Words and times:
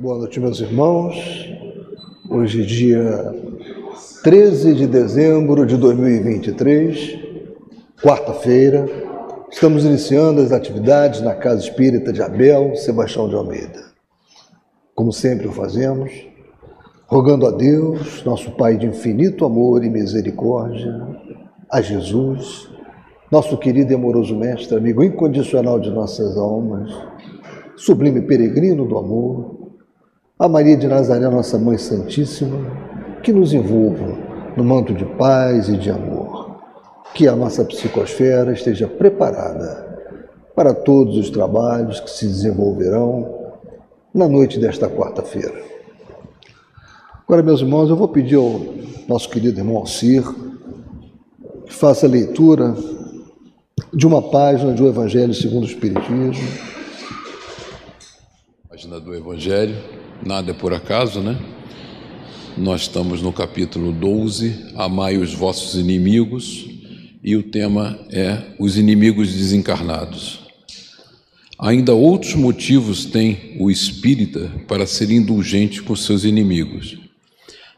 Boa 0.00 0.16
noite, 0.16 0.40
meus 0.40 0.58
irmãos. 0.58 1.14
Hoje, 2.30 2.64
dia 2.64 3.34
13 4.22 4.72
de 4.72 4.86
dezembro 4.86 5.66
de 5.66 5.76
2023, 5.76 7.18
quarta-feira, 8.02 8.86
estamos 9.50 9.84
iniciando 9.84 10.40
as 10.40 10.52
atividades 10.52 11.20
na 11.20 11.34
Casa 11.34 11.62
Espírita 11.62 12.14
de 12.14 12.22
Abel 12.22 12.74
Sebastião 12.76 13.28
de 13.28 13.34
Almeida. 13.34 13.90
Como 14.94 15.12
sempre 15.12 15.46
o 15.46 15.52
fazemos, 15.52 16.10
rogando 17.06 17.46
a 17.46 17.50
Deus, 17.50 18.24
nosso 18.24 18.52
Pai 18.52 18.78
de 18.78 18.86
infinito 18.86 19.44
amor 19.44 19.84
e 19.84 19.90
misericórdia, 19.90 20.98
a 21.70 21.82
Jesus, 21.82 22.70
nosso 23.30 23.58
querido 23.58 23.92
e 23.92 23.96
amoroso 23.96 24.34
Mestre, 24.34 24.78
amigo 24.78 25.04
incondicional 25.04 25.78
de 25.78 25.90
nossas 25.90 26.38
almas, 26.38 26.90
sublime 27.76 28.22
peregrino 28.22 28.86
do 28.86 28.96
amor, 28.96 29.59
a 30.40 30.48
Maria 30.48 30.74
de 30.74 30.88
Nazaré, 30.88 31.28
nossa 31.28 31.58
Mãe 31.58 31.76
Santíssima, 31.76 32.56
que 33.22 33.30
nos 33.30 33.52
envolva 33.52 34.16
no 34.56 34.64
manto 34.64 34.94
de 34.94 35.04
paz 35.04 35.68
e 35.68 35.76
de 35.76 35.90
amor. 35.90 36.62
Que 37.12 37.28
a 37.28 37.36
nossa 37.36 37.62
psicosfera 37.62 38.50
esteja 38.50 38.88
preparada 38.88 39.86
para 40.56 40.72
todos 40.72 41.18
os 41.18 41.28
trabalhos 41.28 42.00
que 42.00 42.08
se 42.08 42.26
desenvolverão 42.26 43.52
na 44.14 44.26
noite 44.26 44.58
desta 44.58 44.88
quarta-feira. 44.88 45.62
Agora, 47.28 47.42
meus 47.42 47.60
irmãos, 47.60 47.90
eu 47.90 47.96
vou 47.96 48.08
pedir 48.08 48.36
ao 48.36 48.62
nosso 49.06 49.28
querido 49.28 49.60
irmão 49.60 49.76
Alcir 49.76 50.24
que 51.66 51.72
faça 51.74 52.06
a 52.06 52.08
leitura 52.08 52.74
de 53.92 54.06
uma 54.06 54.22
página 54.22 54.72
do 54.72 54.88
Evangelho 54.88 55.34
segundo 55.34 55.64
o 55.64 55.66
Espiritismo. 55.66 56.32
Página 58.70 58.98
do 58.98 59.14
Evangelho 59.14 59.99
nada 60.24 60.50
é 60.50 60.54
por 60.54 60.72
acaso, 60.72 61.20
né? 61.20 61.38
Nós 62.56 62.82
estamos 62.82 63.22
no 63.22 63.32
capítulo 63.32 63.92
12, 63.92 64.72
Amai 64.76 65.16
os 65.16 65.32
vossos 65.32 65.80
inimigos, 65.80 66.68
e 67.22 67.36
o 67.36 67.42
tema 67.42 67.98
é 68.10 68.54
os 68.58 68.76
inimigos 68.76 69.32
desencarnados. 69.32 70.40
Ainda 71.58 71.94
outros 71.94 72.34
motivos 72.34 73.04
tem 73.04 73.56
o 73.58 73.70
espírita 73.70 74.50
para 74.66 74.86
ser 74.86 75.10
indulgente 75.10 75.82
com 75.82 75.94
seus 75.94 76.24
inimigos. 76.24 76.98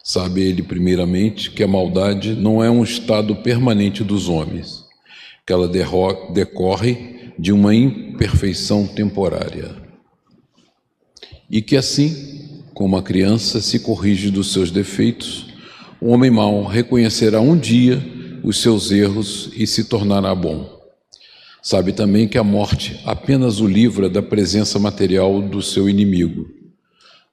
Sabe 0.02 0.42
ele, 0.42 0.62
primeiramente, 0.62 1.50
que 1.50 1.62
a 1.62 1.68
maldade 1.68 2.34
não 2.34 2.62
é 2.62 2.70
um 2.70 2.82
estado 2.82 3.36
permanente 3.36 4.02
dos 4.02 4.28
homens, 4.28 4.84
que 5.46 5.52
ela 5.52 5.68
decorre 5.68 7.32
de 7.38 7.52
uma 7.52 7.74
imperfeição 7.74 8.86
temporária 8.86 9.82
e 11.52 11.60
que 11.60 11.76
assim, 11.76 12.31
como 12.74 12.96
a 12.96 13.02
criança 13.02 13.60
se 13.60 13.80
corrige 13.80 14.30
dos 14.30 14.52
seus 14.52 14.70
defeitos, 14.70 15.46
o 16.00 16.08
homem 16.08 16.30
mau 16.30 16.64
reconhecerá 16.64 17.40
um 17.40 17.56
dia 17.56 18.02
os 18.42 18.60
seus 18.60 18.90
erros 18.90 19.50
e 19.56 19.66
se 19.66 19.84
tornará 19.84 20.34
bom. 20.34 20.80
Sabe 21.62 21.92
também 21.92 22.26
que 22.26 22.36
a 22.36 22.42
morte 22.42 23.00
apenas 23.04 23.60
o 23.60 23.68
livra 23.68 24.08
da 24.08 24.20
presença 24.20 24.78
material 24.78 25.40
do 25.40 25.62
seu 25.62 25.88
inimigo, 25.88 26.48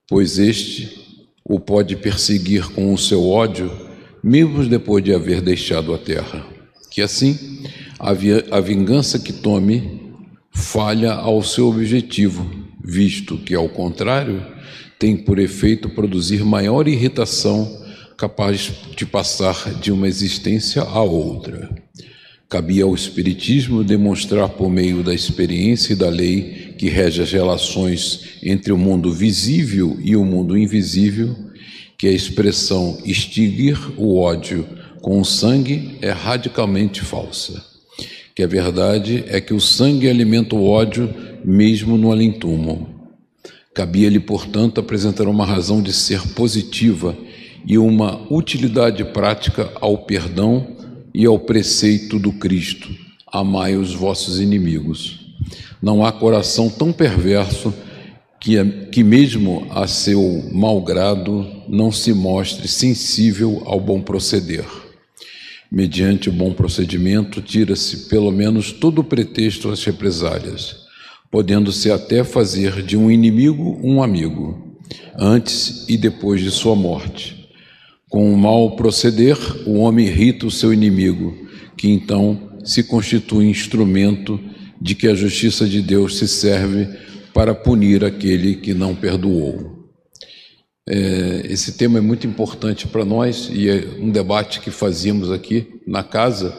pois 0.07 0.37
este 0.37 0.99
o 1.43 1.59
pode 1.59 1.95
perseguir 1.95 2.69
com 2.69 2.93
o 2.93 2.97
seu 2.97 3.27
ódio, 3.27 3.71
mesmo 4.23 4.63
depois 4.67 5.03
de 5.03 5.13
haver 5.13 5.41
deixado 5.41 5.93
a 5.93 5.97
terra. 5.97 6.45
Que 6.91 7.01
assim 7.01 7.63
a 7.99 8.59
vingança 8.59 9.17
que 9.17 9.33
tome 9.33 10.13
falha 10.51 11.13
ao 11.13 11.41
seu 11.41 11.69
objetivo, 11.69 12.47
visto 12.83 13.37
que, 13.37 13.55
ao 13.55 13.67
contrário, 13.67 14.45
tem 14.99 15.15
por 15.15 15.39
efeito 15.39 15.87
produzir 15.87 16.43
maior 16.43 16.85
irritação 16.89 17.87
capaz 18.17 18.69
de 18.97 19.05
passar 19.05 19.73
de 19.75 19.93
uma 19.93 20.09
existência 20.09 20.81
a 20.81 21.01
outra. 21.01 21.69
Cabia 22.49 22.83
ao 22.83 22.93
Espiritismo 22.93 23.81
demonstrar 23.81 24.49
por 24.49 24.69
meio 24.69 25.01
da 25.01 25.13
experiência 25.13 25.93
e 25.93 25.95
da 25.95 26.09
lei 26.09 26.75
que 26.77 26.89
rege 26.89 27.21
as 27.21 27.31
relações 27.31 28.39
entre 28.43 28.73
o 28.73 28.77
mundo 28.77 29.13
visível 29.13 29.97
e 30.03 30.17
o 30.17 30.25
mundo 30.25 30.57
invisível, 30.57 31.33
que 31.97 32.07
a 32.07 32.11
expressão 32.11 32.97
extinguir 33.05 33.77
o 33.97 34.17
ódio 34.17 34.67
com 35.01 35.21
o 35.21 35.25
sangue 35.25 35.97
é 36.01 36.11
radicalmente 36.11 37.01
falsa. 37.01 37.63
Que 38.35 38.43
a 38.43 38.47
verdade 38.47 39.23
é 39.27 39.39
que 39.39 39.53
o 39.53 39.61
sangue 39.61 40.09
alimenta 40.09 40.55
o 40.55 40.65
ódio 40.65 41.13
mesmo 41.45 41.97
no 41.97 42.11
além-túmulo. 42.11 42.98
Cabia-lhe, 43.73 44.19
portanto, 44.19 44.79
apresentar 44.79 45.27
uma 45.27 45.45
razão 45.45 45.81
de 45.81 45.93
ser 45.93 46.21
positiva 46.33 47.15
e 47.65 47.77
uma 47.77 48.21
utilidade 48.33 49.03
prática 49.05 49.71
ao 49.79 49.99
perdão 49.99 50.75
e 51.13 51.25
ao 51.25 51.37
preceito 51.37 52.17
do 52.17 52.31
Cristo: 52.33 52.89
amai 53.31 53.75
os 53.75 53.93
vossos 53.93 54.39
inimigos. 54.39 55.19
Não 55.81 56.03
há 56.03 56.11
coração 56.11 56.69
tão 56.69 56.91
perverso 56.91 57.73
que, 58.41 58.63
que 58.91 59.03
mesmo 59.03 59.67
a 59.69 59.85
seu 59.87 60.49
malgrado 60.51 61.47
não 61.67 61.91
se 61.91 62.11
mostre 62.11 62.67
sensível 62.67 63.61
ao 63.65 63.79
bom 63.79 64.01
proceder. 64.01 64.65
Mediante 65.71 66.27
o 66.27 66.33
bom 66.33 66.51
procedimento, 66.51 67.41
tira-se 67.41 68.09
pelo 68.09 68.31
menos 68.31 68.71
todo 68.71 68.99
o 68.99 69.03
pretexto 69.03 69.69
às 69.69 69.83
represálias 69.83 70.88
podendo-se 71.31 71.91
até 71.91 72.23
fazer 72.23 72.81
de 72.81 72.97
um 72.97 73.11
inimigo 73.11 73.79
um 73.83 74.01
amigo, 74.01 74.77
antes 75.17 75.85
e 75.87 75.97
depois 75.97 76.41
de 76.41 76.49
sua 76.49 76.75
morte. 76.75 77.49
Com 78.09 78.33
o 78.33 78.37
mal 78.37 78.75
proceder, 78.75 79.37
o 79.67 79.75
homem 79.75 80.07
irrita 80.07 80.47
o 80.47 80.51
seu 80.51 80.73
inimigo, 80.73 81.47
que 81.77 81.89
então 81.89 82.49
se 82.63 82.83
constitui 82.83 83.45
instrumento 83.45 84.39
de 84.81 84.95
que 84.95 85.07
a 85.07 85.13
justiça 85.13 85.67
de 85.67 85.81
Deus 85.81 86.17
se 86.17 86.27
serve 86.27 86.87
para 87.33 87.53
punir 87.53 88.03
aquele 88.03 88.55
que 88.55 88.73
não 88.73 88.95
perdoou. 88.95 89.79
É, 90.87 91.43
esse 91.45 91.73
tema 91.73 91.99
é 91.99 92.01
muito 92.01 92.25
importante 92.25 92.87
para 92.87 93.05
nós 93.05 93.47
e 93.53 93.69
é 93.69 93.87
um 93.99 94.09
debate 94.09 94.59
que 94.59 94.71
fazíamos 94.71 95.31
aqui 95.31 95.67
na 95.85 96.01
casa. 96.01 96.51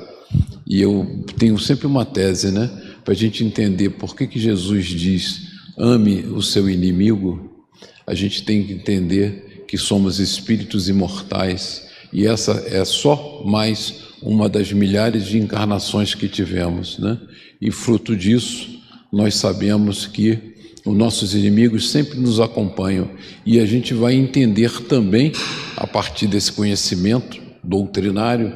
E 0.66 0.80
eu 0.80 1.25
tenho 1.36 1.59
sempre 1.59 1.88
uma 1.88 2.04
tese, 2.04 2.53
né? 2.53 2.70
Para 3.05 3.12
a 3.12 3.16
gente 3.16 3.44
entender 3.44 3.91
por 3.91 4.15
que, 4.15 4.27
que 4.27 4.38
Jesus 4.38 4.87
diz 4.87 5.50
ame 5.77 6.21
o 6.27 6.43
seu 6.43 6.69
inimigo, 6.69 7.65
a 8.06 8.15
gente 8.15 8.43
tem 8.43 8.65
que 8.65 8.72
entender 8.72 9.65
que 9.66 9.78
somos 9.78 10.19
espíritos 10.19 10.88
imortais 10.88 11.89
e 12.12 12.27
essa 12.27 12.53
é 12.66 12.84
só 12.84 13.43
mais 13.47 14.10
uma 14.21 14.49
das 14.49 14.72
milhares 14.72 15.27
de 15.27 15.39
encarnações 15.39 16.15
que 16.15 16.28
tivemos, 16.28 16.99
né? 16.99 17.19
E 17.60 17.71
fruto 17.71 18.16
disso, 18.16 18.69
nós 19.12 19.37
sabemos 19.37 20.06
que 20.06 20.55
os 20.84 20.97
nossos 20.97 21.34
inimigos 21.34 21.91
sempre 21.91 22.19
nos 22.19 22.41
acompanham 22.41 23.10
e 23.47 23.60
a 23.60 23.66
gente 23.66 23.94
vai 23.94 24.15
entender 24.15 24.71
também, 24.83 25.33
a 25.77 25.87
partir 25.87 26.27
desse 26.27 26.53
conhecimento 26.53 27.41
doutrinário, 27.62 28.53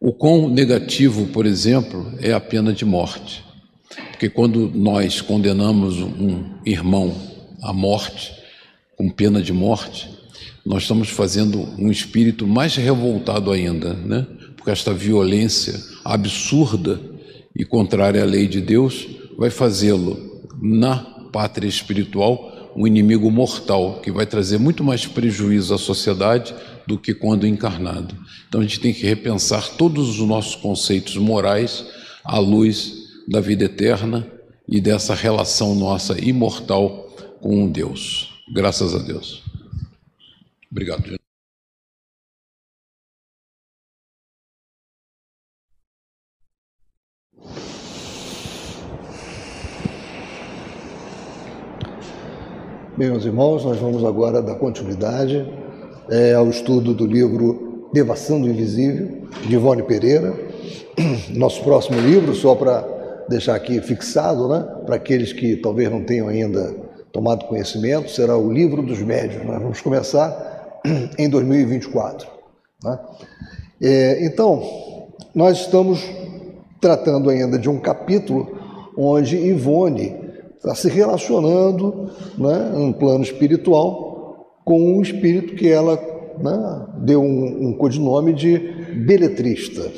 o 0.00 0.12
quão 0.12 0.48
negativo, 0.48 1.26
por 1.26 1.44
exemplo, 1.44 2.10
é 2.20 2.32
a 2.32 2.40
pena 2.40 2.72
de 2.72 2.86
morte. 2.86 3.44
Porque 4.10 4.30
quando 4.30 4.70
nós 4.74 5.20
condenamos 5.20 5.98
um 5.98 6.42
irmão 6.64 7.14
à 7.62 7.72
morte, 7.72 8.32
com 8.96 9.10
pena 9.10 9.42
de 9.42 9.52
morte, 9.52 10.08
nós 10.64 10.82
estamos 10.82 11.10
fazendo 11.10 11.60
um 11.78 11.90
espírito 11.90 12.46
mais 12.46 12.76
revoltado 12.76 13.50
ainda, 13.50 13.92
né? 13.92 14.26
Porque 14.56 14.70
esta 14.70 14.92
violência 14.92 15.78
absurda 16.04 16.98
e 17.54 17.64
contrária 17.64 18.22
à 18.22 18.26
lei 18.26 18.46
de 18.46 18.60
Deus 18.60 19.06
vai 19.36 19.50
fazê-lo 19.50 20.40
na 20.62 20.96
pátria 21.30 21.68
espiritual 21.68 22.72
um 22.76 22.86
inimigo 22.86 23.30
mortal 23.30 24.00
que 24.02 24.12
vai 24.12 24.26
trazer 24.26 24.58
muito 24.58 24.84
mais 24.84 25.06
prejuízo 25.06 25.74
à 25.74 25.78
sociedade 25.78 26.54
do 26.90 26.98
que 26.98 27.14
quando 27.14 27.46
encarnado. 27.46 28.16
Então 28.48 28.60
a 28.60 28.64
gente 28.64 28.80
tem 28.80 28.92
que 28.92 29.06
repensar 29.06 29.76
todos 29.76 30.08
os 30.08 30.26
nossos 30.26 30.56
conceitos 30.56 31.16
morais 31.16 31.86
à 32.24 32.38
luz 32.40 32.92
da 33.28 33.40
vida 33.40 33.64
eterna 33.64 34.26
e 34.68 34.80
dessa 34.80 35.14
relação 35.14 35.76
nossa 35.76 36.20
imortal 36.20 37.08
com 37.40 37.70
Deus. 37.70 38.42
Graças 38.52 38.92
a 38.92 38.98
Deus. 38.98 39.44
Obrigado. 40.68 41.20
Bem, 52.96 53.10
meus 53.10 53.24
irmãos, 53.24 53.64
nós 53.64 53.78
vamos 53.78 54.04
agora 54.04 54.42
dar 54.42 54.56
continuidade 54.56 55.46
é, 56.10 56.34
ao 56.34 56.48
estudo 56.48 56.92
do 56.92 57.06
livro 57.06 57.88
Devação 57.92 58.40
do 58.40 58.48
Invisível, 58.48 59.22
de 59.46 59.54
Ivone 59.54 59.82
Pereira. 59.84 60.34
Nosso 61.30 61.62
próximo 61.62 61.98
livro, 62.00 62.34
só 62.34 62.54
para 62.54 62.82
deixar 63.28 63.54
aqui 63.54 63.80
fixado, 63.80 64.48
né, 64.48 64.66
para 64.84 64.96
aqueles 64.96 65.32
que 65.32 65.56
talvez 65.56 65.90
não 65.90 66.02
tenham 66.02 66.28
ainda 66.28 66.74
tomado 67.12 67.46
conhecimento, 67.46 68.10
será 68.10 68.36
o 68.36 68.52
Livro 68.52 68.82
dos 68.82 69.00
Médios. 69.00 69.44
Nós 69.44 69.62
vamos 69.62 69.80
começar 69.80 70.80
em 71.16 71.28
2024. 71.28 72.28
Né? 72.82 72.98
É, 73.80 74.26
então, 74.26 74.62
nós 75.34 75.60
estamos 75.60 76.04
tratando 76.80 77.30
ainda 77.30 77.58
de 77.58 77.68
um 77.68 77.78
capítulo 77.78 78.58
onde 78.96 79.36
Ivone 79.36 80.16
está 80.56 80.74
se 80.74 80.88
relacionando 80.88 82.10
né, 82.36 82.72
em 82.76 82.86
um 82.86 82.92
plano 82.92 83.22
espiritual 83.22 84.10
com 84.70 84.98
um 84.98 85.02
espírito 85.02 85.56
que 85.56 85.68
ela 85.68 85.96
né, 86.38 86.86
deu 86.98 87.20
um, 87.20 87.70
um 87.70 87.72
codinome 87.72 88.32
de 88.32 88.56
beletrista, 89.04 89.90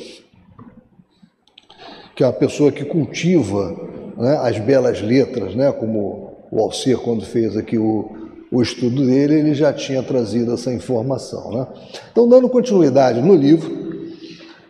que 2.15 2.23
é 2.23 2.25
a 2.25 2.33
pessoa 2.33 2.71
que 2.71 2.83
cultiva 2.83 3.79
né, 4.17 4.35
as 4.41 4.57
belas 4.57 4.99
letras, 4.99 5.53
né, 5.53 5.71
como 5.71 6.47
o 6.49 6.59
Alcer, 6.59 6.97
quando 6.97 7.23
fez 7.23 7.55
aqui 7.55 7.77
o, 7.77 8.09
o 8.51 8.63
estudo 8.63 9.05
dele, 9.05 9.35
ele 9.35 9.53
já 9.53 9.71
tinha 9.71 10.01
trazido 10.01 10.51
essa 10.55 10.73
informação. 10.73 11.51
Né? 11.51 11.67
Então, 12.11 12.27
dando 12.27 12.49
continuidade 12.49 13.21
no 13.21 13.35
livro, 13.35 13.71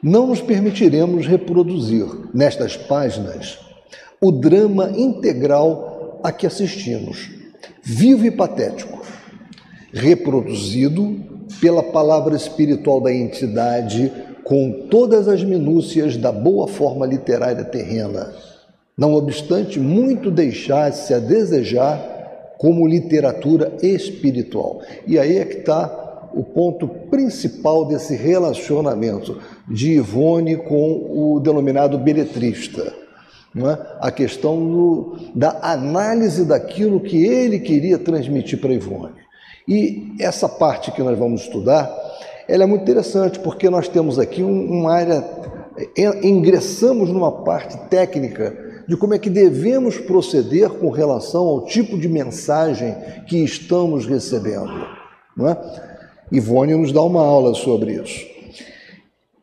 não 0.04 0.28
nos 0.28 0.42
permitiremos 0.42 1.26
reproduzir 1.26 2.06
nestas 2.34 2.76
páginas 2.76 3.58
o 4.20 4.34
drama 4.34 4.92
integral 4.98 6.20
a 6.22 6.30
que 6.30 6.46
assistimos, 6.46 7.32
vivo 7.82 8.26
e 8.26 8.32
patético, 8.32 9.02
reproduzido 9.94 11.16
pela 11.62 11.84
palavra 11.84 12.36
espiritual 12.36 13.00
da 13.00 13.14
entidade 13.14 14.12
com 14.44 14.88
todas 14.90 15.28
as 15.28 15.44
minúcias 15.44 16.18
da 16.18 16.32
boa 16.32 16.68
forma 16.68 17.06
literária 17.06 17.64
terrena 17.64 18.34
não 18.98 19.14
obstante 19.14 19.80
muito 19.80 20.30
deixasse 20.30 21.14
a 21.14 21.20
desejar 21.20 22.54
como 22.58 22.88
literatura 22.88 23.74
espiritual. 23.82 24.82
E 25.08 25.18
aí 25.20 25.38
é 25.38 25.46
que 25.46 25.58
está 25.58 26.30
o 26.34 26.44
ponto 26.44 26.88
principal 26.88 27.86
desse 27.86 28.16
relacionamento 28.16 29.40
de 29.68 29.94
Ivone 29.94 30.58
com 30.58 31.36
o 31.36 31.40
denominado 31.40 31.98
beletrista. 31.98 32.94
É? 33.56 33.98
A 34.00 34.12
questão 34.12 35.16
da 35.36 35.60
análise 35.62 36.44
daquilo 36.44 37.00
que 37.00 37.24
ele 37.24 37.60
queria 37.60 38.00
transmitir 38.00 38.60
para 38.60 38.74
Ivone. 38.74 39.23
E 39.68 40.14
essa 40.20 40.50
parte 40.50 40.92
que 40.92 41.02
nós 41.02 41.18
vamos 41.18 41.42
estudar, 41.42 41.92
ela 42.48 42.64
é 42.64 42.66
muito 42.66 42.82
interessante, 42.82 43.40
porque 43.40 43.70
nós 43.70 43.88
temos 43.88 44.20
aqui 44.20 44.44
uma 44.44 44.94
área, 44.94 45.24
é, 45.98 46.28
ingressamos 46.28 47.10
numa 47.10 47.32
parte 47.44 47.78
técnica 47.90 48.84
de 48.88 48.98
como 48.98 49.14
é 49.14 49.20
que 49.20 49.30
devemos 49.30 49.98
proceder 49.98 50.70
com 50.70 50.90
relação 50.90 51.48
ao 51.48 51.66
tipo 51.66 51.98
de 51.98 52.10
mensagem 52.10 52.96
que 53.28 53.38
estamos 53.38 54.06
recebendo. 54.06 54.88
Não 55.36 55.50
é? 55.50 55.58
Ivone 56.32 56.76
nos 56.76 56.92
dá 56.92 57.02
uma 57.02 57.22
aula 57.22 57.54
sobre 57.54 57.94
isso. 57.94 58.26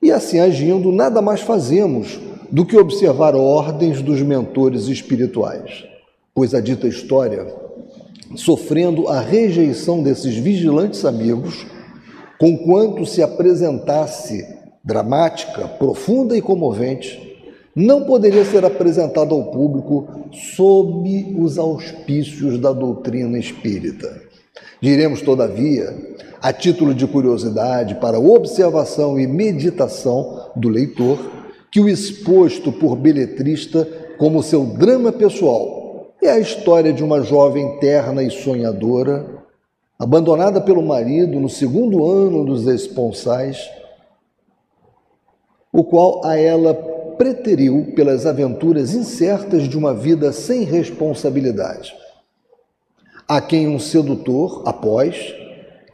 E 0.02 0.10
assim 0.10 0.38
agindo, 0.38 0.92
nada 0.92 1.22
mais 1.22 1.40
fazemos 1.40 2.18
do 2.50 2.66
que 2.66 2.76
observar 2.76 3.34
ordens 3.34 4.02
dos 4.02 4.20
mentores 4.22 4.88
espirituais, 4.88 5.84
pois 6.34 6.54
a 6.54 6.60
dita 6.60 6.88
história, 6.88 7.46
sofrendo 8.36 9.08
a 9.08 9.20
rejeição 9.20 10.02
desses 10.02 10.36
vigilantes 10.36 11.04
amigos, 11.04 11.66
conquanto 12.38 13.04
se 13.04 13.22
apresentasse 13.22 14.46
dramática, 14.82 15.68
profunda 15.68 16.36
e 16.36 16.42
comovente, 16.42 17.28
não 17.74 18.04
poderia 18.04 18.44
ser 18.44 18.64
apresentado 18.64 19.34
ao 19.34 19.50
público 19.50 20.08
sob 20.54 21.36
os 21.38 21.58
auspícios 21.58 22.58
da 22.58 22.72
doutrina 22.72 23.38
espírita. 23.38 24.22
Diremos, 24.80 25.20
todavia, 25.20 25.94
a 26.42 26.52
título 26.52 26.94
de 26.94 27.06
curiosidade 27.06 27.96
para 27.96 28.18
observação 28.18 29.20
e 29.20 29.26
meditação 29.26 30.50
do 30.56 30.68
leitor, 30.68 31.18
que 31.70 31.80
o 31.80 31.88
exposto 31.88 32.72
por 32.72 32.96
beletrista 32.96 33.86
como 34.18 34.42
seu 34.42 34.64
drama 34.64 35.12
pessoal 35.12 35.79
é 36.26 36.30
a 36.30 36.38
história 36.38 36.92
de 36.92 37.02
uma 37.02 37.22
jovem 37.22 37.78
terna 37.78 38.22
e 38.22 38.30
sonhadora, 38.30 39.26
abandonada 39.98 40.60
pelo 40.60 40.82
marido 40.82 41.40
no 41.40 41.48
segundo 41.48 42.04
ano 42.04 42.44
dos 42.44 42.66
esponsais, 42.66 43.70
o 45.72 45.84
qual 45.84 46.24
a 46.24 46.36
ela 46.36 46.74
preteriu 47.16 47.92
pelas 47.94 48.26
aventuras 48.26 48.94
incertas 48.94 49.68
de 49.68 49.76
uma 49.76 49.94
vida 49.94 50.32
sem 50.32 50.64
responsabilidade. 50.64 51.94
A 53.28 53.40
quem 53.40 53.68
um 53.68 53.78
sedutor, 53.78 54.62
após, 54.66 55.34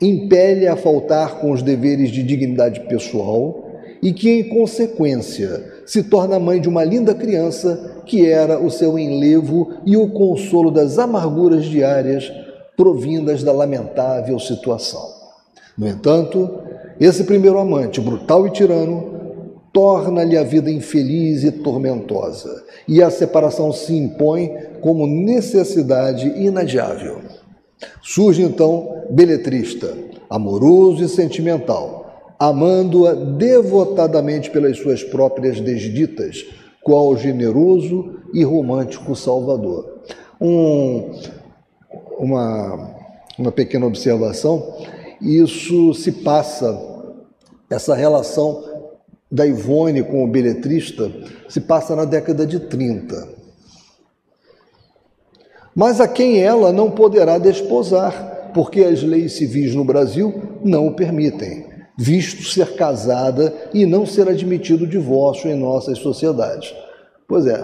impele 0.01 0.67
a 0.67 0.77
faltar 0.77 1.41
com 1.41 1.51
os 1.51 1.63
deveres 1.63 2.11
de 2.11 2.23
dignidade 2.23 2.81
pessoal 2.89 3.67
e 4.03 4.13
que, 4.13 4.31
em 4.31 4.49
consequência, 4.49 5.76
se 5.87 6.03
torna 6.03 6.39
mãe 6.39 6.61
de 6.61 6.69
uma 6.69 6.85
linda 6.85 7.15
criança 7.15 8.03
que 8.05 8.27
era 8.27 8.59
o 8.61 8.71
seu 8.71 8.99
enlevo 8.99 9.75
e 9.87 9.97
o 9.97 10.11
consolo 10.11 10.71
das 10.71 10.99
amarguras 10.99 11.65
diárias 11.65 12.31
provindas 12.77 13.43
da 13.43 13.53
lamentável 13.53 14.39
situação. 14.39 15.09
No 15.79 15.87
entanto, 15.87 16.61
esse 17.01 17.25
primeiro 17.25 17.59
amante, 17.59 18.01
brutal 18.01 18.47
e 18.47 18.51
tirano, 18.51 19.17
torna-lhe 19.73 20.39
a 20.39 20.43
vida 20.43 20.71
infeliz 20.71 21.45
e 21.45 21.53
tormentosa, 21.53 22.65
e 22.89 23.03
a 23.03 23.11
separação 23.11 23.73
se 23.73 23.95
impõe 23.95 24.51
como 24.81 25.07
necessidade 25.07 26.27
inadiável. 26.29 27.21
Surge 28.03 28.43
então 28.43 29.05
Beletrista, 29.11 29.93
amoroso 30.31 31.05
e 31.05 31.09
sentimental, 31.09 32.06
amando-a 32.39 33.15
devotadamente 33.15 34.51
pelas 34.51 34.79
suas 34.79 35.03
próprias 35.03 35.61
desditas, 35.61 36.45
qual 36.83 37.17
generoso 37.17 38.17
e 38.33 38.45
romântico 38.45 39.17
Salvador. 39.17 40.01
Um, 40.41 41.13
uma, 42.19 42.95
uma 43.39 43.53
pequena 43.53 43.87
observação: 43.87 44.77
isso 45.21 45.95
se 45.95 46.13
passa, 46.13 46.79
essa 47.71 47.95
relação 47.95 48.63
da 49.31 49.47
Ivone 49.47 50.03
com 50.03 50.25
o 50.25 50.29
beletrista 50.29 51.11
se 51.49 51.61
passa 51.61 51.97
na 51.97 52.05
década 52.05 52.47
de 52.47 52.61
30. 52.61 53.37
Mas 55.75 56.01
a 56.01 56.09
quem 56.09 56.41
ela 56.41 56.73
não 56.73 56.91
poderá 56.91 57.37
desposar, 57.37 58.51
porque 58.55 58.81
as 58.81 59.03
leis 59.03 59.33
civis 59.33 59.75
no 59.75 59.85
Brasil 59.85 60.33
não 60.65 60.87
o 60.87 60.97
permitem, 60.97 61.67
visto 61.97 62.43
ser 62.43 62.75
casada 62.75 63.53
e 63.73 63.87
não 63.87 64.05
ser 64.05 64.29
admitido 64.29 64.87
divórcio 64.87 65.51
em 65.51 65.55
nossas 65.55 65.99
sociedades. 65.99 66.75
Pois 67.27 67.47
é, 67.47 67.59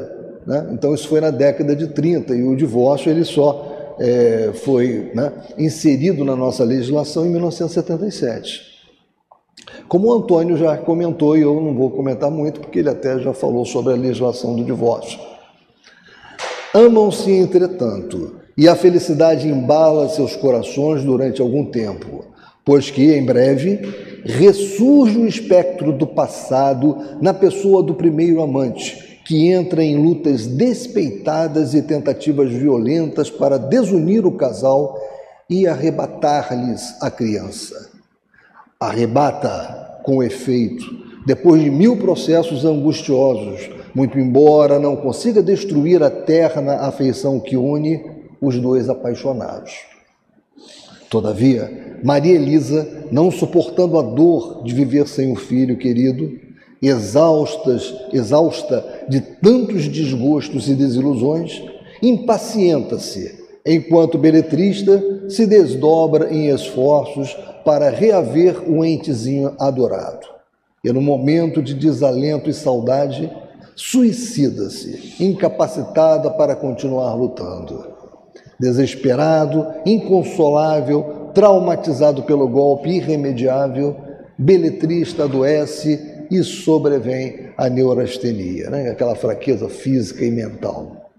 né? 0.47 0.69
então 0.73 0.95
isso 0.95 1.07
foi 1.07 1.21
na 1.21 1.31
década 1.31 1.77
de 1.77 1.89
30 1.89 2.35
e 2.35 2.43
o 2.43 2.57
divórcio 2.57 3.11
ele 3.11 3.25
só 3.25 3.95
é, 4.01 4.51
foi 4.55 5.13
né, 5.15 5.33
inserido 5.59 6.25
na 6.25 6.35
nossa 6.35 6.65
legislação 6.65 7.27
em 7.27 7.31
1977. 7.31 8.73
Como 9.89 10.09
o 10.09 10.13
Antônio 10.13 10.57
já 10.57 10.77
comentou, 10.77 11.37
e 11.37 11.43
eu 11.43 11.55
não 11.61 11.75
vou 11.75 11.91
comentar 11.91 12.31
muito, 12.31 12.61
porque 12.61 12.79
ele 12.79 12.89
até 12.89 13.19
já 13.19 13.33
falou 13.33 13.65
sobre 13.65 13.93
a 13.93 13.97
legislação 13.97 14.57
do 14.57 14.65
divórcio. 14.65 15.19
Amam-se, 16.75 17.31
entretanto, 17.31 18.37
e 18.57 18.67
a 18.67 18.75
felicidade 18.75 19.47
embala 19.47 20.09
seus 20.09 20.35
corações 20.35 21.05
durante 21.05 21.43
algum 21.43 21.67
tempo, 21.67 22.25
pois 22.65 22.91
que, 22.91 23.13
em 23.13 23.25
breve, 23.25 24.12
ressurge 24.25 25.19
o 25.19 25.27
espectro 25.27 25.93
do 25.93 26.07
passado 26.07 26.97
na 27.21 27.35
pessoa 27.35 27.83
do 27.83 27.95
primeiro 27.95 28.43
amante, 28.43 29.21
que 29.25 29.49
entra 29.49 29.83
em 29.83 29.97
lutas 29.97 30.47
despeitadas 30.47 31.75
e 31.75 31.83
tentativas 31.83 32.51
violentas 32.51 33.31
para 33.31 33.59
desunir 33.59 34.27
o 34.27 34.33
casal 34.33 34.99
e 35.49 35.67
arrebatar-lhes 35.67 37.01
a 37.01 37.11
criança. 37.11 37.91
Arrebata 38.81 40.01
com 40.03 40.23
efeito, 40.23 40.85
depois 41.25 41.63
de 41.63 41.71
mil 41.71 41.97
processos 41.97 42.65
angustiosos, 42.65 43.71
muito 43.95 44.19
embora 44.19 44.79
não 44.79 44.97
consiga 44.97 45.43
destruir 45.43 46.03
a 46.03 46.11
terna 46.11 46.75
afeição 46.77 47.39
que 47.39 47.57
une 47.57 48.03
os 48.41 48.59
dois 48.59 48.89
apaixonados. 48.89 49.73
Todavia, 51.09 51.92
Maria 52.03 52.35
Elisa, 52.35 53.07
não 53.11 53.31
suportando 53.31 53.99
a 53.99 54.03
dor 54.03 54.63
de 54.65 54.75
viver 54.75 55.07
sem 55.07 55.33
o 55.33 55.37
filho 55.37 55.77
querido, 55.77 56.33
exaustas, 56.81 57.95
exausta 58.13 58.85
de 59.09 59.21
tantos 59.21 59.87
desgostos 59.87 60.69
e 60.69 60.75
desilusões, 60.75 61.63
impacienta-se, 62.03 63.41
enquanto 63.65 64.19
beletrista 64.19 65.29
se 65.29 65.47
desdobra 65.47 66.35
em 66.35 66.49
esforços 66.49 67.37
para 67.65 67.91
reaver 67.91 68.69
o 68.69 68.85
entezinho 68.85 69.55
adorado. 69.59 70.27
E 70.85 70.93
no 70.93 71.01
momento 71.01 71.63
de 71.63 71.75
desalento 71.75 72.51
e 72.51 72.55
saudade, 72.55 73.31
suicida-se, 73.77 75.15
incapacitada 75.23 76.29
para 76.31 76.57
continuar 76.57 77.15
lutando. 77.15 77.93
Desesperado, 78.59 79.67
inconsolável, 79.87 81.22
traumatizado 81.35 82.23
pelo 82.23 82.49
golpe 82.49 82.91
irremediável, 82.91 83.97
Beletrista 84.39 85.25
adoece 85.25 86.27
e 86.31 86.43
sobrevém 86.43 87.51
a 87.57 87.69
neurastenia, 87.69 88.71
né? 88.71 88.91
aquela 88.91 89.15
fraqueza 89.15 89.69
física 89.69 90.25
e 90.25 90.31
mental. 90.31 91.11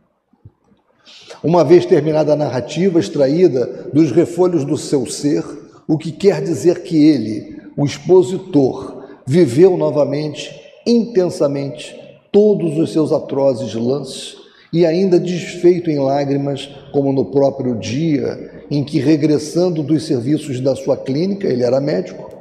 Uma 1.43 1.63
vez 1.63 1.85
terminada 1.85 2.33
a 2.33 2.37
narrativa 2.37 2.99
extraída 2.99 3.89
dos 3.93 4.11
refolhos 4.11 4.65
do 4.65 4.77
seu 4.77 5.05
ser, 5.05 5.43
o 5.87 5.97
que 5.97 6.11
quer 6.11 6.41
dizer 6.41 6.83
que 6.83 7.07
ele, 7.07 7.61
o 7.77 7.85
expositor, 7.85 9.03
viveu 9.25 9.77
novamente, 9.77 10.49
intensamente, 10.87 11.95
todos 12.31 12.77
os 12.77 12.91
seus 12.91 13.11
atrozes 13.11 13.73
lances 13.75 14.37
e 14.71 14.85
ainda 14.85 15.19
desfeito 15.19 15.91
em 15.91 15.99
lágrimas, 15.99 16.67
como 16.91 17.13
no 17.13 17.25
próprio 17.25 17.75
dia 17.75 18.52
em 18.69 18.83
que, 18.83 18.99
regressando 18.99 19.83
dos 19.83 20.05
serviços 20.05 20.59
da 20.59 20.75
sua 20.75 20.97
clínica, 20.97 21.47
ele 21.47 21.63
era 21.63 21.79
médico, 21.79 22.31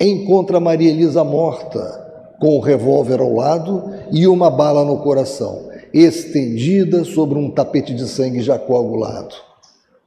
encontra 0.00 0.60
Maria 0.60 0.90
Elisa 0.90 1.24
morta, 1.24 2.04
com 2.38 2.56
o 2.56 2.60
revólver 2.60 3.20
ao 3.20 3.34
lado 3.34 3.94
e 4.12 4.26
uma 4.26 4.50
bala 4.50 4.84
no 4.84 4.98
coração, 4.98 5.70
estendida 5.92 7.04
sobre 7.04 7.38
um 7.38 7.50
tapete 7.50 7.94
de 7.94 8.06
sangue 8.06 8.42
já 8.42 8.58
coagulado. 8.58 9.34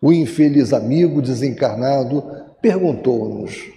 O 0.02 0.14
infeliz 0.14 0.72
amigo 0.72 1.22
desencarnado 1.22 2.24
perguntou-nos: 2.62 3.72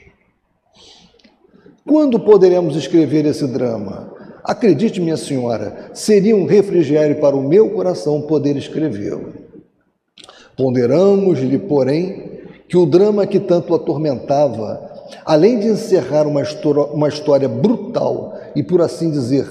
Quando 1.87 2.21
poderemos 2.21 2.77
escrever 2.77 3.25
esse 3.27 3.47
drama? 3.47 4.13
Acredite, 4.45 5.01
minha 5.01 5.17
senhora, 5.17 5.91
seria 5.95 6.35
um 6.35 6.47
refrigério 6.47 7.21
para 7.21 7.37
o 7.37 7.49
meu 7.49 7.71
coração 7.71 8.23
poder 8.23 8.57
escrevê-lo. 8.57 9.42
Ponderamos-lhe, 10.57 11.59
porém, 11.59 12.41
que 12.69 12.77
o 12.77 12.87
drama 12.87 13.27
que 13.27 13.41
tanto 13.41 13.75
atormentava, 13.75 14.91
além 15.25 15.59
de 15.59 15.69
encerrar 15.69 16.27
uma 16.27 16.43
história, 16.43 16.85
uma 16.85 17.09
história 17.09 17.49
brutal 17.49 18.35
e, 18.55 18.63
por 18.63 18.81
assim 18.81 19.11
dizer, 19.11 19.47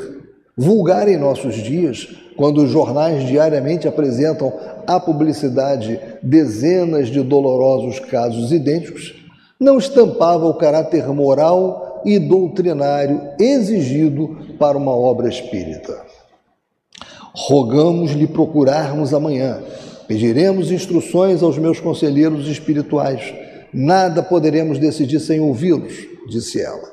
vulgar 0.58 1.08
em 1.08 1.18
nossos 1.18 1.56
dias, 1.56 2.08
quando 2.36 2.64
os 2.64 2.70
jornais 2.70 3.28
diariamente 3.28 3.88
apresentam 3.88 4.54
à 4.88 5.00
publicidade 5.00 6.00
dezenas 6.22 7.10
de 7.10 7.22
dolorosos 7.22 8.00
casos 8.00 8.52
idênticos, 8.52 9.16
não 9.60 9.78
estampava 9.78 10.48
o 10.48 10.56
caráter 10.56 11.08
moral 11.10 12.02
e 12.04 12.18
doutrinário 12.18 13.22
exigido 13.40 14.56
para 14.58 14.78
uma 14.78 14.96
obra 14.96 15.30
espírita. 15.30 16.02
Rogamos-lhe 17.34 18.28
procurarmos 18.28 19.14
amanhã. 19.14 19.62
Pediremos 20.12 20.74
instruções 20.74 21.42
aos 21.42 21.58
meus 21.58 21.80
conselheiros 21.80 22.46
espirituais. 22.50 23.34
Nada 23.74 24.22
poderemos 24.22 24.78
decidir 24.78 25.22
sem 25.22 25.40
ouvi-los, 25.40 26.06
disse 26.28 26.62
ela. 26.62 26.92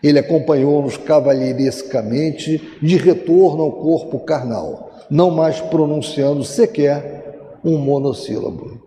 Ele 0.00 0.20
acompanhou-nos 0.20 0.96
cavalheirescamente 0.96 2.62
de 2.80 2.96
retorno 2.98 3.64
ao 3.64 3.72
corpo 3.72 4.20
carnal, 4.20 4.92
não 5.10 5.32
mais 5.32 5.60
pronunciando 5.60 6.44
sequer 6.44 7.58
um 7.64 7.78
monossílabo. 7.78 8.80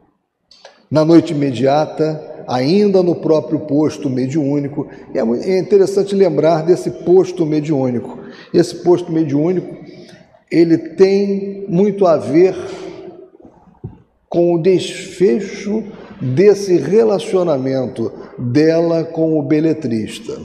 Na 0.90 1.04
noite 1.04 1.34
imediata, 1.34 2.46
ainda 2.48 3.04
no 3.04 3.16
próprio 3.16 3.60
posto 3.60 4.10
mediúnico. 4.10 4.88
É, 5.14 5.20
é 5.20 5.60
interessante 5.60 6.16
lembrar 6.16 6.64
desse 6.64 6.90
posto 6.90 7.46
mediúnico. 7.46 8.20
Esse 8.54 8.76
posto 8.76 9.12
mediúnico, 9.12 9.76
ele 10.50 10.78
tem 10.78 11.66
muito 11.68 12.08
a 12.08 12.16
ver 12.16 12.56
com 14.30 14.54
o 14.54 14.62
desfecho 14.62 15.84
desse 16.22 16.78
relacionamento 16.78 18.12
dela 18.38 19.04
com 19.04 19.40
o 19.40 19.42
beletrista. 19.42 20.38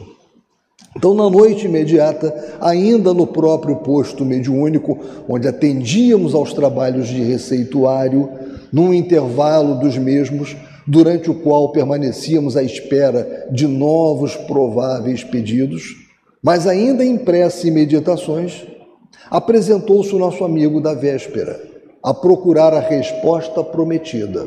Então, 0.96 1.12
na 1.12 1.28
noite 1.28 1.66
imediata, 1.66 2.56
ainda 2.60 3.12
no 3.12 3.26
próprio 3.26 3.76
posto 3.76 4.24
mediúnico, 4.24 4.98
onde 5.28 5.48
atendíamos 5.48 6.34
aos 6.34 6.52
trabalhos 6.52 7.08
de 7.08 7.20
receituário, 7.22 8.30
num 8.72 8.94
intervalo 8.94 9.74
dos 9.80 9.98
mesmos, 9.98 10.56
durante 10.86 11.30
o 11.30 11.34
qual 11.34 11.70
permanecíamos 11.72 12.56
à 12.56 12.62
espera 12.62 13.48
de 13.50 13.66
novos 13.66 14.36
prováveis 14.36 15.24
pedidos, 15.24 15.96
mas 16.42 16.66
ainda 16.66 17.04
em 17.04 17.16
prece 17.16 17.68
e 17.68 17.70
meditações, 17.70 18.64
apresentou-se 19.30 20.14
o 20.14 20.18
nosso 20.18 20.44
amigo 20.44 20.80
da 20.80 20.94
véspera, 20.94 21.73
a 22.04 22.12
procurar 22.12 22.74
a 22.74 22.80
resposta 22.80 23.64
prometida. 23.64 24.46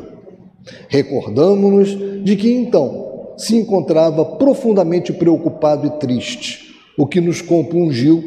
Recordamos-nos 0.88 2.24
de 2.24 2.36
que 2.36 2.52
então 2.52 3.34
se 3.36 3.56
encontrava 3.56 4.24
profundamente 4.24 5.12
preocupado 5.12 5.86
e 5.86 5.90
triste, 5.98 6.74
o 6.96 7.06
que 7.06 7.20
nos 7.20 7.42
compungiu, 7.42 8.22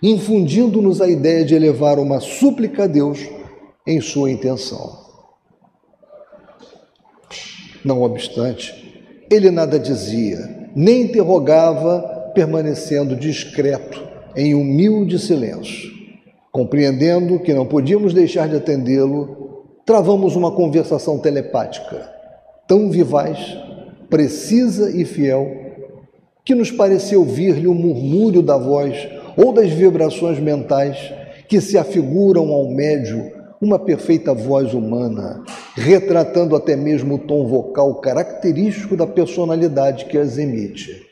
infundindo-nos 0.00 1.00
a 1.00 1.08
ideia 1.08 1.44
de 1.44 1.54
elevar 1.54 1.98
uma 1.98 2.20
súplica 2.20 2.84
a 2.84 2.86
Deus 2.86 3.18
em 3.84 4.00
sua 4.00 4.30
intenção. 4.30 5.02
Não 7.84 8.02
obstante, 8.02 9.02
ele 9.30 9.50
nada 9.50 9.78
dizia, 9.78 10.70
nem 10.76 11.02
interrogava, 11.02 12.30
permanecendo 12.34 13.16
discreto, 13.16 14.02
em 14.36 14.54
humilde 14.54 15.18
silêncio. 15.18 16.03
Compreendendo 16.54 17.40
que 17.40 17.52
não 17.52 17.66
podíamos 17.66 18.14
deixar 18.14 18.48
de 18.48 18.54
atendê-lo, 18.54 19.64
travamos 19.84 20.36
uma 20.36 20.52
conversação 20.52 21.18
telepática, 21.18 22.08
tão 22.68 22.88
vivaz, 22.92 23.58
precisa 24.08 24.88
e 24.96 25.04
fiel, 25.04 25.50
que 26.44 26.54
nos 26.54 26.70
pareceu 26.70 27.18
ouvir-lhe 27.18 27.66
o 27.66 27.74
murmúrio 27.74 28.40
da 28.40 28.56
voz 28.56 28.96
ou 29.36 29.52
das 29.52 29.72
vibrações 29.72 30.38
mentais 30.38 31.12
que 31.48 31.60
se 31.60 31.76
afiguram 31.76 32.52
ao 32.52 32.70
médio 32.70 33.32
uma 33.60 33.76
perfeita 33.76 34.32
voz 34.32 34.74
humana, 34.74 35.42
retratando 35.74 36.54
até 36.54 36.76
mesmo 36.76 37.16
o 37.16 37.18
tom 37.18 37.48
vocal 37.48 37.96
característico 37.96 38.96
da 38.96 39.08
personalidade 39.08 40.04
que 40.04 40.16
as 40.16 40.38
emite. 40.38 41.04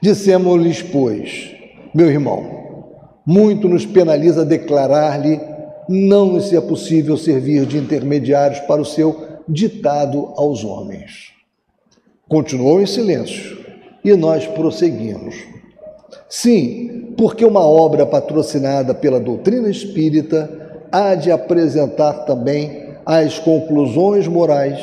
Dissemos-lhes, 0.00 0.80
pois, 0.80 1.54
meu 1.94 2.10
irmão, 2.10 2.65
muito 3.26 3.68
nos 3.68 3.84
penaliza 3.84 4.44
declarar-lhe 4.44 5.40
não 5.88 6.26
nos 6.26 6.52
é 6.52 6.60
possível 6.60 7.16
servir 7.16 7.66
de 7.66 7.76
intermediários 7.76 8.60
para 8.60 8.80
o 8.80 8.84
seu 8.84 9.40
ditado 9.48 10.32
aos 10.36 10.64
homens. 10.64 11.32
Continuou 12.28 12.80
em 12.80 12.86
silêncio 12.86 13.58
e 14.04 14.14
nós 14.14 14.46
prosseguimos. 14.46 15.34
Sim, 16.28 17.14
porque 17.16 17.44
uma 17.44 17.66
obra 17.66 18.06
patrocinada 18.06 18.94
pela 18.94 19.20
doutrina 19.20 19.68
espírita 19.68 20.84
há 20.90 21.14
de 21.14 21.30
apresentar 21.30 22.24
também 22.24 22.94
as 23.04 23.38
conclusões 23.38 24.26
morais, 24.26 24.80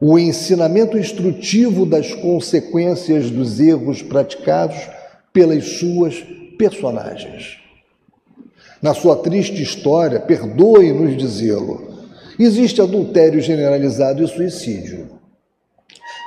o 0.00 0.18
ensinamento 0.18 0.98
instrutivo 0.98 1.86
das 1.86 2.12
consequências 2.14 3.30
dos 3.30 3.60
erros 3.60 4.02
praticados 4.02 4.76
pelas 5.32 5.78
suas 5.78 6.16
personagens. 6.58 7.61
Na 8.82 8.94
sua 8.94 9.14
triste 9.14 9.62
história, 9.62 10.18
perdoe-nos 10.18 11.16
dizê-lo, 11.16 11.86
existe 12.36 12.82
adultério 12.82 13.40
generalizado 13.40 14.24
e 14.24 14.26
suicídio, 14.26 15.06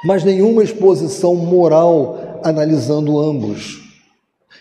mas 0.05 0.23
nenhuma 0.23 0.63
exposição 0.63 1.35
moral 1.35 2.39
analisando 2.41 3.19
ambos. 3.19 3.83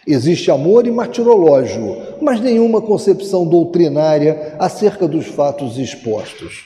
Existe 0.04 0.50
amor 0.50 0.88
e 0.88 0.90
martirológio, 0.90 1.96
mas 2.20 2.40
nenhuma 2.40 2.82
concepção 2.82 3.46
doutrinária 3.46 4.56
acerca 4.58 5.06
dos 5.06 5.26
fatos 5.26 5.78
expostos. 5.78 6.64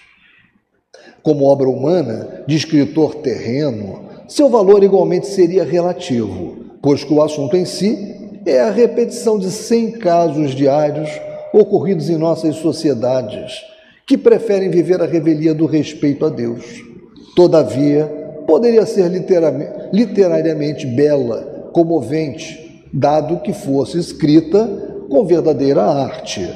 Como 1.22 1.44
obra 1.44 1.68
humana, 1.68 2.42
de 2.46 2.56
escritor 2.56 3.16
terreno, 3.16 4.08
seu 4.26 4.48
valor 4.48 4.82
igualmente 4.82 5.26
seria 5.26 5.62
relativo, 5.62 6.56
pois 6.80 7.04
que 7.04 7.12
o 7.12 7.22
assunto 7.22 7.54
em 7.54 7.66
si 7.66 8.17
é 8.46 8.60
a 8.60 8.70
repetição 8.70 9.38
de 9.38 9.50
100 9.50 9.92
casos 9.92 10.50
diários 10.52 11.10
ocorridos 11.52 12.10
em 12.10 12.16
nossas 12.16 12.56
sociedades, 12.56 13.62
que 14.06 14.16
preferem 14.18 14.70
viver 14.70 15.02
a 15.02 15.06
revelia 15.06 15.54
do 15.54 15.66
respeito 15.66 16.26
a 16.26 16.28
Deus. 16.28 16.64
Todavia, 17.34 18.06
poderia 18.46 18.84
ser 18.86 19.08
literariamente 19.92 20.86
bela, 20.86 21.70
comovente, 21.72 22.86
dado 22.92 23.40
que 23.40 23.52
fosse 23.52 23.98
escrita 23.98 24.66
com 25.08 25.24
verdadeira 25.24 25.82
arte. 25.82 26.48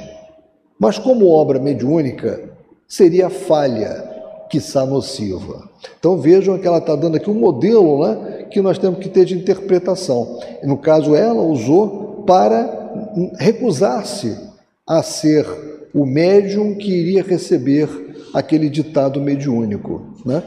Mas 0.79 0.99
como 0.99 1.29
obra 1.29 1.61
mediúnica, 1.61 2.51
seria 2.89 3.31
falha, 3.31 4.12
quiçá 4.53 4.85
nociva. 4.85 5.67
Então 5.99 6.19
vejam 6.19 6.59
que 6.59 6.67
ela 6.67 6.77
está 6.77 6.95
dando 6.95 7.17
aqui 7.17 7.31
um 7.31 7.35
modelo 7.35 8.07
né, 8.07 8.45
que 8.51 8.61
nós 8.61 8.77
temos 8.77 8.99
que 8.99 9.09
ter 9.09 9.25
de 9.25 9.35
interpretação. 9.35 10.39
No 10.63 10.77
caso, 10.77 11.17
ela 11.17 11.41
usou 11.41 12.23
para 12.27 13.33
recusar-se 13.39 14.39
a 14.87 15.03
ser 15.03 15.47
o 15.95 16.05
médium 16.05 16.75
que 16.75 16.93
iria 16.93 17.23
receber 17.23 17.89
aquele 18.35 18.69
ditado 18.69 19.23
mediúnico. 19.23 20.03
Né? 20.25 20.43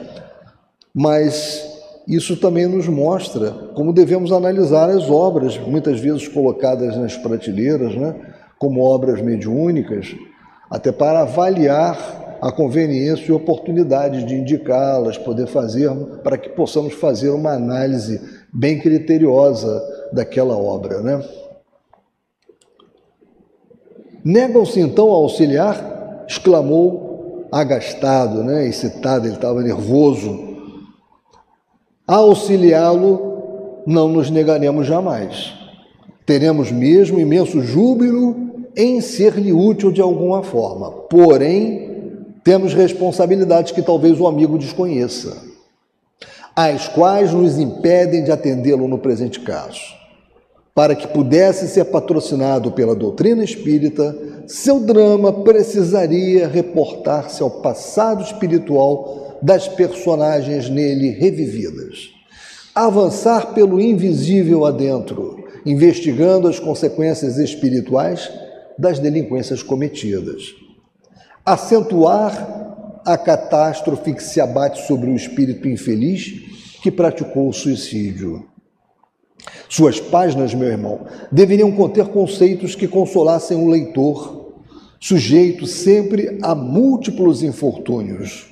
Mas 0.94 1.66
isso 2.06 2.36
também 2.36 2.66
nos 2.66 2.86
mostra 2.86 3.50
como 3.74 3.92
devemos 3.92 4.30
analisar 4.30 4.88
as 4.88 5.10
obras, 5.10 5.58
muitas 5.58 5.98
vezes 5.98 6.28
colocadas 6.28 6.96
nas 6.96 7.16
prateleiras, 7.16 7.92
né? 7.96 8.14
como 8.56 8.84
obras 8.84 9.20
mediúnicas, 9.20 10.14
até 10.70 10.92
para 10.92 11.22
avaliar 11.22 12.25
a 12.46 12.52
conveniência 12.52 13.24
e 13.26 13.32
oportunidade 13.32 14.22
de 14.22 14.36
indicá-las, 14.36 15.18
poder 15.18 15.48
fazer, 15.48 15.90
para 16.22 16.38
que 16.38 16.48
possamos 16.50 16.94
fazer 16.94 17.30
uma 17.30 17.50
análise 17.50 18.20
bem 18.52 18.78
criteriosa 18.78 19.82
daquela 20.12 20.56
obra. 20.56 21.00
Né? 21.00 21.24
Negam-se 24.24 24.78
então 24.78 25.10
a 25.10 25.16
auxiliar? 25.16 26.24
exclamou 26.28 27.48
agastado, 27.50 28.44
né? 28.44 28.68
excitado, 28.68 29.26
ele 29.26 29.34
estava 29.34 29.60
nervoso. 29.60 30.38
A 32.06 32.14
auxiliá-lo 32.14 33.82
não 33.84 34.06
nos 34.06 34.30
negaremos 34.30 34.86
jamais. 34.86 35.52
Teremos 36.24 36.70
mesmo 36.70 37.18
imenso 37.18 37.60
júbilo 37.60 38.36
em 38.76 39.00
ser-lhe 39.00 39.52
útil 39.52 39.90
de 39.90 40.00
alguma 40.00 40.44
forma. 40.44 40.92
Porém, 40.92 41.95
temos 42.46 42.74
responsabilidades 42.74 43.72
que 43.72 43.82
talvez 43.82 44.20
o 44.20 44.26
amigo 44.28 44.56
desconheça, 44.56 45.36
as 46.54 46.86
quais 46.86 47.32
nos 47.32 47.58
impedem 47.58 48.22
de 48.22 48.30
atendê-lo 48.30 48.86
no 48.86 48.98
presente 48.98 49.40
caso. 49.40 49.80
Para 50.72 50.94
que 50.94 51.08
pudesse 51.08 51.66
ser 51.66 51.86
patrocinado 51.86 52.70
pela 52.70 52.94
doutrina 52.94 53.42
espírita, 53.42 54.16
seu 54.46 54.78
drama 54.78 55.32
precisaria 55.42 56.46
reportar-se 56.46 57.42
ao 57.42 57.50
passado 57.50 58.22
espiritual 58.22 59.38
das 59.42 59.66
personagens 59.66 60.70
nele 60.70 61.10
revividas. 61.10 62.10
Avançar 62.72 63.54
pelo 63.54 63.80
invisível 63.80 64.64
adentro, 64.64 65.44
investigando 65.66 66.46
as 66.46 66.60
consequências 66.60 67.38
espirituais 67.38 68.30
das 68.78 69.00
delinquências 69.00 69.64
cometidas. 69.64 70.64
Acentuar 71.46 73.00
a 73.06 73.16
catástrofe 73.16 74.12
que 74.12 74.22
se 74.22 74.40
abate 74.40 74.84
sobre 74.86 75.08
o 75.08 75.14
espírito 75.14 75.68
infeliz 75.68 76.80
que 76.82 76.90
praticou 76.90 77.48
o 77.48 77.52
suicídio 77.52 78.46
suas 79.68 79.98
páginas, 79.98 80.54
meu 80.54 80.68
irmão, 80.68 81.00
deveriam 81.30 81.72
conter 81.72 82.06
conceitos 82.08 82.74
que 82.74 82.86
consolassem 82.86 83.56
o 83.56 83.68
leitor, 83.68 84.54
sujeito 85.00 85.66
sempre 85.66 86.38
a 86.42 86.54
múltiplos 86.54 87.42
infortúnios 87.42 88.46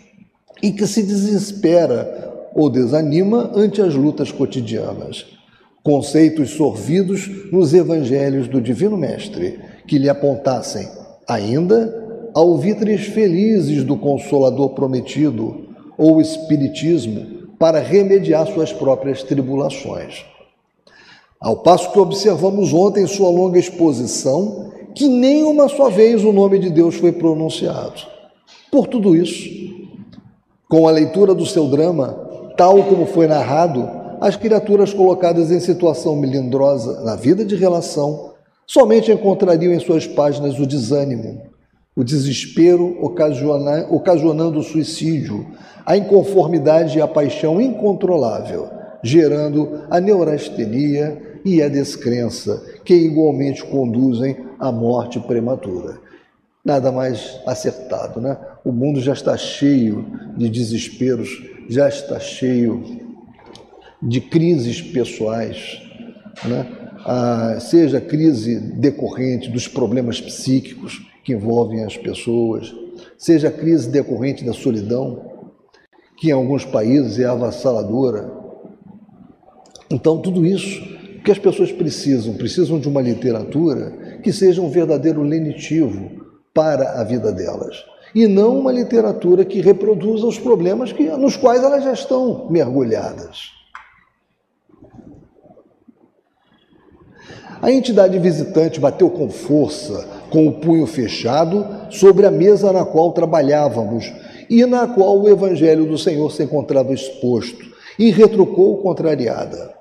e 0.63 0.73
que 0.73 0.87
se 0.87 1.03
desespera 1.03 2.51
ou 2.55 2.69
desanima 2.69 3.51
ante 3.55 3.81
as 3.81 3.95
lutas 3.95 4.33
cotidianas. 4.33 5.27
Conceitos 5.83 6.51
sorvidos 6.51 7.29
nos 7.53 7.75
evangelhos 7.75 8.49
do 8.49 8.61
Divino 8.61 8.97
Mestre, 8.97 9.61
que 9.87 9.99
lhe 9.99 10.09
apontassem 10.09 10.89
ainda 11.29 12.04
alvitres 12.35 13.07
felizes 13.07 13.85
do 13.85 13.97
Consolador 13.97 14.71
prometido 14.71 15.69
ou 15.97 16.21
Espiritismo 16.21 17.45
para 17.59 17.79
remediar 17.79 18.47
suas 18.47 18.73
próprias 18.73 19.23
tribulações. 19.23 20.25
Ao 21.41 21.57
passo 21.57 21.93
que 21.93 21.99
observamos 21.99 22.73
ontem 22.73 23.05
em 23.05 23.07
sua 23.07 23.31
longa 23.31 23.59
exposição 23.59 24.73
que 24.95 25.09
nem 25.09 25.43
uma 25.43 25.69
só 25.69 25.89
vez 25.89 26.25
o 26.25 26.33
nome 26.33 26.59
de 26.59 26.71
Deus 26.71 26.95
foi 26.97 27.13
pronunciado. 27.13 28.01
Por 28.71 28.87
tudo 28.87 29.15
isso, 29.15 29.49
com 30.69 30.89
a 30.89 30.91
leitura 30.91 31.35
do 31.35 31.47
seu 31.47 31.69
drama, 31.69 32.53
tal 32.57 32.83
como 32.85 33.07
foi 33.07 33.27
narrado, 33.27 33.89
as 34.21 34.37
criaturas 34.37 34.93
colocadas 34.93 35.51
em 35.51 35.61
situação 35.61 36.17
melindrosa 36.17 37.01
na 37.03 37.17
vida 37.17 37.45
de 37.45 37.57
relação 37.57 38.33
somente 38.67 39.13
encontrariam 39.13 39.73
em 39.73 39.81
suas 39.81 40.07
páginas 40.07 40.59
o 40.59 40.67
desânimo, 40.67 41.54
o 41.97 42.03
desespero 42.03 42.99
ocasionando 43.01 44.59
o 44.59 44.63
suicídio, 44.63 45.47
a 45.87 45.97
inconformidade 45.97 46.99
e 46.99 47.01
a 47.01 47.07
paixão 47.07 47.61
incontrolável, 47.61 48.69
gerando 49.03 49.83
a 49.89 50.01
neurastenia 50.01 51.41
e 51.45 51.63
a 51.63 51.69
descrença, 51.69 52.65
que 52.85 52.95
igualmente 52.95 53.63
conduzem 53.65 54.37
à 54.59 54.73
morte 54.73 55.21
prematura. 55.21 56.01
Nada 56.65 56.91
mais 56.91 57.39
acertado, 57.47 58.21
né? 58.21 58.39
O 58.65 58.73
mundo 58.73 59.01
já 59.01 59.13
está 59.13 59.37
cheio 59.37 60.07
de 60.37 60.49
desesperos, 60.49 61.43
já 61.69 61.89
está 61.89 62.19
cheio 62.19 62.83
de 64.03 64.21
crises 64.21 64.81
pessoais, 64.81 65.83
né? 66.45 66.67
Ah, 67.07 67.59
seja 67.61 68.01
crise 68.01 68.59
decorrente 68.59 69.51
dos 69.51 69.69
problemas 69.69 70.19
psíquicos 70.19 71.14
que 71.25 71.33
envolvem 71.33 71.83
as 71.83 71.97
pessoas, 71.97 72.73
seja 73.17 73.51
crise 73.51 73.89
decorrente 73.89 74.45
da 74.45 74.53
solidão, 74.53 75.33
que 76.17 76.29
em 76.29 76.33
alguns 76.33 76.65
países 76.65 77.19
é 77.19 77.25
avassaladora. 77.25 78.31
Então, 79.91 80.21
tudo 80.21 80.45
isso 80.45 80.83
que 81.25 81.31
as 81.31 81.39
pessoas 81.39 81.73
precisam? 81.73 82.35
Precisam 82.35 82.79
de 82.79 82.89
uma 82.89 83.01
literatura 83.01 84.21
que 84.23 84.33
seja 84.33 84.61
um 84.61 84.69
verdadeiro 84.69 85.23
lenitivo 85.23 86.25
para 86.53 87.01
a 87.01 87.05
vida 87.05 87.33
delas. 87.33 87.83
E 88.15 88.29
não 88.29 88.61
uma 88.61 88.71
literatura 88.71 89.45
que 89.45 89.61
reproduza 89.61 90.27
os 90.27 90.39
problemas 90.39 90.93
que, 90.93 91.05
nos 91.05 91.37
quais 91.37 91.65
elas 91.65 91.83
já 91.83 91.93
estão 91.93 92.49
mergulhadas. 92.49 93.51
A 97.61 97.73
entidade 97.73 98.19
visitante 98.19 98.79
bateu 98.79 99.11
com 99.11 99.31
força, 99.31 100.14
com 100.35 100.49
o 100.49 100.53
punho 100.53 100.85
fechado, 100.85 101.65
sobre 101.91 102.27
a 102.27 102.31
mesa 102.31 102.73
na 102.73 102.85
qual 102.85 103.13
trabalhávamos 103.13 104.13
e 104.51 104.67
na 104.67 104.89
qual 104.89 105.21
o 105.21 105.29
Evangelho 105.29 105.87
do 105.87 105.97
Senhor 105.97 106.29
se 106.33 106.43
encontrava 106.43 106.93
exposto, 106.93 107.65
e 107.97 108.11
retrucou 108.11 108.79
contrariada. 108.79 109.73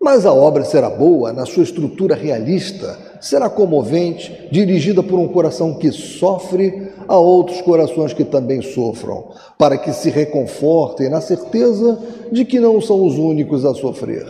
Mas 0.00 0.26
a 0.26 0.32
obra 0.32 0.64
será 0.64 0.90
boa, 0.90 1.32
na 1.32 1.46
sua 1.46 1.62
estrutura 1.62 2.16
realista, 2.16 2.98
será 3.20 3.48
comovente, 3.48 4.48
dirigida 4.50 5.00
por 5.00 5.20
um 5.20 5.28
coração 5.28 5.74
que 5.74 5.92
sofre 5.92 6.88
a 7.06 7.16
outros 7.16 7.60
corações 7.60 8.12
que 8.12 8.24
também 8.24 8.60
sofram, 8.60 9.28
para 9.56 9.78
que 9.78 9.92
se 9.92 10.10
reconfortem 10.10 11.08
na 11.08 11.20
certeza 11.20 11.96
de 12.32 12.44
que 12.44 12.58
não 12.58 12.80
são 12.80 13.06
os 13.06 13.16
únicos 13.16 13.64
a 13.64 13.72
sofrer. 13.74 14.26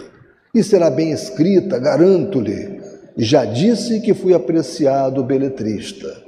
E 0.55 0.63
será 0.63 0.91
bem 0.91 1.11
escrita, 1.11 1.79
garanto-lhe. 1.79 2.78
Já 3.21 3.45
disse 3.45 4.01
que 4.01 4.15
fui 4.15 4.33
apreciado 4.33 5.25
beletrista. 5.25 6.23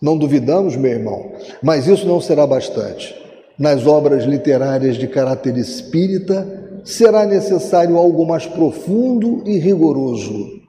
Não 0.00 0.18
duvidamos, 0.18 0.76
meu 0.76 0.90
irmão, 0.92 1.32
mas 1.62 1.86
isso 1.86 2.06
não 2.06 2.20
será 2.20 2.46
bastante. 2.46 3.18
Nas 3.58 3.86
obras 3.86 4.24
literárias 4.24 4.96
de 4.96 5.08
caráter 5.08 5.56
espírita, 5.56 6.80
será 6.84 7.24
necessário 7.24 7.96
algo 7.96 8.26
mais 8.26 8.44
profundo 8.44 9.42
e 9.46 9.56
rigoroso. 9.58 10.60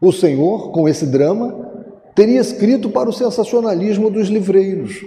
O 0.00 0.12
Senhor, 0.12 0.70
com 0.70 0.88
esse 0.88 1.06
drama, 1.06 1.72
teria 2.14 2.40
escrito 2.40 2.90
para 2.90 3.08
o 3.08 3.12
sensacionalismo 3.12 4.08
dos 4.08 4.28
livreiros, 4.28 5.04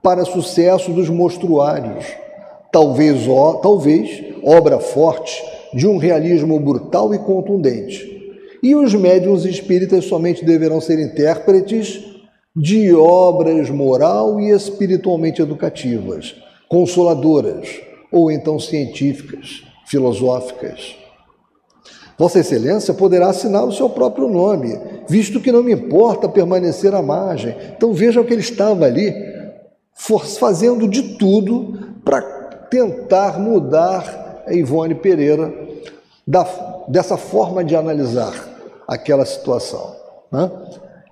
para 0.00 0.24
sucesso 0.24 0.92
dos 0.92 1.08
mostruários, 1.08 2.04
talvez, 2.70 3.26
talvez 3.60 4.24
obra 4.44 4.78
forte 4.78 5.42
de 5.74 5.88
um 5.88 5.96
realismo 5.96 6.60
brutal 6.60 7.12
e 7.12 7.18
contundente. 7.18 8.11
E 8.62 8.76
os 8.76 8.94
médiuns 8.94 9.44
espíritas 9.44 10.04
somente 10.04 10.44
deverão 10.44 10.80
ser 10.80 11.00
intérpretes 11.00 12.00
de 12.54 12.94
obras 12.94 13.68
moral 13.70 14.38
e 14.40 14.50
espiritualmente 14.50 15.42
educativas, 15.42 16.36
consoladoras 16.68 17.80
ou 18.12 18.30
então 18.30 18.60
científicas 18.60 19.64
filosóficas. 19.86 20.94
Vossa 22.16 22.38
Excelência 22.38 22.94
poderá 22.94 23.30
assinar 23.30 23.64
o 23.64 23.72
seu 23.72 23.90
próprio 23.90 24.28
nome, 24.28 24.78
visto 25.08 25.40
que 25.40 25.50
não 25.50 25.62
me 25.62 25.72
importa 25.72 26.28
permanecer 26.28 26.94
à 26.94 27.02
margem. 27.02 27.56
Então 27.76 27.92
vejam 27.92 28.22
que 28.22 28.32
ele 28.32 28.42
estava 28.42 28.84
ali 28.84 29.12
fazendo 30.38 30.86
de 30.86 31.16
tudo 31.16 31.96
para 32.04 32.20
tentar 32.70 33.40
mudar 33.40 34.44
a 34.46 34.54
Ivone 34.54 34.94
Pereira 34.94 35.52
da, 36.24 36.44
dessa 36.86 37.16
forma 37.16 37.64
de 37.64 37.74
analisar 37.74 38.51
aquela 38.86 39.24
situação. 39.24 39.94
Né? 40.30 40.50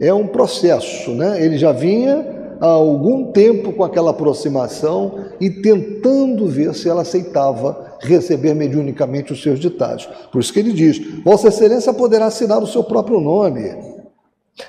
É 0.00 0.14
um 0.14 0.26
processo, 0.26 1.12
né? 1.12 1.42
ele 1.42 1.58
já 1.58 1.72
vinha 1.72 2.56
há 2.60 2.66
algum 2.66 3.32
tempo 3.32 3.72
com 3.72 3.82
aquela 3.82 4.10
aproximação 4.10 5.26
e 5.40 5.50
tentando 5.50 6.46
ver 6.46 6.74
se 6.74 6.88
ela 6.88 7.02
aceitava 7.02 7.96
receber 8.00 8.54
mediunicamente 8.54 9.32
os 9.32 9.42
seus 9.42 9.58
ditados. 9.58 10.08
Por 10.30 10.40
isso 10.40 10.52
que 10.52 10.60
ele 10.60 10.72
diz: 10.72 11.00
Vossa 11.24 11.48
Excelência 11.48 11.92
poderá 11.92 12.26
assinar 12.26 12.62
o 12.62 12.66
seu 12.66 12.84
próprio 12.84 13.20
nome. 13.20 13.90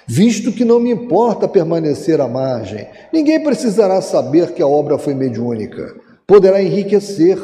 Visto 0.07 0.51
que 0.51 0.63
não 0.63 0.79
me 0.79 0.91
importa 0.91 1.47
permanecer 1.47 2.21
à 2.21 2.27
margem, 2.27 2.87
ninguém 3.11 3.43
precisará 3.43 4.01
saber 4.01 4.53
que 4.53 4.61
a 4.61 4.67
obra 4.67 4.97
foi 4.97 5.13
mediúnica. 5.13 5.95
Poderá 6.25 6.61
enriquecer, 6.61 7.37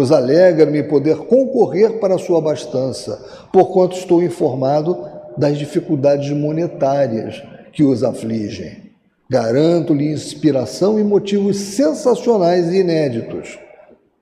pois 0.00 0.10
alegra-me 0.10 0.82
poder 0.82 1.18
concorrer 1.26 1.98
para 1.98 2.14
a 2.14 2.18
sua 2.18 2.38
abastança, 2.38 3.22
porquanto 3.52 3.98
estou 3.98 4.22
informado 4.22 5.06
das 5.36 5.58
dificuldades 5.58 6.30
monetárias 6.30 7.42
que 7.70 7.82
os 7.82 8.02
afligem. 8.02 8.92
Garanto-lhe 9.28 10.10
inspiração 10.10 10.98
e 10.98 11.04
motivos 11.04 11.58
sensacionais 11.58 12.72
e 12.72 12.78
inéditos 12.78 13.58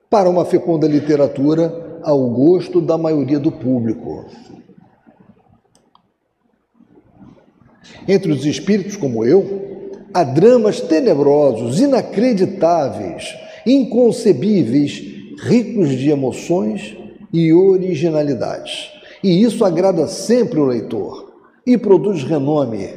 para 0.09 0.29
uma 0.29 0.43
fecunda 0.43 0.85
literatura 0.85 2.01
ao 2.03 2.29
gosto 2.29 2.81
da 2.81 2.97
maioria 2.97 3.39
do 3.39 3.49
público. 3.49 4.25
Entre 8.05 8.33
os 8.33 8.45
espíritos 8.45 8.97
como 8.97 9.23
eu, 9.23 10.01
há 10.13 10.25
dramas 10.25 10.81
tenebrosos, 10.81 11.79
inacreditáveis, 11.79 13.33
inconcebíveis, 13.65 15.18
ricos 15.43 15.89
de 15.89 16.09
emoções 16.09 16.95
e 17.31 17.53
originalidades. 17.53 18.89
E 19.23 19.43
isso 19.43 19.63
agrada 19.65 20.07
sempre 20.07 20.59
o 20.59 20.65
leitor 20.65 21.33
e 21.65 21.77
produz 21.77 22.23
renome. 22.23 22.89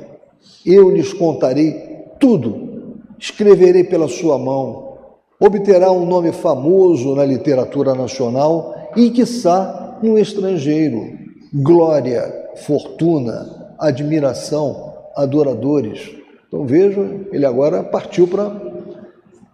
Eu 0.64 0.90
lhes 0.90 1.12
contarei 1.12 1.72
tudo, 2.18 2.98
escreverei 3.18 3.84
pela 3.84 4.08
sua 4.08 4.38
mão, 4.38 4.98
obterá 5.40 5.90
um 5.90 6.06
nome 6.06 6.32
famoso 6.32 7.14
na 7.14 7.24
literatura 7.24 7.94
nacional 7.94 8.90
e, 8.96 9.10
quiçá, 9.10 9.98
no 10.02 10.18
estrangeiro. 10.18 11.18
Glória, 11.52 12.50
fortuna, 12.64 13.74
admiração, 13.78 14.94
adoradores. 15.16 16.10
Então 16.46 16.64
vejo, 16.64 17.26
ele 17.32 17.44
agora 17.44 17.82
partiu 17.82 18.26
para 18.28 18.72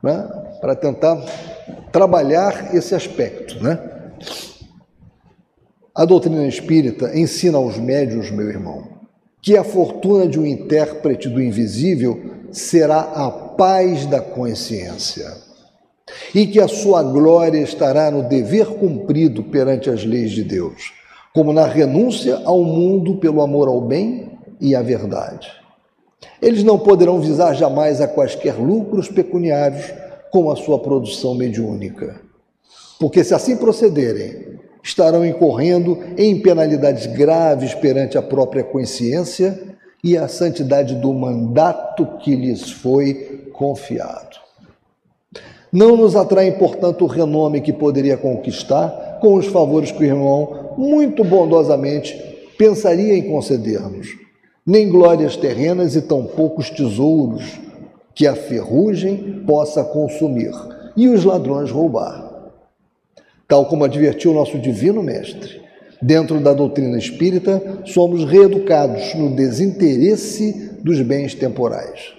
né, 0.03 0.29
para 0.61 0.75
tentar 0.75 1.19
trabalhar 1.93 2.75
esse 2.75 2.95
aspecto. 2.95 3.63
Né? 3.63 3.79
A 5.95 6.05
doutrina 6.05 6.47
espírita 6.47 7.17
ensina 7.19 7.59
aos 7.59 7.77
médios, 7.77 8.31
meu 8.31 8.49
irmão, 8.49 8.89
que 9.43 9.57
a 9.57 9.65
fortuna 9.65 10.27
de 10.27 10.39
um 10.39 10.47
intérprete 10.47 11.29
do 11.29 11.43
invisível 11.43 12.21
será 12.53 13.01
a 13.01 13.31
paz 13.31 14.07
da 14.07 14.21
consciência 14.21 15.27
e 16.35 16.47
que 16.47 16.61
a 16.61 16.69
sua 16.69 17.03
glória 17.03 17.59
estará 17.61 18.11
no 18.11 18.23
dever 18.23 18.67
cumprido 18.67 19.43
perante 19.45 19.91
as 19.91 20.05
leis 20.05 20.31
de 20.31 20.43
Deus, 20.43 20.93
como 21.35 21.53
na 21.53 21.67
renúncia 21.67 22.41
ao 22.45 22.63
mundo 22.63 23.17
pelo 23.17 23.43
amor 23.43 23.69
ao 23.69 23.81
bem 23.81 24.39
e 24.61 24.75
à 24.75 24.83
verdade. 24.83 25.49
Eles 26.41 26.63
não 26.63 26.79
poderão 26.79 27.21
visar 27.21 27.55
jamais 27.55 28.01
a 28.01 28.09
quaisquer 28.09 28.55
lucros 28.55 29.09
pecuniários 29.09 29.93
com 30.31 30.51
a 30.51 30.57
sua 30.57 30.79
produção 30.79 31.35
mediúnica. 31.35 32.21
Porque 32.99 33.23
se 33.23 33.35
assim 33.35 33.57
procederem, 33.57 34.59
estarão 34.83 35.25
incorrendo 35.25 35.99
em 36.17 36.41
penalidades 36.41 37.07
graves 37.07 37.75
perante 37.75 38.17
a 38.17 38.23
própria 38.23 38.65
consciência 38.65 39.77
e 40.03 40.17
a 40.17 40.29
santidade 40.29 40.95
do 40.95 41.13
mandato 41.13 42.07
que 42.19 42.35
lhes 42.35 42.71
foi 42.71 43.51
confiado. 43.53 44.37
Não 45.71 45.97
nos 45.97 46.17
atrai, 46.17 46.53
portanto, 46.53 47.05
o 47.05 47.09
renome 47.09 47.61
que 47.61 47.73
poderia 47.73 48.17
conquistar 48.17 49.19
com 49.21 49.35
os 49.35 49.47
favores 49.47 49.91
que 49.91 50.03
o 50.03 50.07
irmão 50.07 50.75
muito 50.79 51.23
bondosamente 51.23 52.17
pensaria 52.57 53.15
em 53.15 53.31
conceder-nos, 53.31 54.17
nem 54.65 54.89
glórias 54.89 55.37
terrenas 55.37 55.95
e 55.95 56.01
tão 56.01 56.25
poucos 56.25 56.71
tesouros 56.71 57.61
que 58.19 58.27
a 58.27 58.35
ferrugem 58.35 59.45
possa 59.47 59.85
consumir 59.85 60.51
e 60.97 61.07
os 61.07 61.25
ladrões 61.25 61.71
roubar. 61.71 62.51
Tal 63.47 63.67
como 63.67 63.85
advertiu 63.85 64.35
nosso 64.35 64.59
divino 64.59 65.05
mestre, 65.05 65.63
dentro 66.03 66.41
da 66.41 66.53
doutrina 66.53 66.99
espírita, 66.99 67.85
somos 67.85 68.25
reeducados 68.25 69.15
no 69.15 69.37
desinteresse 69.37 70.81
dos 70.83 71.01
bens 71.01 71.33
temporais. 71.33 72.13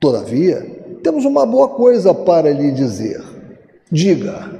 Todavia, 0.00 0.66
temos 1.02 1.26
uma 1.26 1.44
boa 1.44 1.68
coisa 1.68 2.14
para 2.14 2.50
lhe 2.50 2.72
dizer. 2.72 3.22
Diga. 3.92 4.50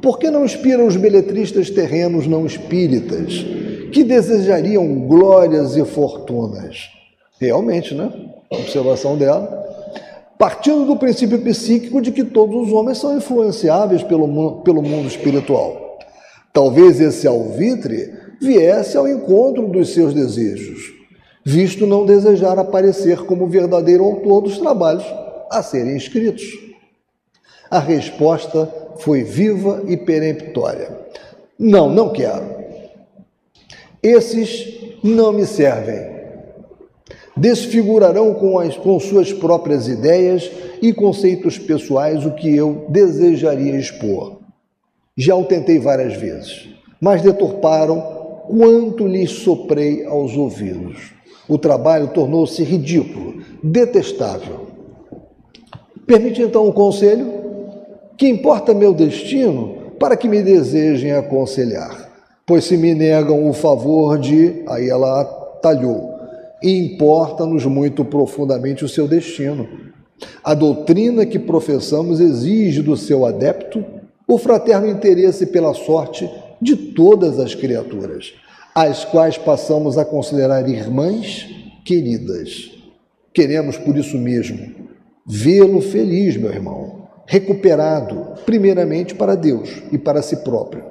Por 0.00 0.16
que 0.20 0.30
não 0.30 0.44
inspiram 0.44 0.86
os 0.86 0.96
beletristas 0.96 1.70
terrenos 1.70 2.28
não 2.28 2.46
espíritas, 2.46 3.44
que 3.90 4.04
desejariam 4.04 5.00
glórias 5.08 5.76
e 5.76 5.84
fortunas? 5.84 6.88
Realmente, 7.40 7.96
né? 7.96 8.30
Observação 8.58 9.16
dela, 9.16 9.62
partindo 10.38 10.84
do 10.84 10.96
princípio 10.96 11.40
psíquico 11.40 12.00
de 12.00 12.10
que 12.10 12.24
todos 12.24 12.66
os 12.66 12.72
homens 12.72 12.98
são 12.98 13.16
influenciáveis 13.16 14.02
pelo, 14.02 14.62
pelo 14.62 14.82
mundo 14.82 15.06
espiritual. 15.06 15.98
Talvez 16.52 17.00
esse 17.00 17.26
alvitre 17.26 18.12
viesse 18.40 18.96
ao 18.96 19.08
encontro 19.08 19.68
dos 19.68 19.94
seus 19.94 20.12
desejos, 20.12 20.92
visto 21.44 21.86
não 21.86 22.04
desejar 22.04 22.58
aparecer 22.58 23.24
como 23.24 23.46
verdadeiro 23.46 24.04
autor 24.04 24.42
dos 24.42 24.58
trabalhos 24.58 25.04
a 25.50 25.62
serem 25.62 25.96
escritos. 25.96 26.42
A 27.70 27.78
resposta 27.78 28.68
foi 28.98 29.22
viva 29.22 29.82
e 29.86 29.96
peremptória. 29.96 30.90
Não, 31.58 31.88
não 31.88 32.12
quero. 32.12 32.62
Esses 34.02 34.98
não 35.02 35.32
me 35.32 35.46
servem 35.46 36.11
desfigurarão 37.36 38.34
com, 38.34 38.58
as, 38.58 38.76
com 38.76 38.98
suas 39.00 39.32
próprias 39.32 39.88
ideias 39.88 40.50
e 40.80 40.92
conceitos 40.92 41.58
pessoais 41.58 42.24
o 42.26 42.32
que 42.32 42.54
eu 42.54 42.86
desejaria 42.88 43.76
expor. 43.76 44.40
Já 45.16 45.36
o 45.36 45.44
tentei 45.44 45.78
várias 45.78 46.14
vezes, 46.14 46.68
mas 47.00 47.22
deturparam 47.22 48.00
quanto 48.48 49.06
lhes 49.06 49.30
soprei 49.30 50.04
aos 50.04 50.36
ouvidos. 50.36 51.12
O 51.48 51.58
trabalho 51.58 52.08
tornou-se 52.08 52.62
ridículo, 52.62 53.42
detestável. 53.62 54.68
Permite 56.06 56.42
então 56.42 56.66
um 56.66 56.72
conselho? 56.72 57.32
Que 58.16 58.28
importa 58.28 58.74
meu 58.74 58.92
destino 58.92 59.92
para 59.98 60.16
que 60.16 60.28
me 60.28 60.42
desejem 60.42 61.12
aconselhar? 61.12 62.10
Pois 62.46 62.64
se 62.64 62.76
me 62.76 62.94
negam 62.94 63.48
o 63.48 63.52
favor 63.52 64.18
de. 64.18 64.62
Aí 64.66 64.88
ela 64.88 65.24
talhou 65.62 66.11
e 66.62 66.78
importa-nos 66.78 67.64
muito 67.66 68.04
profundamente 68.04 68.84
o 68.84 68.88
seu 68.88 69.08
destino. 69.08 69.68
A 70.42 70.54
doutrina 70.54 71.26
que 71.26 71.38
professamos 71.38 72.20
exige 72.20 72.82
do 72.82 72.96
seu 72.96 73.26
adepto 73.26 73.84
o 74.26 74.38
fraterno 74.38 74.88
interesse 74.88 75.46
pela 75.46 75.74
sorte 75.74 76.30
de 76.60 76.76
todas 76.76 77.38
as 77.38 77.54
criaturas, 77.54 78.32
as 78.74 79.04
quais 79.04 79.36
passamos 79.36 79.98
a 79.98 80.04
considerar 80.04 80.68
irmãs 80.68 81.48
queridas. 81.84 82.70
Queremos, 83.34 83.76
por 83.76 83.96
isso 83.96 84.16
mesmo, 84.16 84.72
vê-lo 85.26 85.80
feliz, 85.80 86.36
meu 86.36 86.50
irmão, 86.50 87.08
recuperado, 87.26 88.34
primeiramente 88.44 89.14
para 89.14 89.34
Deus 89.34 89.82
e 89.90 89.98
para 89.98 90.22
si 90.22 90.36
próprio, 90.36 90.84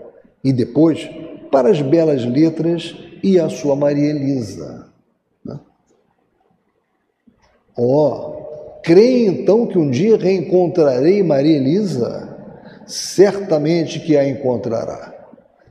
e 0.43 0.51
depois 0.51 1.09
para 1.51 1.69
as 1.69 1.81
belas 1.81 2.25
letras 2.25 2.95
e 3.23 3.39
a 3.39 3.49
sua 3.49 3.75
Maria 3.75 4.09
Elisa. 4.09 4.80
Ó, 7.77 7.83
oh, 7.83 8.81
creio 8.83 9.31
então 9.31 9.65
que 9.65 9.77
um 9.77 9.89
dia 9.89 10.17
reencontrarei 10.17 11.23
Maria 11.23 11.57
Elisa? 11.57 12.29
Certamente 12.85 13.99
que 13.99 14.17
a 14.17 14.27
encontrará. 14.27 15.13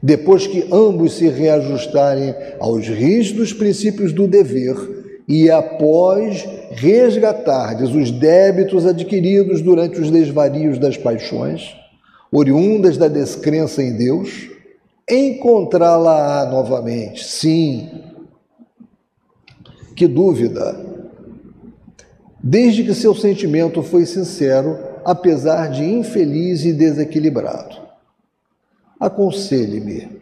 Depois 0.03 0.47
que 0.47 0.67
ambos 0.73 1.15
se 1.15 1.29
reajustarem 1.29 2.35
aos 2.59 2.87
rígidos 2.89 3.53
princípios 3.53 4.13
do 4.13 4.27
dever 4.27 4.75
e 5.29 5.51
após 5.51 6.49
resgatardes 6.71 7.91
os 7.91 8.11
débitos 8.11 8.87
adquiridos 8.87 9.61
durante 9.61 10.01
os 10.01 10.11
desvarios 10.11 10.79
das 10.79 10.97
paixões, 10.97 11.77
oriundas 12.33 12.97
da 12.97 13.09
descrença 13.09 13.83
em 13.83 13.97
Deus, 13.97 14.49
encontrá-la-á 15.09 16.47
novamente. 16.51 17.23
Sim. 17.25 17.91
Que 19.95 20.07
dúvida! 20.07 21.00
Desde 22.43 22.85
que 22.85 22.95
seu 22.95 23.15
sentimento 23.15 23.83
foi 23.83 24.07
sincero, 24.07 24.79
apesar 25.05 25.69
de 25.71 25.85
infeliz 25.85 26.65
e 26.65 26.73
desequilibrado. 26.73 27.77
Aconselhe-me. 28.99 30.21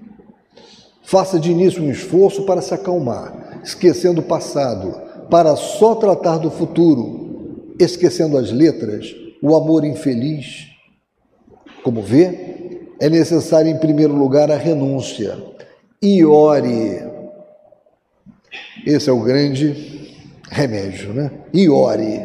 Faça 1.02 1.38
de 1.38 1.50
início 1.50 1.82
um 1.82 1.90
esforço 1.90 2.44
para 2.44 2.60
se 2.60 2.74
acalmar, 2.74 3.60
esquecendo 3.64 4.20
o 4.20 4.24
passado, 4.24 4.94
para 5.30 5.56
só 5.56 5.94
tratar 5.94 6.38
do 6.38 6.50
futuro, 6.50 7.74
esquecendo 7.78 8.36
as 8.36 8.50
letras, 8.50 9.14
o 9.42 9.54
amor 9.56 9.84
infeliz. 9.84 10.66
Como 11.82 12.02
vê, 12.02 12.90
é 13.00 13.08
necessário 13.08 13.70
em 13.70 13.78
primeiro 13.78 14.14
lugar 14.14 14.50
a 14.50 14.56
renúncia. 14.56 15.38
E 16.02 16.24
ore. 16.24 17.02
Esse 18.86 19.08
é 19.08 19.12
o 19.12 19.20
grande 19.20 20.07
remédio, 20.50 21.12
né? 21.12 21.30
E 21.52 21.68
ore. 21.68 22.20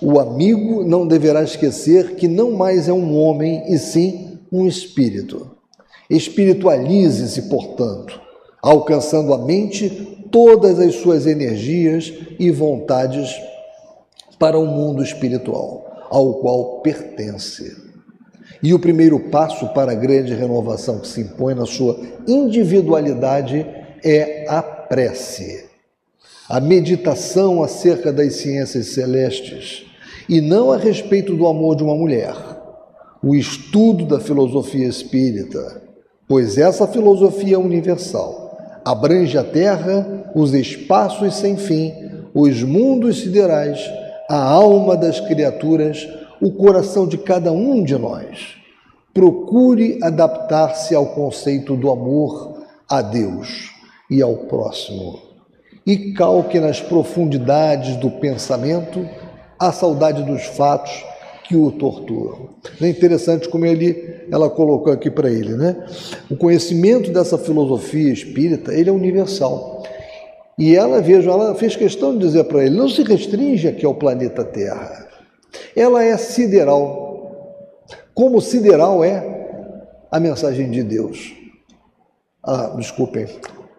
O 0.00 0.18
amigo 0.18 0.84
não 0.84 1.06
deverá 1.06 1.42
esquecer 1.42 2.14
que 2.14 2.26
não 2.26 2.52
mais 2.52 2.88
é 2.88 2.92
um 2.92 3.16
homem, 3.16 3.64
e 3.72 3.78
sim 3.78 4.38
um 4.50 4.66
espírito. 4.66 5.50
Espiritualize-se, 6.08 7.42
portanto, 7.42 8.20
alcançando 8.62 9.32
a 9.32 9.38
mente 9.38 10.18
todas 10.30 10.78
as 10.78 10.96
suas 10.96 11.26
energias 11.26 12.12
e 12.38 12.50
vontades 12.50 13.34
para 14.38 14.58
o 14.58 14.66
mundo 14.66 15.02
espiritual, 15.02 16.06
ao 16.10 16.34
qual 16.34 16.80
pertence. 16.80 17.76
E 18.62 18.74
o 18.74 18.78
primeiro 18.78 19.18
passo 19.30 19.68
para 19.68 19.92
a 19.92 19.94
grande 19.94 20.34
renovação 20.34 20.98
que 20.98 21.08
se 21.08 21.20
impõe 21.20 21.54
na 21.54 21.66
sua 21.66 21.98
individualidade 22.26 23.66
é 24.02 24.44
a 24.48 24.62
prece, 24.62 25.69
a 26.50 26.58
meditação 26.58 27.62
acerca 27.62 28.12
das 28.12 28.34
ciências 28.34 28.88
celestes, 28.88 29.86
e 30.28 30.40
não 30.40 30.72
a 30.72 30.76
respeito 30.76 31.36
do 31.36 31.46
amor 31.46 31.76
de 31.76 31.84
uma 31.84 31.94
mulher, 31.94 32.34
o 33.22 33.36
estudo 33.36 34.04
da 34.04 34.18
filosofia 34.18 34.88
espírita, 34.88 35.80
pois 36.26 36.58
essa 36.58 36.88
filosofia 36.88 37.54
é 37.54 37.58
universal, 37.58 38.80
abrange 38.84 39.38
a 39.38 39.44
terra, 39.44 40.32
os 40.34 40.52
espaços 40.52 41.36
sem 41.36 41.56
fim, 41.56 41.94
os 42.34 42.64
mundos 42.64 43.20
siderais, 43.20 43.88
a 44.28 44.42
alma 44.42 44.96
das 44.96 45.20
criaturas, 45.20 46.08
o 46.42 46.50
coração 46.50 47.06
de 47.06 47.16
cada 47.16 47.52
um 47.52 47.84
de 47.84 47.96
nós. 47.96 48.56
Procure 49.14 50.00
adaptar-se 50.02 50.96
ao 50.96 51.06
conceito 51.14 51.76
do 51.76 51.88
amor 51.92 52.64
a 52.88 53.00
Deus 53.02 53.70
e 54.10 54.20
ao 54.20 54.34
próximo. 54.34 55.29
E 55.90 56.12
calque 56.12 56.60
nas 56.60 56.80
profundidades 56.80 57.96
do 57.96 58.12
pensamento 58.12 59.04
a 59.58 59.72
saudade 59.72 60.22
dos 60.22 60.44
fatos 60.44 61.04
que 61.48 61.56
o 61.56 61.72
torturam. 61.72 62.50
É 62.80 62.88
interessante 62.88 63.48
como 63.48 63.66
ele, 63.66 64.24
ela 64.30 64.48
colocou 64.48 64.92
aqui 64.92 65.10
para 65.10 65.28
ele, 65.28 65.56
né? 65.56 65.84
O 66.30 66.36
conhecimento 66.36 67.10
dessa 67.10 67.36
filosofia 67.36 68.12
espírita, 68.12 68.72
ele 68.72 68.88
é 68.88 68.92
universal. 68.92 69.82
E 70.56 70.76
ela, 70.76 71.02
veja, 71.02 71.28
ela 71.28 71.56
fez 71.56 71.74
questão 71.74 72.12
de 72.12 72.24
dizer 72.24 72.44
para 72.44 72.64
ele, 72.64 72.76
não 72.76 72.88
se 72.88 73.02
restringe 73.02 73.66
aqui 73.66 73.84
ao 73.84 73.96
planeta 73.96 74.44
Terra. 74.44 75.08
Ela 75.74 76.04
é 76.04 76.16
sideral. 76.16 77.66
Como 78.14 78.40
sideral 78.40 79.02
é 79.02 79.26
a 80.08 80.20
mensagem 80.20 80.70
de 80.70 80.84
Deus. 80.84 81.34
Ah, 82.44 82.74
desculpem, 82.76 83.26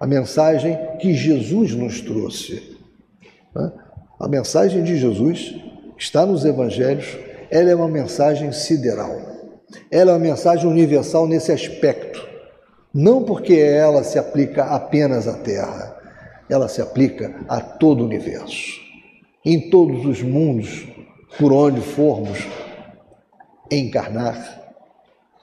a 0.01 0.07
mensagem 0.07 0.75
que 0.99 1.13
Jesus 1.13 1.75
nos 1.75 2.01
trouxe. 2.01 2.75
Né? 3.55 3.71
A 4.19 4.27
mensagem 4.27 4.83
de 4.83 4.97
Jesus 4.97 5.53
está 5.95 6.25
nos 6.25 6.43
evangelhos, 6.43 7.19
ela 7.51 7.69
é 7.69 7.75
uma 7.75 7.87
mensagem 7.87 8.51
sideral. 8.51 9.15
Ela 9.91 10.09
é 10.09 10.13
uma 10.15 10.19
mensagem 10.19 10.67
universal 10.67 11.27
nesse 11.27 11.51
aspecto. 11.51 12.27
Não 12.91 13.23
porque 13.23 13.53
ela 13.53 14.03
se 14.03 14.17
aplica 14.17 14.63
apenas 14.63 15.27
à 15.27 15.37
Terra, 15.37 15.95
ela 16.49 16.67
se 16.67 16.81
aplica 16.81 17.35
a 17.47 17.61
todo 17.61 18.01
o 18.01 18.05
universo. 18.05 18.81
Em 19.45 19.69
todos 19.69 20.03
os 20.03 20.23
mundos 20.23 20.87
por 21.37 21.53
onde 21.53 21.79
formos 21.79 22.39
encarnar, 23.69 24.63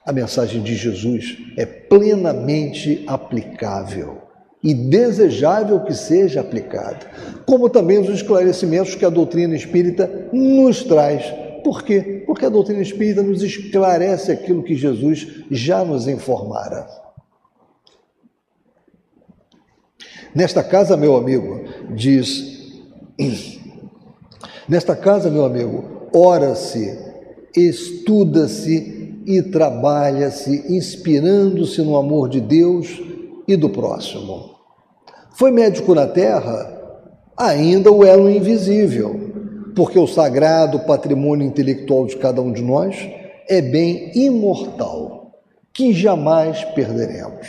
a 0.05 0.11
mensagem 0.11 0.61
de 0.61 0.75
Jesus 0.75 1.37
é 1.55 1.65
plenamente 1.65 3.05
aplicável 3.07 4.28
e 4.61 4.73
desejável 4.73 5.79
que 5.81 5.93
seja 5.93 6.41
aplicada, 6.41 6.99
como 7.45 7.69
também 7.69 7.97
os 7.99 8.09
esclarecimentos 8.09 8.95
que 8.95 9.05
a 9.05 9.09
doutrina 9.09 9.55
espírita 9.55 10.29
nos 10.33 10.83
traz. 10.83 11.23
Por 11.63 11.83
quê? 11.83 12.23
Porque 12.25 12.45
a 12.45 12.49
doutrina 12.49 12.81
espírita 12.81 13.23
nos 13.23 13.41
esclarece 13.41 14.31
aquilo 14.31 14.63
que 14.63 14.75
Jesus 14.75 15.45
já 15.49 15.83
nos 15.83 16.07
informara. 16.07 16.87
Nesta 20.35 20.63
casa, 20.63 20.95
meu 20.95 21.15
amigo, 21.15 21.63
diz 21.95 22.59
Nesta 24.67 24.95
casa, 24.95 25.31
meu 25.31 25.45
amigo, 25.45 26.07
ora-se, 26.13 26.95
estuda-se 27.55 29.15
e 29.25 29.41
trabalha-se, 29.41 30.71
inspirando-se 30.75 31.81
no 31.81 31.97
amor 31.97 32.29
de 32.29 32.39
Deus 32.39 33.01
e 33.53 33.57
do 33.57 33.69
próximo. 33.69 34.55
Foi 35.31 35.51
médico 35.51 35.93
na 35.93 36.07
terra? 36.07 36.77
Ainda 37.37 37.91
o 37.91 38.05
elo 38.05 38.29
invisível, 38.29 39.71
porque 39.75 39.97
o 39.97 40.07
sagrado 40.07 40.79
patrimônio 40.79 41.47
intelectual 41.47 42.05
de 42.05 42.17
cada 42.17 42.41
um 42.41 42.51
de 42.51 42.61
nós 42.61 42.95
é 43.47 43.61
bem 43.61 44.11
imortal, 44.15 45.31
que 45.73 45.93
jamais 45.93 46.63
perderemos. 46.75 47.47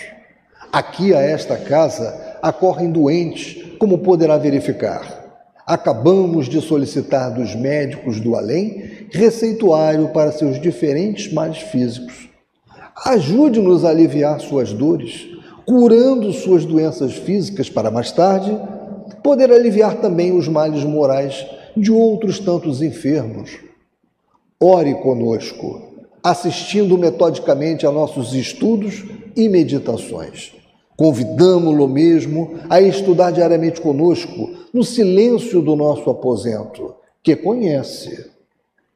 Aqui 0.73 1.15
a 1.15 1.21
esta 1.21 1.57
casa 1.57 2.39
acorrem 2.43 2.91
doentes, 2.91 3.77
como 3.79 3.99
poderá 3.99 4.39
verificar 4.39 5.21
Acabamos 5.71 6.49
de 6.49 6.61
solicitar 6.61 7.33
dos 7.33 7.55
médicos 7.55 8.19
do 8.19 8.35
além 8.35 9.07
receituário 9.13 10.09
para 10.09 10.33
seus 10.33 10.61
diferentes 10.61 11.33
males 11.33 11.59
físicos. 11.59 12.29
Ajude-nos 13.07 13.85
a 13.85 13.91
aliviar 13.91 14.41
suas 14.41 14.73
dores, 14.73 15.29
curando 15.65 16.33
suas 16.33 16.65
doenças 16.65 17.15
físicas 17.15 17.69
para 17.69 17.91
mais 17.91 18.13
tarde 18.13 18.57
poder 19.23 19.51
aliviar 19.53 20.01
também 20.01 20.37
os 20.37 20.49
males 20.49 20.85
morais 20.85 21.47
de 21.77 21.93
outros 21.93 22.39
tantos 22.39 22.83
enfermos. 22.83 23.59
Ore 24.59 24.95
conosco, 24.95 25.83
assistindo 26.23 26.99
metodicamente 26.99 27.87
a 27.87 27.91
nossos 27.91 28.35
estudos 28.35 29.05
e 29.37 29.49
meditações. 29.49 30.53
Convidamo-lo 30.97 31.89
mesmo 31.89 32.59
a 32.69 32.81
estudar 32.81 33.31
diariamente 33.31 33.81
conosco, 33.81 34.51
no 34.73 34.85
silêncio 34.85 35.63
do 35.63 35.75
nosso 35.75 36.11
aposento, 36.11 36.95
que 37.23 37.35
conhece. 37.35 38.29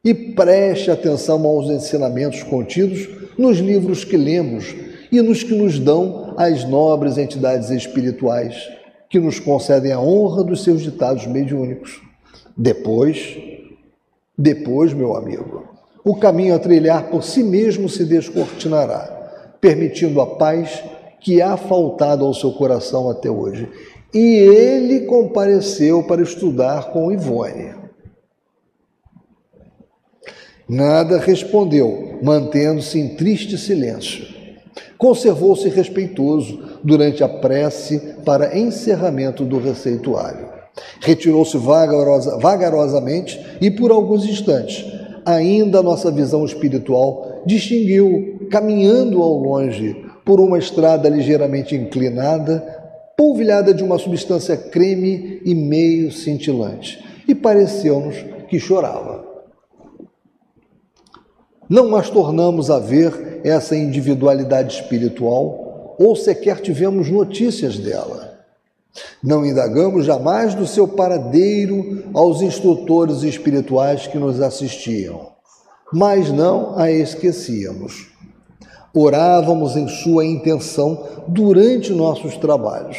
E 0.03 0.13
preste 0.13 0.91
atenção 0.91 1.43
aos 1.47 1.67
ensinamentos 1.67 2.43
contidos 2.43 3.09
nos 3.37 3.57
livros 3.57 4.03
que 4.03 4.15
lemos 4.15 4.75
e 5.17 5.21
nos 5.21 5.43
que 5.43 5.53
nos 5.53 5.79
dão 5.79 6.33
as 6.37 6.63
nobres 6.63 7.17
entidades 7.17 7.69
espirituais, 7.69 8.69
que 9.09 9.19
nos 9.19 9.39
concedem 9.39 9.91
a 9.91 9.99
honra 9.99 10.43
dos 10.43 10.63
seus 10.63 10.81
ditados 10.81 11.25
mediúnicos. 11.25 12.01
Depois, 12.57 13.37
depois, 14.37 14.93
meu 14.93 15.15
amigo, 15.15 15.63
o 16.03 16.15
caminho 16.15 16.55
a 16.55 16.59
trilhar 16.59 17.09
por 17.09 17.23
si 17.23 17.43
mesmo 17.43 17.87
se 17.87 18.03
descortinará, 18.03 19.57
permitindo 19.61 20.19
a 20.21 20.35
paz 20.35 20.83
que 21.21 21.41
há 21.41 21.57
faltado 21.57 22.25
ao 22.25 22.33
seu 22.33 22.51
coração 22.51 23.09
até 23.09 23.29
hoje. 23.29 23.69
E 24.13 24.19
ele 24.19 25.01
compareceu 25.01 26.03
para 26.03 26.21
estudar 26.21 26.91
com 26.91 27.11
Ivone. 27.11 27.73
Nada 30.67 31.19
respondeu, 31.19 32.19
mantendo-se 32.21 32.99
em 32.99 33.15
triste 33.15 33.57
silêncio. 33.57 34.34
Conservou-se 34.97 35.67
respeitoso 35.69 36.59
durante 36.83 37.23
a 37.23 37.29
prece 37.29 38.15
para 38.25 38.57
encerramento 38.57 39.43
do 39.43 39.59
receituário. 39.59 40.49
Retirou-se 40.99 41.57
vagarosa, 41.57 42.37
vagarosamente 42.37 43.39
e, 43.61 43.71
por 43.71 43.91
alguns 43.91 44.25
instantes, 44.25 44.85
ainda 45.25 45.81
nossa 45.81 46.11
visão 46.11 46.45
espiritual 46.45 47.43
distinguiu, 47.45 48.47
caminhando 48.51 49.21
ao 49.21 49.33
longe, 49.33 50.05
por 50.25 50.39
uma 50.39 50.57
estrada 50.57 51.07
ligeiramente 51.07 51.75
inclinada, 51.75 52.61
polvilhada 53.15 53.73
de 53.73 53.83
uma 53.83 53.97
substância 53.97 54.57
creme 54.57 55.41
e 55.45 55.53
meio 55.53 56.11
cintilante, 56.11 57.03
e 57.27 57.33
pareceu-nos 57.33 58.15
que 58.49 58.59
chorava. 58.59 59.24
Não 61.69 61.89
mais 61.89 62.09
tornamos 62.09 62.69
a 62.69 62.79
ver 62.79 63.41
essa 63.43 63.75
individualidade 63.75 64.75
espiritual 64.75 65.95
ou 65.99 66.15
sequer 66.15 66.61
tivemos 66.61 67.09
notícias 67.09 67.77
dela. 67.77 68.33
Não 69.23 69.45
indagamos 69.45 70.05
jamais 70.05 70.53
do 70.53 70.65
seu 70.65 70.87
paradeiro 70.87 72.03
aos 72.13 72.41
instrutores 72.41 73.23
espirituais 73.23 74.07
que 74.07 74.17
nos 74.17 74.41
assistiam, 74.41 75.31
mas 75.91 76.31
não 76.31 76.77
a 76.77 76.91
esquecíamos 76.91 78.15
orávamos 78.95 79.75
em 79.75 79.89
sua 79.89 80.25
intenção 80.25 81.03
durante 81.27 81.91
nossos 81.91 82.37
trabalhos 82.37 82.97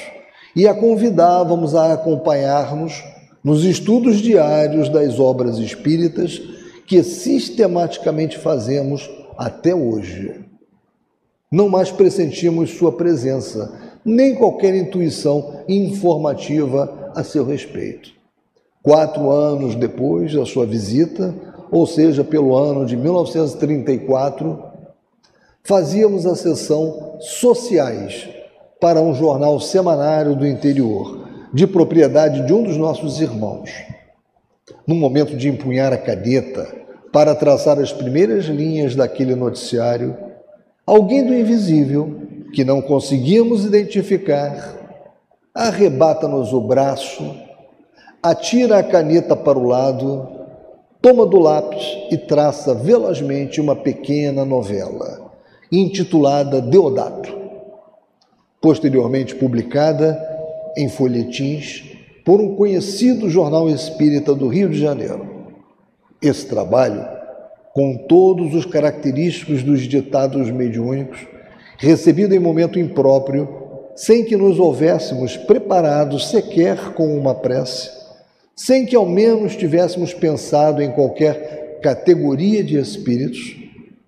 e 0.55 0.69
a 0.69 0.75
convidávamos 0.75 1.75
a 1.75 1.95
acompanhar-nos 1.95 3.03
nos 3.43 3.65
estudos 3.65 4.19
diários 4.19 4.91
das 4.91 5.19
obras 5.19 5.57
espíritas 5.59 6.41
que 6.87 7.03
sistematicamente 7.03 8.39
fazemos 8.39 9.11
até 9.37 9.75
hoje. 9.75 10.45
Não 11.51 11.69
mais 11.69 11.91
pressentimos 11.91 12.71
sua 12.71 12.93
presença, 12.93 13.73
nem 14.05 14.35
qualquer 14.35 14.75
intuição 14.75 15.65
informativa 15.69 17.11
a 17.15 17.25
seu 17.25 17.45
respeito. 17.45 18.11
Quatro 18.83 19.31
anos 19.31 19.75
depois 19.75 20.33
da 20.33 20.47
sua 20.47 20.65
visita, 20.65 21.35
ou 21.73 21.87
seja, 21.87 22.23
pelo 22.23 22.57
ano 22.57 22.87
de 22.87 22.97
1934, 22.97 24.63
fazíamos 25.65 26.25
a 26.25 26.37
sessão 26.37 27.17
Sociais 27.19 28.29
para 28.81 29.01
um 29.01 29.15
jornal 29.15 29.59
semanário 29.59 30.37
do 30.37 30.47
interior, 30.47 31.27
de 31.53 31.67
propriedade 31.67 32.47
de 32.47 32.53
um 32.53 32.63
dos 32.63 32.77
nossos 32.77 33.21
irmãos. 33.21 33.71
No 34.87 34.97
momento 34.97 35.37
de 35.37 35.49
empunhar 35.49 35.93
a 35.93 35.99
caneta 35.99 36.67
para 37.13 37.35
traçar 37.35 37.79
as 37.79 37.93
primeiras 37.93 38.47
linhas 38.47 38.97
daquele 38.97 39.37
noticiário, 39.37 40.17
alguém 40.85 41.25
do 41.25 41.33
invisível, 41.33 42.21
que 42.53 42.65
não 42.65 42.83
conseguíamos 42.83 43.65
identificar, 43.65 44.75
arrebata-nos 45.55 46.53
o 46.53 46.61
braço, 46.61 47.37
atira 48.21 48.79
a 48.79 48.83
caneta 48.83 49.37
para 49.37 49.59
o 49.59 49.69
lado, 49.69 50.29
toma 51.01 51.25
do 51.25 51.39
lápis 51.39 51.99
e 52.11 52.19
traça 52.19 52.75
velozmente 52.75 53.61
uma 53.61 53.77
pequena 53.77 54.45
novela 54.45 55.33
intitulada 55.71 56.61
Deodato, 56.61 57.37
posteriormente 58.61 59.35
publicada 59.35 60.21
em 60.77 60.89
folhetins 60.89 61.96
por 62.27 62.41
um 62.41 62.57
conhecido 62.57 63.31
jornal 63.31 63.71
espírita 63.71 64.35
do 64.35 64.49
Rio 64.49 64.69
de 64.69 64.81
Janeiro. 64.81 65.55
Esse 66.21 66.45
trabalho, 66.45 67.07
com 67.73 67.97
todos 68.09 68.53
os 68.53 68.67
característicos 68.67 69.63
dos 69.63 69.83
ditados 69.83 70.51
mediúnicos, 70.51 71.21
recebido 71.79 72.35
em 72.35 72.41
momento 72.41 72.81
impróprio, 72.81 73.49
sem 73.95 74.25
que 74.25 74.37
nos 74.37 74.59
houvéssemos 74.59 75.37
preparado 75.37 76.19
sequer 76.19 76.95
com 76.95 77.17
uma 77.17 77.33
prece, 77.33 77.91
sem 78.57 78.85
que 78.85 78.97
ao 78.97 79.07
menos 79.07 79.55
tivéssemos 79.55 80.13
pensado 80.13 80.83
em 80.83 80.91
qualquer 80.91 81.79
categoria 81.81 82.65
de 82.65 82.77
espíritos, 82.77 83.57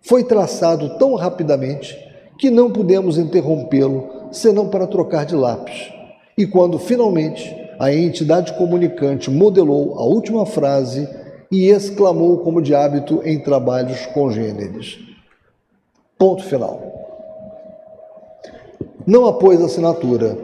foi 0.03 0.25
traçado 0.25 0.99
tão 0.99 1.15
rapidamente 1.15 1.97
que 2.37 2.51
não 2.51 2.73
pudemos 2.73 3.17
interrompê-lo 3.17 4.29
senão 4.33 4.69
para 4.69 4.89
trocar 4.89 5.25
de 5.25 5.37
lápis. 5.37 5.93
E 6.37 6.47
quando 6.47 6.81
finalmente 6.81 7.68
a 7.79 7.93
entidade 7.93 8.53
comunicante 8.55 9.31
modelou 9.31 9.99
a 9.99 10.05
última 10.05 10.45
frase 10.45 11.09
e 11.51 11.69
exclamou 11.69 12.39
como 12.39 12.61
de 12.61 12.75
hábito 12.75 13.23
em 13.25 13.39
trabalhos 13.39 14.07
congêneres. 14.07 14.99
Ponto 16.19 16.43
final. 16.43 16.83
Não 19.07 19.27
após 19.27 19.63
assinatura, 19.63 20.37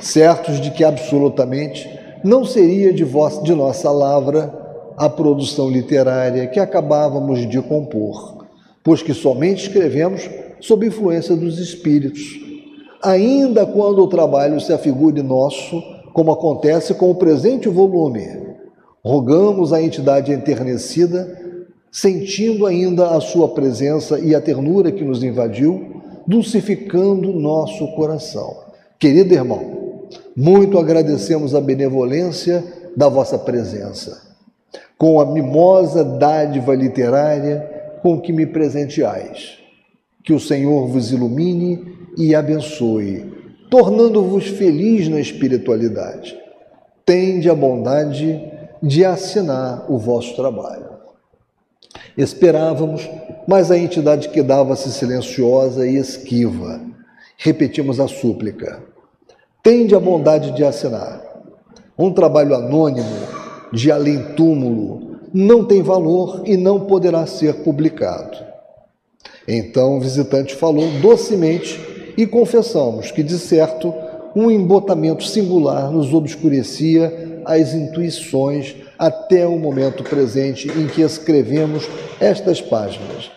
certos 0.00 0.60
de 0.60 0.70
que 0.70 0.84
absolutamente 0.84 1.88
não 2.24 2.44
seria 2.44 2.92
de, 2.92 3.04
vossa, 3.04 3.42
de 3.42 3.54
nossa 3.54 3.90
lavra 3.90 4.60
a 4.96 5.08
produção 5.08 5.68
literária 5.68 6.46
que 6.46 6.60
acabávamos 6.60 7.48
de 7.48 7.60
compor 7.60 8.42
pois 8.82 9.02
que 9.02 9.14
somente 9.14 9.68
escrevemos 9.68 10.28
sob 10.60 10.86
influência 10.86 11.36
dos 11.36 11.58
espíritos, 11.58 12.40
ainda 13.02 13.64
quando 13.66 14.02
o 14.02 14.08
trabalho 14.08 14.60
se 14.60 14.72
afigure 14.72 15.22
nosso, 15.22 15.82
como 16.12 16.32
acontece 16.32 16.94
com 16.94 17.10
o 17.10 17.14
presente 17.14 17.68
volume. 17.68 18.26
Rogamos 19.04 19.72
à 19.72 19.82
entidade 19.82 20.32
enternecida, 20.32 21.40
sentindo 21.90 22.66
ainda 22.66 23.10
a 23.10 23.20
sua 23.20 23.48
presença 23.48 24.18
e 24.18 24.34
a 24.34 24.40
ternura 24.40 24.92
que 24.92 25.04
nos 25.04 25.22
invadiu, 25.22 26.02
dulcificando 26.26 27.32
nosso 27.32 27.86
coração. 27.94 28.56
Querido 28.98 29.34
irmão, 29.34 30.08
muito 30.36 30.78
agradecemos 30.78 31.54
a 31.54 31.60
benevolência 31.60 32.62
da 32.96 33.08
vossa 33.08 33.38
presença. 33.38 34.30
Com 34.96 35.20
a 35.20 35.26
mimosa 35.26 36.04
dádiva 36.04 36.74
literária, 36.74 37.98
com 38.02 38.20
que 38.20 38.32
me 38.32 38.46
presenteais. 38.46 39.58
Que 40.22 40.32
o 40.32 40.38
Senhor 40.38 40.86
vos 40.86 41.10
ilumine 41.10 41.98
e 42.16 42.34
abençoe, 42.34 43.41
tornando-vos 43.72 44.48
feliz 44.48 45.08
na 45.08 45.18
espiritualidade. 45.18 46.38
Tende 47.06 47.48
a 47.48 47.54
bondade 47.54 48.38
de 48.82 49.02
assinar 49.02 49.90
o 49.90 49.96
vosso 49.96 50.36
trabalho. 50.36 50.90
Esperávamos, 52.14 53.08
mas 53.48 53.70
a 53.70 53.78
entidade 53.78 54.28
quedava-se 54.28 54.92
silenciosa 54.92 55.86
e 55.86 55.96
esquiva. 55.96 56.82
Repetimos 57.38 57.98
a 57.98 58.06
súplica. 58.06 58.82
Tende 59.62 59.94
a 59.94 60.00
bondade 60.00 60.50
de 60.50 60.62
assinar. 60.62 61.22
Um 61.98 62.12
trabalho 62.12 62.54
anônimo, 62.54 63.08
de 63.72 63.90
além-túmulo, 63.90 65.16
não 65.32 65.64
tem 65.64 65.82
valor 65.82 66.42
e 66.44 66.58
não 66.58 66.80
poderá 66.80 67.24
ser 67.24 67.62
publicado. 67.62 68.36
Então 69.48 69.96
o 69.96 70.00
visitante 70.00 70.54
falou 70.54 70.86
docemente 71.00 71.91
e 72.16 72.26
confessamos 72.26 73.10
que, 73.10 73.22
de 73.22 73.38
certo, 73.38 73.92
um 74.34 74.50
embotamento 74.50 75.24
singular 75.24 75.90
nos 75.90 76.12
obscurecia 76.12 77.42
as 77.44 77.74
intuições 77.74 78.76
até 78.98 79.46
o 79.46 79.58
momento 79.58 80.04
presente 80.04 80.68
em 80.68 80.86
que 80.86 81.02
escrevemos 81.02 81.88
estas 82.20 82.60
páginas, 82.60 83.30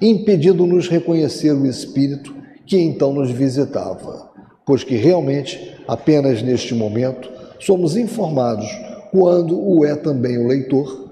impedindo-nos 0.00 0.88
reconhecer 0.88 1.52
o 1.52 1.66
Espírito 1.66 2.34
que 2.66 2.78
então 2.78 3.12
nos 3.12 3.30
visitava, 3.30 4.30
pois 4.66 4.84
que 4.84 4.94
realmente, 4.96 5.74
apenas 5.88 6.42
neste 6.42 6.74
momento, 6.74 7.30
somos 7.58 7.96
informados, 7.96 8.68
quando 9.10 9.58
o 9.58 9.84
é 9.86 9.96
também 9.96 10.36
o 10.36 10.46
leitor, 10.46 11.08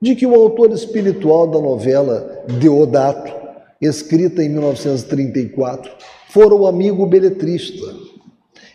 de 0.00 0.14
que 0.14 0.26
o 0.26 0.34
autor 0.34 0.72
espiritual 0.72 1.46
da 1.46 1.60
novela 1.60 2.44
Deodato, 2.58 3.30
escrita 3.80 4.42
em 4.42 4.48
1934, 4.48 5.90
fora 6.28 6.54
o 6.54 6.66
amigo 6.66 7.06
beletrista. 7.06 7.84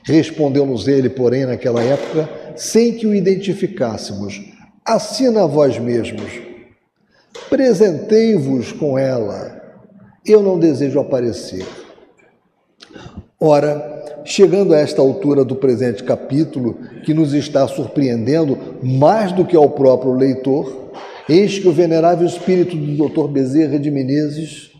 Respondeu-nos 0.04 0.88
ele, 0.88 1.10
porém, 1.10 1.46
naquela 1.46 1.82
época, 1.82 2.30
sem 2.56 2.94
que 2.94 3.08
o 3.08 3.16
identificássemos: 3.16 4.42
Assina 4.86 5.44
a 5.44 5.48
vós 5.48 5.80
mesmos, 5.80 6.42
presentei-vos 7.50 8.72
com 8.72 8.98
ela, 8.98 9.62
eu 10.26 10.42
não 10.42 10.60
desejo 10.60 11.00
aparecer. 11.00 11.66
Ora, 13.40 14.22
chegando 14.26 14.74
a 14.74 14.80
esta 14.80 15.02
altura 15.02 15.44
do 15.44 15.56
presente 15.56 16.04
capítulo, 16.04 16.78
que 17.06 17.14
nos 17.14 17.34
está 17.34 17.68
surpreendendo 17.68 18.58
mais 18.82 19.32
do 19.32 19.46
que 19.46 19.56
ao 19.56 19.70
próprio 19.70 20.14
leitor, 20.14 20.84
Eis 21.28 21.58
que 21.58 21.68
o 21.70 21.72
venerável 21.72 22.28
espírito 22.28 22.76
do 22.76 23.08
Dr. 23.08 23.30
Bezerra 23.30 23.80
de 23.80 23.90
Menezes, 23.90 24.73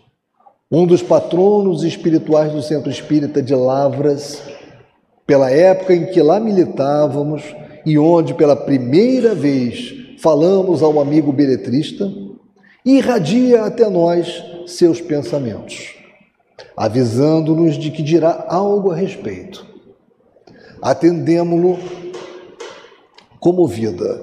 um 0.74 0.86
dos 0.86 1.02
patronos 1.02 1.84
espirituais 1.84 2.52
do 2.52 2.60
Centro 2.60 2.90
Espírita 2.90 3.40
de 3.40 3.54
Lavras, 3.54 4.42
pela 5.26 5.50
época 5.50 5.94
em 5.94 6.06
que 6.06 6.20
lá 6.20 6.40
militávamos 6.40 7.42
e 7.86 7.98
onde 7.98 8.34
pela 8.34 8.56
primeira 8.56 9.34
vez 9.34 9.94
falamos 10.18 10.82
ao 10.82 11.00
amigo 11.00 11.32
beletrista, 11.32 12.12
irradia 12.84 13.62
até 13.62 13.88
nós 13.88 14.42
seus 14.66 15.00
pensamentos, 15.00 15.94
avisando-nos 16.76 17.76
de 17.76 17.90
que 17.90 18.02
dirá 18.02 18.46
algo 18.48 18.90
a 18.90 18.96
respeito. 18.96 19.64
Atendemo-lo 20.82 21.78
comovida, 23.38 24.22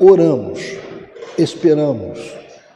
oramos 0.00 0.60
esperamos, 1.38 2.18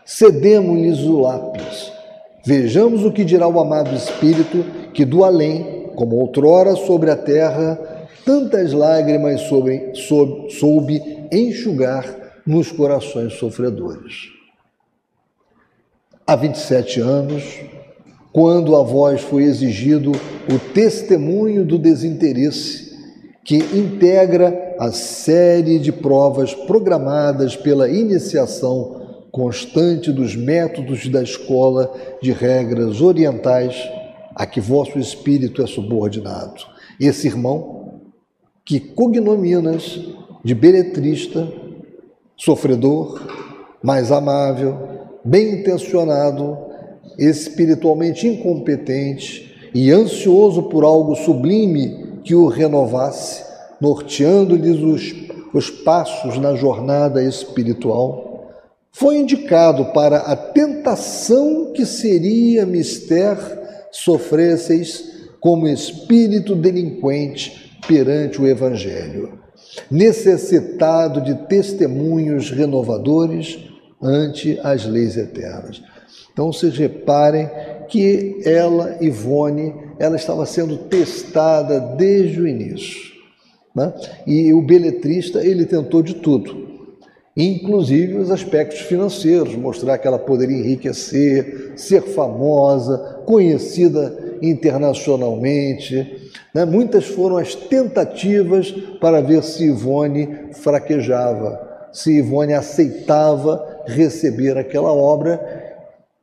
cedemos-lhes 0.05 1.01
o 1.01 1.21
lápis. 1.21 1.98
Vejamos 2.45 3.05
o 3.05 3.13
que 3.13 3.25
dirá 3.25 3.49
o 3.49 3.61
amado 3.61 3.95
Espírito 3.95 4.65
que 4.95 5.05
do 5.05 5.25
além, 5.25 5.91
como 5.95 6.17
outrora 6.17 6.77
sobre 6.77 7.11
a 7.11 7.17
terra, 7.17 7.79
tantas 8.25 8.73
lágrimas 8.73 9.43
soube, 9.43 9.93
soube, 9.95 10.51
soube 10.53 11.03
enxugar 11.33 12.41
nos 12.47 12.71
corações 12.73 13.35
sofredores. 13.35 14.31
Há 16.27 16.37
27 16.37 17.01
anos, 17.01 17.61
quando 18.33 18.77
a 18.77 18.83
voz 18.83 19.21
foi 19.21 19.45
exigido 19.45 20.13
o 20.13 20.59
testemunho 20.73 21.65
do 21.65 21.79
desinteresse 21.79 22.97
que 23.45 23.57
integra 23.57 24.77
a 24.79 24.93
série 24.93 25.79
de 25.79 25.91
provas 25.91 26.55
programadas 26.55 27.57
pela 27.57 27.89
iniciação 27.89 28.98
constante 29.39 30.11
dos 30.11 30.35
métodos 30.35 31.07
da 31.07 31.23
escola 31.23 31.95
de 32.21 32.33
regras 32.33 33.01
orientais 33.01 33.77
a 34.35 34.45
que 34.45 34.61
vosso 34.61 34.99
espírito 34.99 35.63
é 35.63 35.67
subordinado. 35.69 36.65
Esse 36.99 37.29
irmão, 37.29 38.01
que 38.65 38.81
cognominas 38.81 40.01
de 40.45 40.57
beletrista, 40.57 41.49
sofredor, 42.37 43.23
mais 43.81 44.11
amável, 44.11 44.77
bem 45.25 45.61
intencionado, 45.61 46.59
espiritualmente 47.17 48.27
incompetente 48.27 49.71
e 49.73 49.93
ansioso 49.93 50.65
por 50.65 50.83
algo 50.83 51.15
sublime 51.15 52.19
que 52.25 52.35
o 52.35 52.49
renovasse, 52.49 53.45
norteando-lhes 53.81 54.81
os, 54.81 55.15
os 55.55 55.71
passos 55.71 56.37
na 56.39 56.57
jornada 56.57 57.23
espiritual, 57.23 58.28
foi 58.99 59.19
indicado 59.19 59.87
para 59.93 60.19
a 60.19 60.35
tentação 60.35 61.73
que 61.73 61.87
seria 61.87 62.67
mister 62.67 63.37
sofresseis 63.93 65.29
como 65.39 65.69
espírito 65.69 66.57
delinquente 66.57 67.79
perante 67.87 68.43
o 68.43 68.47
Evangelho, 68.47 69.39
necessitado 69.89 71.21
de 71.21 71.47
testemunhos 71.47 72.51
renovadores 72.51 73.61
ante 74.03 74.59
as 74.65 74.85
leis 74.85 75.17
eternas. 75.17 75.81
Então 76.33 76.53
vocês 76.53 76.77
reparem 76.77 77.49
que 77.89 78.41
ela, 78.45 78.99
Ivone, 79.01 79.77
ela 80.01 80.17
estava 80.17 80.45
sendo 80.45 80.77
testada 80.77 81.79
desde 81.97 82.41
o 82.41 82.49
início. 82.49 83.13
Né? 83.77 83.95
E 84.27 84.53
o 84.53 84.61
beletrista, 84.61 85.41
ele 85.41 85.67
tentou 85.67 86.03
de 86.03 86.15
tudo, 86.15 86.68
inclusive 87.39 88.19
os 88.19 88.33
aspectos 88.33 88.81
financeiros, 88.81 89.55
mostrar 89.55 89.97
que 89.97 90.09
ela 90.09 90.19
poderia 90.19 90.57
enriquecer, 90.57 91.73
ser 91.77 92.03
famosa, 92.03 93.23
conhecida 93.25 94.37
internacionalmente. 94.43 96.31
Né? 96.53 96.65
Muitas 96.65 97.07
foram 97.07 97.37
as 97.37 97.55
tentativas 97.55 98.73
para 99.01 99.21
ver 99.21 99.45
se 99.45 99.67
Ivone 99.67 100.49
fraquejava, 100.53 101.89
se 101.93 102.19
Ivone 102.19 102.55
aceitava 102.55 103.85
receber 103.87 104.59
aquela 104.59 104.93
obra 104.93 105.41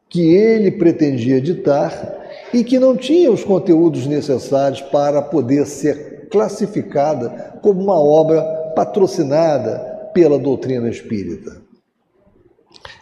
que 0.09 0.35
ele 0.35 0.71
pretendia 0.71 1.37
editar 1.37 2.25
e 2.53 2.61
que 2.61 2.77
não 2.77 2.95
tinha 2.95 3.31
os 3.31 3.43
conteúdos 3.43 4.05
necessários 4.05 4.81
para 4.81 5.21
poder 5.21 5.65
ser 5.65 6.27
classificada 6.29 7.57
como 7.61 7.81
uma 7.81 7.99
obra 7.99 8.41
patrocinada 8.75 9.94
pela 10.15 10.39
doutrina 10.39 10.89
espírita. 10.89 11.61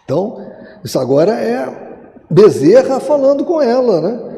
Então, 0.04 0.44
isso 0.84 0.98
agora 0.98 1.32
é 1.32 1.94
Bezerra 2.28 2.98
falando 2.98 3.44
com 3.44 3.62
ela, 3.62 4.00
né? 4.00 4.34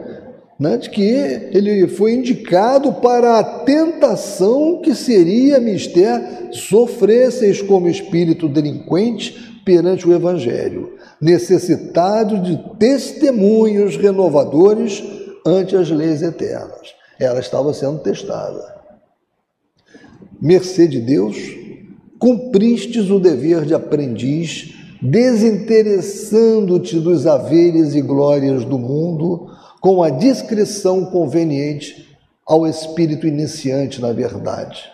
né? 0.61 0.77
De 0.77 0.91
que 0.91 1.03
ele 1.03 1.89
foi 1.89 2.13
indicado 2.13 2.93
para 2.95 3.39
a 3.39 3.45
tentação 3.65 4.83
que 4.83 4.95
seria 4.95 5.59
mister 5.59 6.53
sofresseis 6.53 7.63
como 7.63 7.89
espírito 7.89 8.49
delinquente 8.49 9.63
perante 9.65 10.07
o 10.07 10.13
Evangelho 10.13 10.97
necessitado 11.21 12.39
de 12.43 12.63
testemunhos 12.79 13.97
renovadores 13.97 15.03
ante 15.47 15.75
as 15.75 15.91
leis 15.91 16.23
eternas. 16.23 16.95
Ela 17.19 17.41
estava 17.41 17.73
sendo 17.73 18.01
testada. 18.01 18.77
Mercê 20.41 20.87
de 20.87 21.01
Deus, 21.01 21.37
cumpristes 22.19 23.11
o 23.11 23.19
dever 23.19 23.65
de 23.65 23.75
aprendiz, 23.75 24.75
desinteressando-te 25.01 26.99
dos 26.99 27.27
haveres 27.27 27.95
e 27.95 28.01
glórias 28.01 28.65
do 28.65 28.79
mundo, 28.79 29.51
com 29.81 30.03
a 30.03 30.11
discrição 30.11 31.05
conveniente 31.05 32.07
ao 32.47 32.67
espírito 32.67 33.27
iniciante 33.27 34.01
na 34.01 34.13
verdade. 34.13 34.85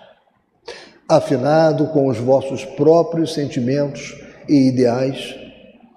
Afinado 1.08 1.88
com 1.88 2.08
os 2.08 2.18
vossos 2.18 2.64
próprios 2.64 3.34
sentimentos 3.34 4.14
e 4.48 4.68
ideais, 4.68 5.36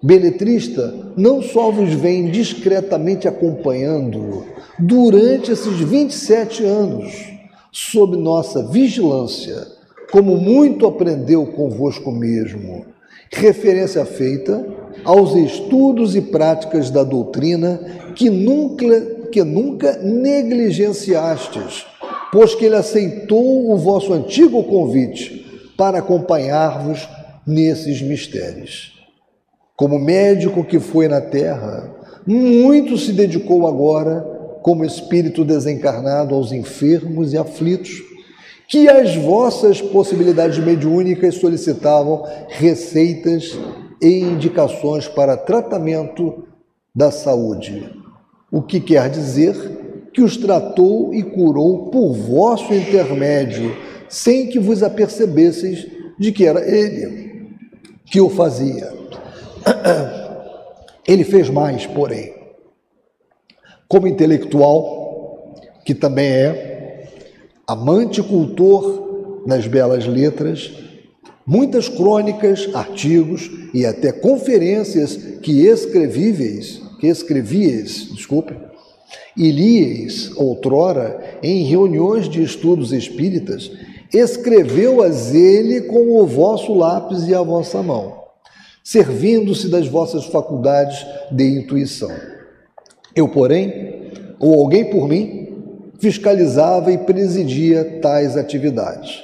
Beletrista 0.03 0.93
não 1.17 1.41
só 1.41 1.71
vos 1.71 1.91
vem 1.93 2.29
discretamente 2.29 3.27
acompanhando 3.27 4.45
durante 4.77 5.51
esses 5.51 5.79
27 5.79 6.63
anos, 6.63 7.11
sob 7.71 8.15
nossa 8.15 8.67
vigilância, 8.67 9.65
como 10.15 10.37
muito 10.37 10.87
aprendeu 10.87 11.45
convosco 11.45 12.09
mesmo, 12.09 12.85
referência 13.33 14.05
feita 14.05 14.65
aos 15.03 15.35
estudos 15.35 16.15
e 16.15 16.21
práticas 16.21 16.89
da 16.89 17.03
doutrina 17.03 17.81
que 18.15 18.29
nunca, 18.29 19.01
que 19.29 19.43
nunca 19.43 19.97
negligenciastes, 19.97 21.85
pois 22.31 22.55
que 22.55 22.63
ele 22.63 22.77
aceitou 22.77 23.69
o 23.69 23.77
vosso 23.77 24.13
antigo 24.13 24.63
convite 24.63 25.73
para 25.75 25.97
acompanhar-vos 25.97 27.09
nesses 27.45 28.01
mistérios. 28.01 28.93
Como 29.75 29.99
médico 29.99 30.63
que 30.63 30.79
foi 30.79 31.09
na 31.09 31.19
terra, 31.19 31.93
muito 32.25 32.97
se 32.97 33.11
dedicou 33.11 33.67
agora, 33.67 34.21
como 34.61 34.85
espírito 34.85 35.43
desencarnado, 35.43 36.33
aos 36.33 36.53
enfermos 36.53 37.33
e 37.33 37.37
aflitos, 37.37 38.14
que 38.67 38.87
as 38.87 39.15
vossas 39.15 39.81
possibilidades 39.81 40.57
mediúnicas 40.59 41.35
solicitavam 41.35 42.25
receitas 42.49 43.57
e 44.01 44.19
indicações 44.19 45.07
para 45.07 45.37
tratamento 45.37 46.45
da 46.93 47.11
saúde. 47.11 47.91
O 48.51 48.61
que 48.61 48.79
quer 48.79 49.09
dizer 49.09 50.09
que 50.13 50.21
os 50.21 50.37
tratou 50.37 51.13
e 51.13 51.21
curou 51.21 51.89
por 51.89 52.13
vosso 52.13 52.73
intermédio, 52.73 53.75
sem 54.07 54.47
que 54.47 54.59
vos 54.59 54.81
apercebesseis 54.81 55.85
de 56.17 56.31
que 56.31 56.45
era 56.45 56.65
ele 56.65 57.49
que 58.05 58.21
o 58.21 58.29
fazia. 58.29 58.93
Ele 61.07 61.23
fez 61.23 61.49
mais, 61.49 61.85
porém. 61.85 62.33
Como 63.87 64.07
intelectual, 64.07 65.53
que 65.83 65.93
também 65.93 66.27
é 66.27 66.74
amante 67.67 68.21
cultor 68.21 69.43
nas 69.45 69.67
belas 69.67 70.05
letras, 70.05 70.71
muitas 71.45 71.87
crônicas, 71.87 72.69
artigos 72.73 73.49
e 73.73 73.85
até 73.85 74.11
conferências 74.11 75.15
que 75.41 75.65
escrevíveis, 75.65 76.81
que 76.99 77.07
escrevíeis, 77.07 78.09
desculpe, 78.13 78.55
e 79.37 79.51
lieis 79.51 80.31
outrora 80.35 81.39
em 81.43 81.63
reuniões 81.63 82.29
de 82.29 82.41
estudos 82.41 82.91
espíritas, 82.91 83.71
escreveu-as 84.13 85.33
ele 85.33 85.81
com 85.81 86.19
o 86.19 86.25
vosso 86.25 86.73
lápis 86.73 87.27
e 87.27 87.35
a 87.35 87.41
vossa 87.41 87.83
mão 87.83 88.25
servindo-se 88.85 89.67
das 89.67 89.87
vossas 89.87 90.25
faculdades 90.25 91.03
de 91.31 91.43
intuição. 91.43 92.11
Eu, 93.15 93.27
porém, 93.27 94.11
ou 94.39 94.61
alguém 94.61 94.85
por 94.91 95.09
mim, 95.09 95.44
fiscalizava 95.99 96.91
e 96.91 96.97
presidia 96.97 97.99
tais 98.01 98.37
atividades, 98.37 99.23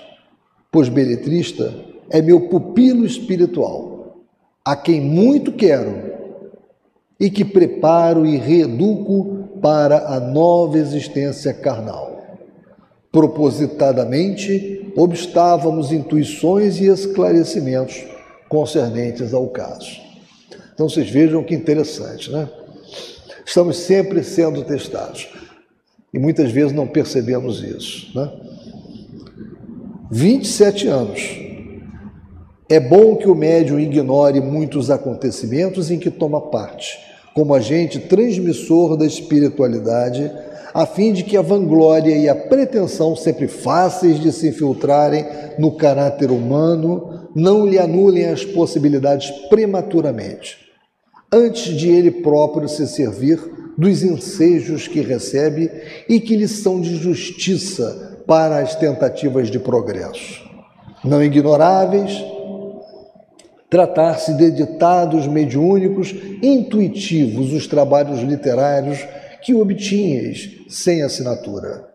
pois 0.72 0.90
Beletrista 0.90 1.74
é 2.10 2.22
meu 2.22 2.50
pupilo 2.50 3.06
espiritual, 3.06 4.22
a 4.64 4.76
quem 4.76 5.02
muito 5.02 5.52
quero 5.52 6.12
e 7.20 7.30
que 7.30 7.46
preparo 7.46 8.26
e 8.26 8.38
reeduco 8.38 9.50
para 9.62 10.08
a 10.16 10.20
nova 10.20 10.78
existência 10.78 11.54
carnal. 11.54 12.10
Propositadamente, 13.12 14.92
obstávamos 14.96 15.92
intuições 15.92 16.80
e 16.80 16.88
esclarecimentos 16.88 18.06
concernentes 18.48 19.34
ao 19.34 19.48
caso. 19.50 20.00
Então 20.74 20.90
vocês 20.90 21.10
vejam 21.10 21.44
que 21.44 21.54
interessante, 21.54 22.32
né? 22.32 22.50
Estamos 23.46 23.78
sempre 23.78 24.24
sendo 24.24 24.64
testados 24.64 25.28
e 26.14 26.20
muitas 26.20 26.52
vezes 26.52 26.74
não 26.74 26.88
percebemos 26.88 27.64
isso, 27.64 28.12
né? 28.18 28.32
27 30.12 30.88
anos. 30.88 31.40
É 32.70 32.80
bom 32.80 33.16
que 33.16 33.30
o 33.30 33.36
médium 33.36 33.80
ignore 33.80 34.42
muitos 34.42 34.90
acontecimentos 34.90 35.90
em 35.90 36.00
que 36.00 36.10
toma 36.10 36.42
parte, 36.50 37.00
como 37.34 37.54
agente 37.54 38.00
transmissor 38.00 38.98
da 38.98 39.06
espiritualidade, 39.06 40.32
a 40.74 40.86
fim 40.86 41.12
de 41.14 41.24
que 41.24 41.38
a 41.38 41.42
vanglória 41.42 42.16
e 42.16 42.28
a 42.28 42.36
pretensão, 42.36 43.16
sempre 43.16 43.48
fáceis 43.48 44.20
de 44.20 44.32
se 44.32 44.50
infiltrarem 44.50 45.26
no 45.58 45.76
caráter 45.76 46.32
humano, 46.32 47.30
não 47.36 47.66
lhe 47.66 47.80
anulem 47.80 48.26
as 48.26 48.44
possibilidades 48.44 49.32
prematuramente, 49.50 50.58
antes 51.32 51.76
de 51.76 51.90
ele 51.90 52.12
próprio 52.12 52.68
se 52.68 52.86
servir 52.88 53.40
dos 53.78 54.04
ensejos 54.04 54.88
que 54.88 55.02
recebe 55.02 55.72
e 56.08 56.20
que 56.20 56.36
lhe 56.36 56.48
são 56.48 56.82
de 56.82 56.96
justiça 56.96 58.18
para 58.28 58.60
as 58.60 58.76
tentativas 58.76 59.50
de 59.50 59.60
progresso. 59.60 60.50
Não 61.04 61.24
ignoráveis, 61.24 62.24
tratar-se 63.70 64.34
de 64.34 64.52
ditados 64.52 65.28
mediúnicos 65.28 66.14
intuitivos, 66.44 67.54
os 67.54 67.68
trabalhos 67.68 68.20
literários 68.22 69.00
que 69.42 69.56
obtinhas 69.56 70.50
sem 70.70 71.02
assinatura, 71.02 71.88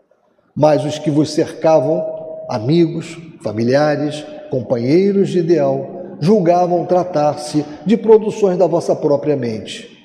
mas 0.54 0.84
os 0.84 0.98
que 0.98 1.10
vos 1.10 1.30
cercavam, 1.30 2.04
amigos, 2.48 3.16
familiares, 3.42 4.24
companheiros 4.50 5.28
de 5.28 5.38
ideal, 5.38 6.16
julgavam 6.20 6.84
tratar-se 6.86 7.64
de 7.84 7.96
produções 7.96 8.58
da 8.58 8.66
vossa 8.66 8.96
própria 8.96 9.36
mente. 9.36 9.95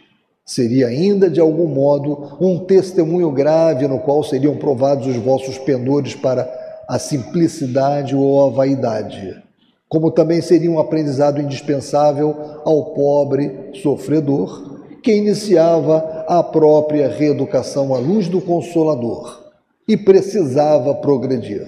Seria 0.46 0.88
ainda, 0.88 1.30
de 1.30 1.40
algum 1.40 1.68
modo, 1.68 2.38
um 2.42 2.60
testemunho 2.60 3.32
grave 3.32 3.88
no 3.88 4.00
qual 4.00 4.24
seriam 4.24 4.58
provados 4.58 5.08
os 5.08 5.16
vossos 5.18 5.58
pendores 5.58 6.16
para 6.16 6.50
a 6.88 7.00
simplicidade 7.00 8.16
ou 8.16 8.46
a 8.46 8.50
vaidade, 8.50 9.42
como 9.88 10.12
também 10.12 10.42
seria 10.42 10.70
um 10.70 10.80
aprendizado 10.80 11.40
indispensável 11.40 12.36
ao 12.66 12.94
pobre 12.94 13.70
sofredor, 13.82 14.80
que 15.02 15.14
iniciava 15.14 16.26
a 16.28 16.44
própria 16.44 17.08
reeducação 17.08 17.96
à 17.96 17.98
luz 17.98 18.28
do 18.28 18.42
Consolador 18.42 19.42
e 19.88 19.98
precisava 19.98 20.94
progredir. 20.96 21.66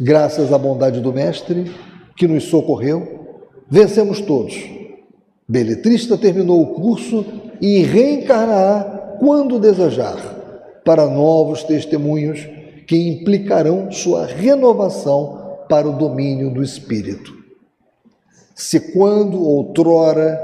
Graças 0.00 0.52
à 0.52 0.58
bondade 0.58 1.00
do 1.00 1.12
Mestre, 1.12 1.72
que 2.16 2.28
nos 2.28 2.44
socorreu, 2.44 3.40
vencemos 3.68 4.20
todos. 4.20 4.77
Beletrista 5.48 6.18
terminou 6.18 6.60
o 6.60 6.74
curso 6.74 7.24
e 7.60 7.78
reencarnará 7.78 9.16
quando 9.18 9.58
desejar, 9.58 10.36
para 10.84 11.06
novos 11.06 11.64
testemunhos 11.64 12.46
que 12.86 12.96
implicarão 12.96 13.90
sua 13.90 14.26
renovação 14.26 15.58
para 15.68 15.88
o 15.88 15.92
domínio 15.92 16.50
do 16.50 16.62
espírito. 16.62 17.36
Se 18.54 18.92
quando 18.92 19.42
outrora 19.42 20.38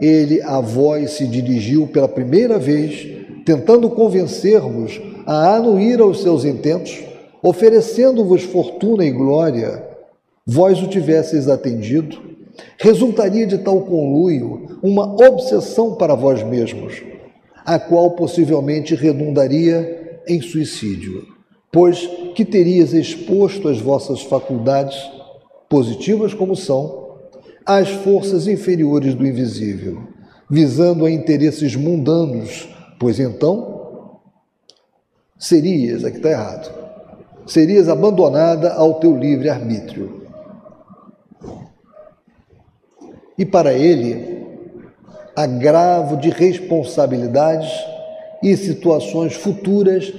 ele 0.00 0.42
a 0.42 0.60
vós 0.60 1.12
se 1.12 1.26
dirigiu 1.26 1.86
pela 1.86 2.08
primeira 2.08 2.58
vez, 2.58 3.06
tentando 3.44 3.90
convencer-vos 3.90 5.00
a 5.26 5.54
anuir 5.54 6.00
aos 6.00 6.22
seus 6.22 6.44
intentos, 6.44 7.02
oferecendo-vos 7.42 8.42
fortuna 8.42 9.04
e 9.04 9.10
glória, 9.10 9.84
vós 10.46 10.82
o 10.82 10.86
tivesseis 10.86 11.48
atendido, 11.48 12.29
resultaria 12.78 13.46
de 13.46 13.58
tal 13.58 13.82
conluio 13.82 14.78
uma 14.82 15.14
obsessão 15.26 15.94
para 15.94 16.14
vós 16.14 16.42
mesmos, 16.42 17.02
a 17.64 17.78
qual 17.78 18.12
possivelmente 18.12 18.94
redundaria 18.94 20.20
em 20.26 20.40
suicídio, 20.40 21.26
pois 21.72 22.08
que 22.34 22.44
terias 22.44 22.92
exposto 22.92 23.68
as 23.68 23.80
vossas 23.80 24.22
faculdades, 24.22 24.96
positivas 25.68 26.34
como 26.34 26.56
são, 26.56 27.10
às 27.64 27.88
forças 27.88 28.46
inferiores 28.46 29.14
do 29.14 29.26
invisível, 29.26 30.02
visando 30.48 31.04
a 31.04 31.10
interesses 31.10 31.76
mundanos, 31.76 32.68
pois 32.98 33.20
então 33.20 34.18
serias, 35.38 36.04
aqui 36.04 36.16
está 36.16 36.30
errado, 36.30 36.72
serias 37.46 37.88
abandonada 37.88 38.72
ao 38.74 38.94
teu 38.94 39.16
livre 39.16 39.48
arbítrio. 39.48 40.19
E 43.40 43.44
para 43.46 43.72
ele, 43.72 44.46
agravo 45.34 46.18
de 46.18 46.28
responsabilidades 46.28 47.72
e 48.42 48.54
situações 48.54 49.32
futuras 49.32 50.12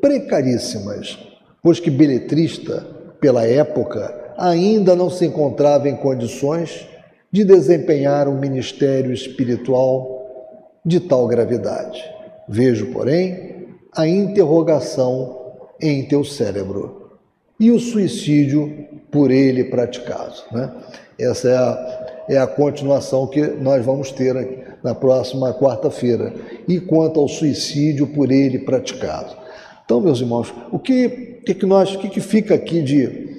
precaríssimas, 0.00 1.16
pois 1.62 1.78
que 1.78 1.88
beletrista, 1.88 2.84
pela 3.20 3.46
época, 3.46 4.34
ainda 4.36 4.96
não 4.96 5.08
se 5.08 5.24
encontrava 5.24 5.88
em 5.88 5.94
condições 5.94 6.84
de 7.30 7.44
desempenhar 7.44 8.26
um 8.26 8.40
ministério 8.40 9.12
espiritual 9.12 10.74
de 10.84 10.98
tal 10.98 11.28
gravidade. 11.28 12.04
Vejo, 12.48 12.86
porém, 12.86 13.68
a 13.92 14.04
interrogação 14.08 15.52
em 15.80 16.08
teu 16.08 16.24
cérebro 16.24 17.12
e 17.60 17.70
o 17.70 17.78
suicídio 17.78 18.88
por 19.12 19.30
ele 19.30 19.62
praticado. 19.62 20.34
Né? 20.50 20.72
Essa 21.16 21.48
é 21.48 21.56
a, 21.56 22.03
é 22.28 22.38
a 22.38 22.46
continuação 22.46 23.26
que 23.26 23.40
nós 23.40 23.84
vamos 23.84 24.10
ter 24.10 24.76
na 24.82 24.94
próxima 24.94 25.52
quarta-feira. 25.54 26.32
E 26.66 26.80
quanto 26.80 27.20
ao 27.20 27.28
suicídio 27.28 28.06
por 28.06 28.30
ele 28.30 28.58
praticado. 28.60 29.36
Então, 29.84 30.00
meus 30.00 30.20
irmãos, 30.20 30.52
o 30.72 30.78
que, 30.78 31.40
que, 31.44 31.54
que 31.54 31.66
nós, 31.66 31.94
o 31.94 31.98
que, 31.98 32.08
que 32.08 32.20
fica 32.20 32.54
aqui 32.54 32.82
de, 32.82 33.38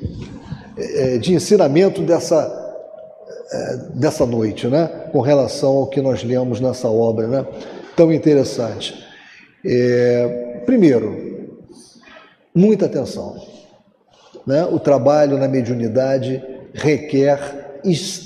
é, 0.77 1.17
de 1.17 1.33
ensinamento 1.33 2.01
dessa 2.01 2.63
é, 3.51 3.77
dessa 3.93 4.25
noite, 4.25 4.67
né? 4.67 4.87
Com 5.11 5.21
relação 5.21 5.77
ao 5.77 5.87
que 5.87 6.01
nós 6.01 6.23
lemos 6.23 6.59
nessa 6.59 6.89
obra, 6.89 7.27
né? 7.27 7.45
Tão 7.95 8.11
interessante. 8.11 9.05
É, 9.63 10.61
primeiro, 10.65 11.59
muita 12.53 12.87
atenção. 12.87 13.35
Né? 14.47 14.65
O 14.65 14.79
trabalho 14.79 15.37
na 15.37 15.47
mediunidade 15.47 16.43
requer 16.73 17.79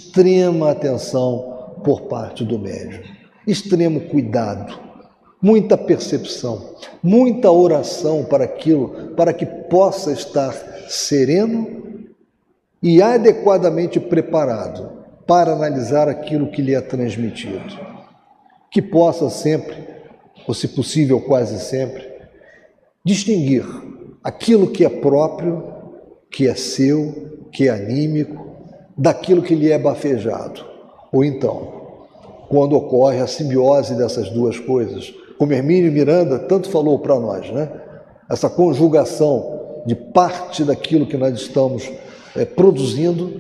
extrema 0.10 0.72
atenção 0.72 1.78
por 1.84 2.02
parte 2.02 2.44
do 2.44 2.58
médium, 2.58 3.02
extremo 3.46 4.02
cuidado, 4.02 4.78
muita 5.40 5.78
percepção, 5.78 6.76
muita 7.02 7.52
oração 7.52 8.26
para 8.26 8.44
aquilo, 8.44 9.14
para 9.16 9.32
que 9.32 9.46
possa 9.46 10.12
estar 10.12 10.52
sereno 10.90 12.08
e 12.82 13.02
adequadamente 13.02 14.00
preparado 14.00 14.98
para 15.28 15.54
analisar 15.54 16.10
aquilo 16.10 16.50
que 16.50 16.62
lhe 16.62 16.74
é 16.74 16.82
transmitido. 16.82 17.78
Que 18.72 18.82
possa 18.82 19.30
sempre, 19.30 19.78
ou 20.48 20.54
se 20.54 20.70
possível 20.70 21.22
quase 21.22 21.60
sempre, 21.60 22.08
distinguir 23.06 23.64
aquilo 24.24 24.72
que 24.72 24.84
é 24.84 24.90
próprio, 24.90 25.72
que 26.32 26.48
é 26.48 26.56
seu, 26.56 27.48
que 27.52 27.68
é 27.68 27.72
anímico, 27.72 28.49
daquilo 29.00 29.42
que 29.42 29.56
lhe 29.56 29.72
é 29.72 29.80
bafejado. 29.80 30.66
Ou 31.10 31.24
então, 31.24 31.80
quando 32.50 32.76
ocorre 32.76 33.22
a 33.22 33.28
simbiose 33.28 33.96
dessas 33.96 34.30
duas 34.30 34.60
coisas, 34.60 35.14
como 35.38 35.54
Hermínio 35.54 35.90
Miranda 35.90 36.38
tanto 36.38 36.70
falou 36.70 37.00
para 37.00 37.18
nós, 37.18 37.50
né? 37.50 37.72
Essa 38.30 38.50
conjugação 38.50 39.82
de 39.86 39.96
parte 39.96 40.66
daquilo 40.66 41.08
que 41.08 41.16
nós 41.16 41.34
estamos 41.40 41.90
é, 42.36 42.44
produzindo 42.44 43.40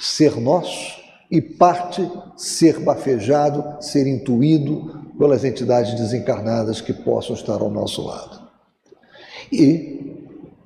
ser 0.00 0.40
nosso 0.40 0.98
e 1.30 1.40
parte 1.40 2.10
ser 2.36 2.80
bafejado, 2.80 3.82
ser 3.82 4.06
intuído 4.06 5.02
pelas 5.18 5.44
entidades 5.44 5.94
desencarnadas 5.94 6.80
que 6.80 6.92
possam 6.92 7.36
estar 7.36 7.60
ao 7.60 7.70
nosso 7.70 8.04
lado. 8.06 8.40
E 9.52 10.16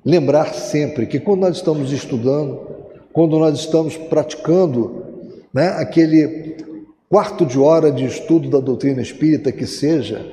lembrar 0.03 0.53
sempre 0.53 1.05
que 1.05 1.19
quando 1.19 1.41
nós 1.41 1.57
estamos 1.57 1.91
estudando, 1.91 2.78
quando 3.13 3.37
nós 3.39 3.59
estamos 3.59 3.97
praticando 3.97 5.03
né, 5.53 5.69
aquele 5.69 6.57
quarto 7.09 7.45
de 7.45 7.57
hora 7.57 7.91
de 7.91 8.05
estudo 8.05 8.49
da 8.49 8.59
doutrina 8.59 9.01
espírita 9.01 9.51
que 9.51 9.65
seja, 9.65 10.25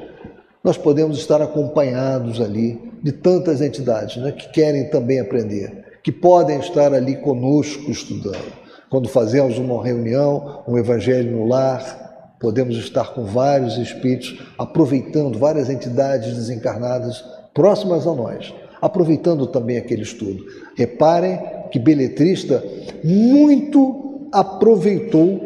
nós 0.63 0.77
podemos 0.77 1.19
estar 1.19 1.41
acompanhados 1.41 2.41
ali 2.41 2.79
de 3.03 3.13
tantas 3.13 3.61
entidades 3.61 4.17
né, 4.17 4.33
que 4.33 4.49
querem 4.51 4.91
também 4.91 5.21
aprender, 5.21 6.01
que 6.03 6.13
podem 6.13 6.59
estar 6.59 6.93
ali 6.93 7.17
conosco 7.17 7.91
estudando. 7.91 8.53
Quando 8.91 9.09
fazemos 9.09 9.59
uma 9.59 9.83
reunião, 9.83 10.63
um 10.69 10.77
evangelho 10.77 11.31
no 11.31 11.47
lar, 11.47 12.37
podemos 12.41 12.77
estar 12.77 13.15
com 13.15 13.25
vários 13.25 13.79
espíritos, 13.79 14.39
aproveitando 14.59 15.39
várias 15.39 15.71
entidades 15.71 16.35
desencarnadas 16.35 17.25
próximas 17.55 18.07
a 18.07 18.15
nós, 18.15 18.55
aproveitando 18.81 19.47
também 19.47 19.79
aquele 19.79 20.03
estudo. 20.03 20.45
Reparem 20.77 21.41
que 21.71 21.79
Beletrista 21.79 22.65
muito 23.03 24.29
aproveitou 24.33 25.45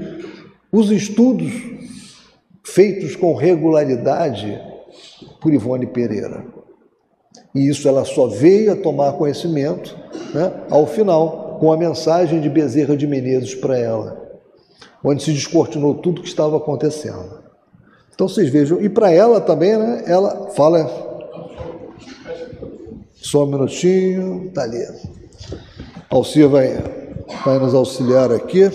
os 0.72 0.90
estudos 0.90 1.52
feitos 2.64 3.16
com 3.16 3.34
regularidade 3.34 4.60
por 5.40 5.52
Ivone 5.52 5.86
Pereira. 5.86 6.44
E 7.54 7.68
isso 7.68 7.88
ela 7.88 8.04
só 8.04 8.26
veio 8.26 8.72
a 8.72 8.76
tomar 8.76 9.12
conhecimento 9.14 9.96
né, 10.34 10.52
ao 10.70 10.86
final, 10.86 11.58
com 11.60 11.72
a 11.72 11.76
mensagem 11.76 12.40
de 12.40 12.48
Bezerra 12.48 12.96
de 12.96 13.06
Menezes 13.06 13.54
para 13.54 13.76
ela, 13.76 14.40
onde 15.04 15.22
se 15.22 15.32
descortinou 15.32 15.94
tudo 15.96 16.20
o 16.20 16.22
que 16.22 16.28
estava 16.28 16.56
acontecendo. 16.56 17.40
Então 18.14 18.28
vocês 18.28 18.48
vejam, 18.50 18.80
e 18.80 18.88
para 18.88 19.10
ela 19.10 19.40
também, 19.40 19.76
né? 19.76 20.04
Ela 20.06 20.50
fala. 20.50 21.08
Só 23.14 23.44
um 23.44 23.46
minutinho, 23.46 24.50
tá 24.54 24.62
ali. 24.62 24.78
Alcia 26.10 26.48
vai, 26.48 26.76
vai 27.44 27.58
nos 27.60 27.72
auxiliar 27.72 28.32
aqui. 28.32 28.68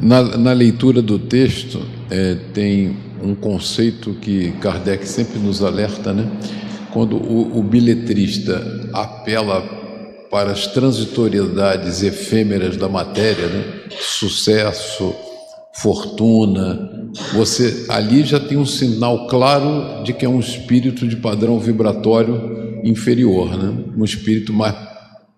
Na, 0.00 0.22
na 0.22 0.52
leitura 0.54 1.02
do 1.02 1.18
texto, 1.18 1.82
é, 2.10 2.36
tem 2.54 2.96
um 3.22 3.34
conceito 3.34 4.14
que 4.14 4.52
Kardec 4.52 5.06
sempre 5.06 5.38
nos 5.38 5.62
alerta, 5.62 6.14
né? 6.14 6.26
Quando 6.90 7.16
o, 7.16 7.58
o 7.58 7.62
biletrista 7.62 8.88
apela 8.94 9.60
para 10.30 10.52
as 10.52 10.66
transitoriedades 10.68 12.02
efêmeras 12.02 12.78
da 12.78 12.88
matéria, 12.88 13.46
né? 13.48 13.80
sucesso, 14.00 15.14
fortuna, 15.82 17.08
você 17.32 17.86
ali 17.88 18.22
já 18.24 18.40
tem 18.40 18.58
um 18.58 18.66
sinal 18.66 19.26
claro 19.26 20.02
de 20.02 20.12
que 20.12 20.24
é 20.24 20.28
um 20.28 20.40
espírito 20.40 21.06
de 21.06 21.16
padrão 21.16 21.58
vibratório 21.58 22.80
inferior, 22.84 23.56
né? 23.56 23.84
um 23.96 24.04
espírito 24.04 24.52
mais 24.52 24.74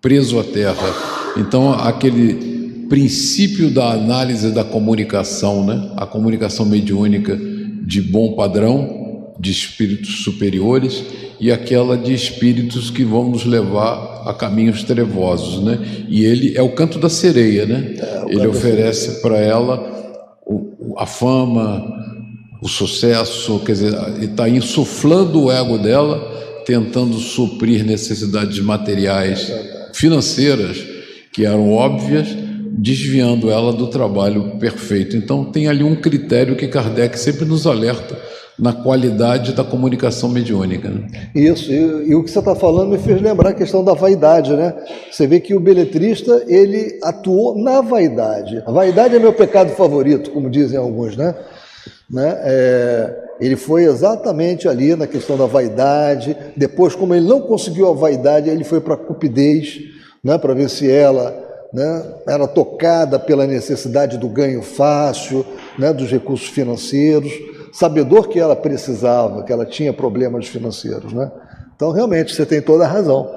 preso 0.01 0.39
à 0.39 0.43
terra 0.43 0.95
Então, 1.37 1.73
aquele 1.73 2.85
princípio 2.89 3.69
da 3.69 3.91
análise 3.91 4.51
da 4.51 4.63
comunicação, 4.63 5.65
né? 5.65 5.91
a 5.95 6.05
comunicação 6.05 6.65
mediúnica 6.65 7.39
de 7.83 8.01
bom 8.01 8.33
padrão, 8.33 9.33
de 9.39 9.51
espíritos 9.51 10.23
superiores, 10.23 11.03
e 11.39 11.51
aquela 11.51 11.97
de 11.97 12.13
espíritos 12.13 12.91
que 12.91 13.03
vão 13.03 13.29
nos 13.29 13.45
levar 13.45 14.23
a 14.27 14.33
caminhos 14.33 14.83
trevosos, 14.83 15.63
né? 15.63 15.79
E 16.07 16.23
ele 16.23 16.55
é 16.55 16.61
o 16.61 16.69
canto 16.69 16.99
da 16.99 17.09
sereia, 17.09 17.65
né? 17.65 17.95
É, 17.97 18.25
ele 18.29 18.45
oferece 18.45 19.21
para 19.23 19.39
ela 19.39 20.00
a 20.97 21.05
fama, 21.05 21.85
o 22.61 22.67
sucesso, 22.67 23.59
quer 23.59 23.73
dizer, 23.73 23.93
está 24.21 24.47
insuflando 24.47 25.43
o 25.43 25.51
ego 25.51 25.77
dela, 25.77 26.63
tentando 26.65 27.17
suprir 27.17 27.83
necessidades 27.83 28.59
materiais, 28.59 29.51
financeiras, 29.93 30.77
que 31.33 31.45
eram 31.45 31.71
óbvias, 31.71 32.27
desviando 32.77 33.49
ela 33.49 33.73
do 33.73 33.87
trabalho 33.87 34.57
perfeito. 34.59 35.15
Então, 35.15 35.45
tem 35.45 35.67
ali 35.67 35.83
um 35.83 35.95
critério 35.95 36.55
que 36.55 36.67
Kardec 36.67 37.19
sempre 37.19 37.45
nos 37.45 37.65
alerta 37.65 38.17
na 38.57 38.73
qualidade 38.73 39.53
da 39.53 39.63
comunicação 39.63 40.29
mediúnica. 40.29 40.89
Né? 40.89 41.29
Isso, 41.33 41.71
e, 41.71 42.09
e, 42.09 42.15
o 42.15 42.23
que 42.23 42.29
você 42.29 42.39
está 42.39 42.55
falando 42.55 42.91
me 42.91 42.97
fez 42.97 43.21
lembrar 43.21 43.49
a 43.49 43.53
questão 43.53 43.83
da 43.83 43.93
vaidade, 43.93 44.53
né? 44.53 44.73
Você 45.11 45.25
vê 45.25 45.39
que 45.39 45.55
o 45.55 45.59
beletrista, 45.59 46.43
ele 46.47 46.99
atuou 47.03 47.57
na 47.57 47.81
vaidade. 47.81 48.61
A 48.65 48.71
vaidade 48.71 49.15
é 49.15 49.19
meu 49.19 49.33
pecado 49.33 49.71
favorito, 49.71 50.31
como 50.31 50.49
dizem 50.49 50.77
alguns, 50.77 51.17
né? 51.17 51.33
né? 52.09 52.37
É, 52.43 53.21
ele 53.39 53.55
foi 53.55 53.85
exatamente 53.85 54.67
ali 54.67 54.95
na 54.95 55.07
questão 55.07 55.35
da 55.35 55.47
vaidade. 55.47 56.37
Depois, 56.55 56.93
como 56.93 57.15
ele 57.15 57.27
não 57.27 57.41
conseguiu 57.41 57.89
a 57.89 57.93
vaidade, 57.93 58.49
ele 58.49 58.63
foi 58.63 58.79
para 58.79 58.93
a 58.93 58.97
cupidez, 58.97 59.79
né? 60.23 60.37
para 60.37 60.53
ver 60.53 60.69
se 60.69 60.89
ela 60.89 61.35
né? 61.73 62.03
era 62.27 62.47
tocada 62.47 63.17
pela 63.17 63.47
necessidade 63.47 64.19
do 64.19 64.27
ganho 64.27 64.61
fácil, 64.61 65.43
né? 65.79 65.91
dos 65.91 66.11
recursos 66.11 66.49
financeiros, 66.49 67.31
sabedor 67.71 68.27
que 68.27 68.39
ela 68.39 68.55
precisava, 68.55 69.43
que 69.43 69.51
ela 69.51 69.65
tinha 69.65 69.93
problemas 69.93 70.47
financeiros. 70.47 71.13
Né? 71.13 71.31
Então, 71.75 71.91
realmente, 71.91 72.33
você 72.33 72.45
tem 72.45 72.61
toda 72.61 72.85
a 72.85 72.87
razão. 72.87 73.33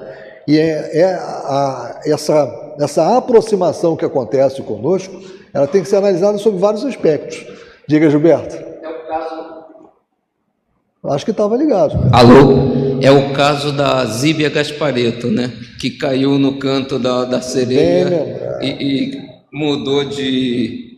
E 0.47 0.57
é, 0.59 0.99
é 0.99 1.13
a, 1.15 2.01
essa, 2.05 2.75
essa 2.79 3.17
aproximação 3.17 3.95
que 3.95 4.05
acontece 4.05 4.61
conosco, 4.61 5.19
ela 5.53 5.67
tem 5.67 5.81
que 5.81 5.87
ser 5.87 5.95
analisada 5.95 6.37
sobre 6.37 6.59
vários 6.59 6.85
aspectos. 6.85 7.45
Diga, 7.87 8.09
Gilberto. 8.09 8.55
É 8.55 8.89
o 8.89 9.07
caso. 9.07 9.55
Acho 11.05 11.25
que 11.25 11.31
estava 11.31 11.55
ligado. 11.55 11.97
Alô? 12.11 12.75
É 13.01 13.11
o 13.11 13.33
caso 13.33 13.71
da 13.71 14.05
Zíbia 14.05 14.49
Gaspareto, 14.49 15.27
né? 15.27 15.51
Que 15.79 15.91
caiu 15.91 16.37
no 16.39 16.57
canto 16.57 16.97
da, 16.97 17.25
da 17.25 17.41
sereia 17.41 18.59
e, 18.61 18.67
e, 18.67 19.21
mudou 19.51 20.03
de, 20.03 20.94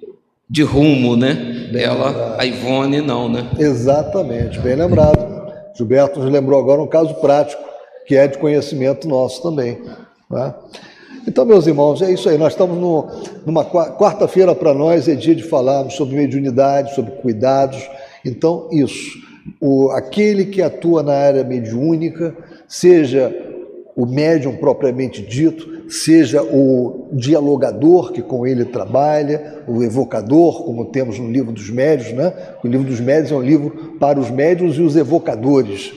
de 0.50 0.64
rumo, 0.64 1.18
né? 1.18 1.70
Bem 1.72 1.84
Ela, 1.84 2.08
lembrado. 2.08 2.40
a 2.40 2.46
Ivone, 2.46 3.02
não, 3.02 3.28
né? 3.28 3.50
Exatamente, 3.60 4.60
bem 4.60 4.76
lembrado. 4.76 5.38
Gilberto 5.76 6.20
nos 6.20 6.32
lembrou 6.32 6.60
agora 6.60 6.82
um 6.82 6.88
caso 6.88 7.14
prático, 7.16 7.62
que 8.06 8.16
é 8.16 8.28
de 8.28 8.38
conhecimento 8.38 9.08
nosso 9.08 9.42
também. 9.44 9.82
Né? 10.30 10.54
Então, 11.28 11.46
meus 11.46 11.68
irmãos, 11.68 12.02
é 12.02 12.12
isso 12.12 12.30
aí. 12.30 12.38
Nós 12.38 12.54
estamos 12.54 12.78
no, 12.78 13.08
numa 13.46 13.66
quarta-feira 13.66 14.56
para 14.56 14.74
nós, 14.74 15.08
é 15.10 15.16
dia 15.16 15.36
de 15.36 15.44
falarmos 15.44 15.96
sobre 15.96 16.16
mediunidade, 16.16 16.96
sobre 16.96 17.12
cuidados. 17.12 17.88
Então, 18.26 18.70
isso. 18.72 19.18
O, 19.60 19.92
aquele 19.92 20.46
que 20.46 20.62
atua 20.62 21.04
na 21.04 21.14
área 21.14 21.44
mediúnica, 21.44 22.36
seja 22.68 23.36
o 23.96 24.06
médium 24.06 24.56
propriamente 24.56 25.22
dito, 25.22 25.77
seja 25.90 26.44
o 26.44 27.10
dialogador 27.14 28.12
que 28.12 28.22
com 28.22 28.46
ele 28.46 28.66
trabalha, 28.66 29.64
o 29.68 29.84
evocador, 29.84 30.64
como 30.64 30.86
temos 30.86 31.20
no 31.20 31.32
livro 31.32 31.52
dos 31.52 31.70
médios, 31.70 32.14
né? 32.14 32.34
O 32.64 32.68
livro 32.68 32.86
dos 32.86 33.00
médios 33.00 33.32
é 33.32 33.36
um 33.36 33.42
livro 33.42 33.96
para 34.00 34.20
os 34.20 34.30
médios 34.30 34.78
e 34.78 34.82
os 34.82 34.96
evocadores. 34.96 35.94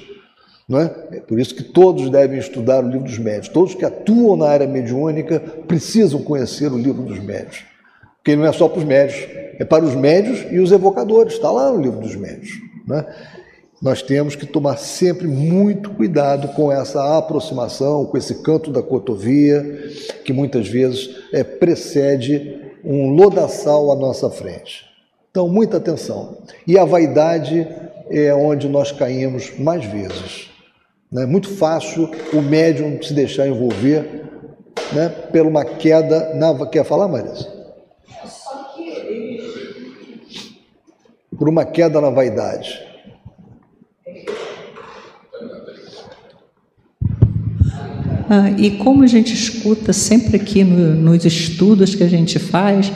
Não 0.68 0.80
é? 0.80 0.94
é 1.12 1.20
por 1.20 1.40
isso 1.40 1.54
que 1.54 1.64
todos 1.64 2.08
devem 2.10 2.38
estudar 2.38 2.84
o 2.84 2.88
livro 2.88 3.04
dos 3.04 3.18
médios. 3.18 3.48
Todos 3.48 3.74
que 3.74 3.84
atuam 3.84 4.36
na 4.36 4.46
área 4.46 4.68
mediúnica 4.68 5.40
precisam 5.66 6.22
conhecer 6.22 6.72
o 6.72 6.78
livro 6.78 7.02
dos 7.02 7.18
médios. 7.18 7.64
Porque 8.18 8.36
não 8.36 8.46
é 8.46 8.52
só 8.52 8.68
para 8.68 8.78
os 8.78 8.84
médios, 8.84 9.26
é 9.58 9.64
para 9.64 9.84
os 9.84 9.96
médios 9.96 10.46
e 10.52 10.60
os 10.60 10.70
evocadores. 10.70 11.32
Está 11.32 11.50
lá 11.50 11.72
no 11.72 11.80
livro 11.80 11.98
dos 11.98 12.14
médios. 12.14 12.52
Né? 12.86 13.04
Nós 13.80 14.02
temos 14.02 14.36
que 14.36 14.44
tomar 14.44 14.76
sempre 14.76 15.26
muito 15.26 15.90
cuidado 15.90 16.48
com 16.48 16.70
essa 16.70 17.16
aproximação, 17.16 18.04
com 18.04 18.18
esse 18.18 18.42
canto 18.42 18.70
da 18.70 18.82
cotovia, 18.82 19.62
que 20.22 20.34
muitas 20.34 20.68
vezes 20.68 21.16
é, 21.32 21.42
precede 21.42 22.60
um 22.84 23.08
lodaçal 23.08 23.90
à 23.90 23.96
nossa 23.96 24.28
frente. 24.28 24.84
Então, 25.30 25.48
muita 25.48 25.78
atenção. 25.78 26.38
E 26.66 26.78
a 26.78 26.84
vaidade 26.84 27.66
é 28.10 28.34
onde 28.34 28.68
nós 28.68 28.92
caímos 28.92 29.58
mais 29.58 29.84
vezes. 29.86 30.50
É 31.16 31.24
muito 31.24 31.48
fácil 31.48 32.10
o 32.34 32.42
médium 32.42 33.02
se 33.02 33.14
deixar 33.14 33.48
envolver 33.48 34.24
né, 34.92 35.08
por 35.08 35.46
uma 35.46 35.64
queda 35.64 36.34
na. 36.34 36.66
Quer 36.66 36.84
falar, 36.84 37.08
Marisa? 37.08 37.48
Por 41.36 41.48
uma 41.48 41.64
queda 41.64 41.98
na 42.00 42.10
vaidade. 42.10 42.89
Ah, 48.32 48.48
e 48.56 48.70
como 48.70 49.02
a 49.02 49.08
gente 49.08 49.34
escuta 49.34 49.92
sempre 49.92 50.36
aqui 50.36 50.62
no, 50.62 50.94
nos 50.94 51.24
estudos 51.24 51.96
que 51.96 52.04
a 52.04 52.08
gente 52.08 52.38
faz, 52.38 52.92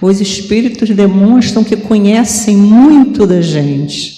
os 0.00 0.20
espíritos 0.20 0.90
demonstram 0.90 1.62
que 1.62 1.76
conhecem 1.76 2.56
muito 2.56 3.24
da 3.24 3.40
gente, 3.40 4.12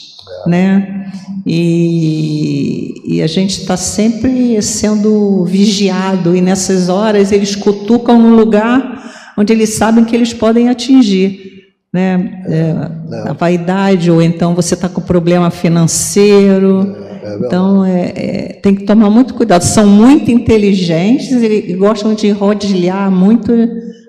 né? 0.47 1.11
E, 1.47 2.95
e 3.07 3.21
a 3.21 3.27
gente 3.27 3.61
está 3.61 3.77
sempre 3.77 4.63
sendo 4.63 5.45
vigiado, 5.45 6.35
e 6.35 6.41
nessas 6.41 6.89
horas 6.89 7.31
eles 7.31 7.55
cutucam 7.55 8.19
no 8.19 8.35
lugar 8.35 8.95
onde 9.37 9.53
eles 9.53 9.75
sabem 9.75 10.03
que 10.03 10.17
eles 10.17 10.33
podem 10.33 10.71
atingir. 10.71 11.53
Né? 11.93 12.43
É, 12.47 13.29
a 13.29 13.33
vaidade, 13.35 14.11
ou 14.11 14.21
então 14.21 14.55
você 14.55 14.75
está 14.75 14.89
com 14.89 15.03
problema 15.03 15.51
financeiro. 15.51 17.04
É, 17.25 17.33
é 17.33 17.37
então 17.37 17.85
é, 17.85 18.13
é, 18.15 18.53
tem 18.63 18.75
que 18.75 18.85
tomar 18.85 19.11
muito 19.11 19.35
cuidado. 19.35 19.63
São 19.63 19.87
muito 19.87 20.31
inteligentes 20.31 21.33
e, 21.33 21.71
e 21.71 21.75
gostam 21.75 22.15
de 22.15 22.31
rodilhar 22.31 23.11
muito, 23.11 23.53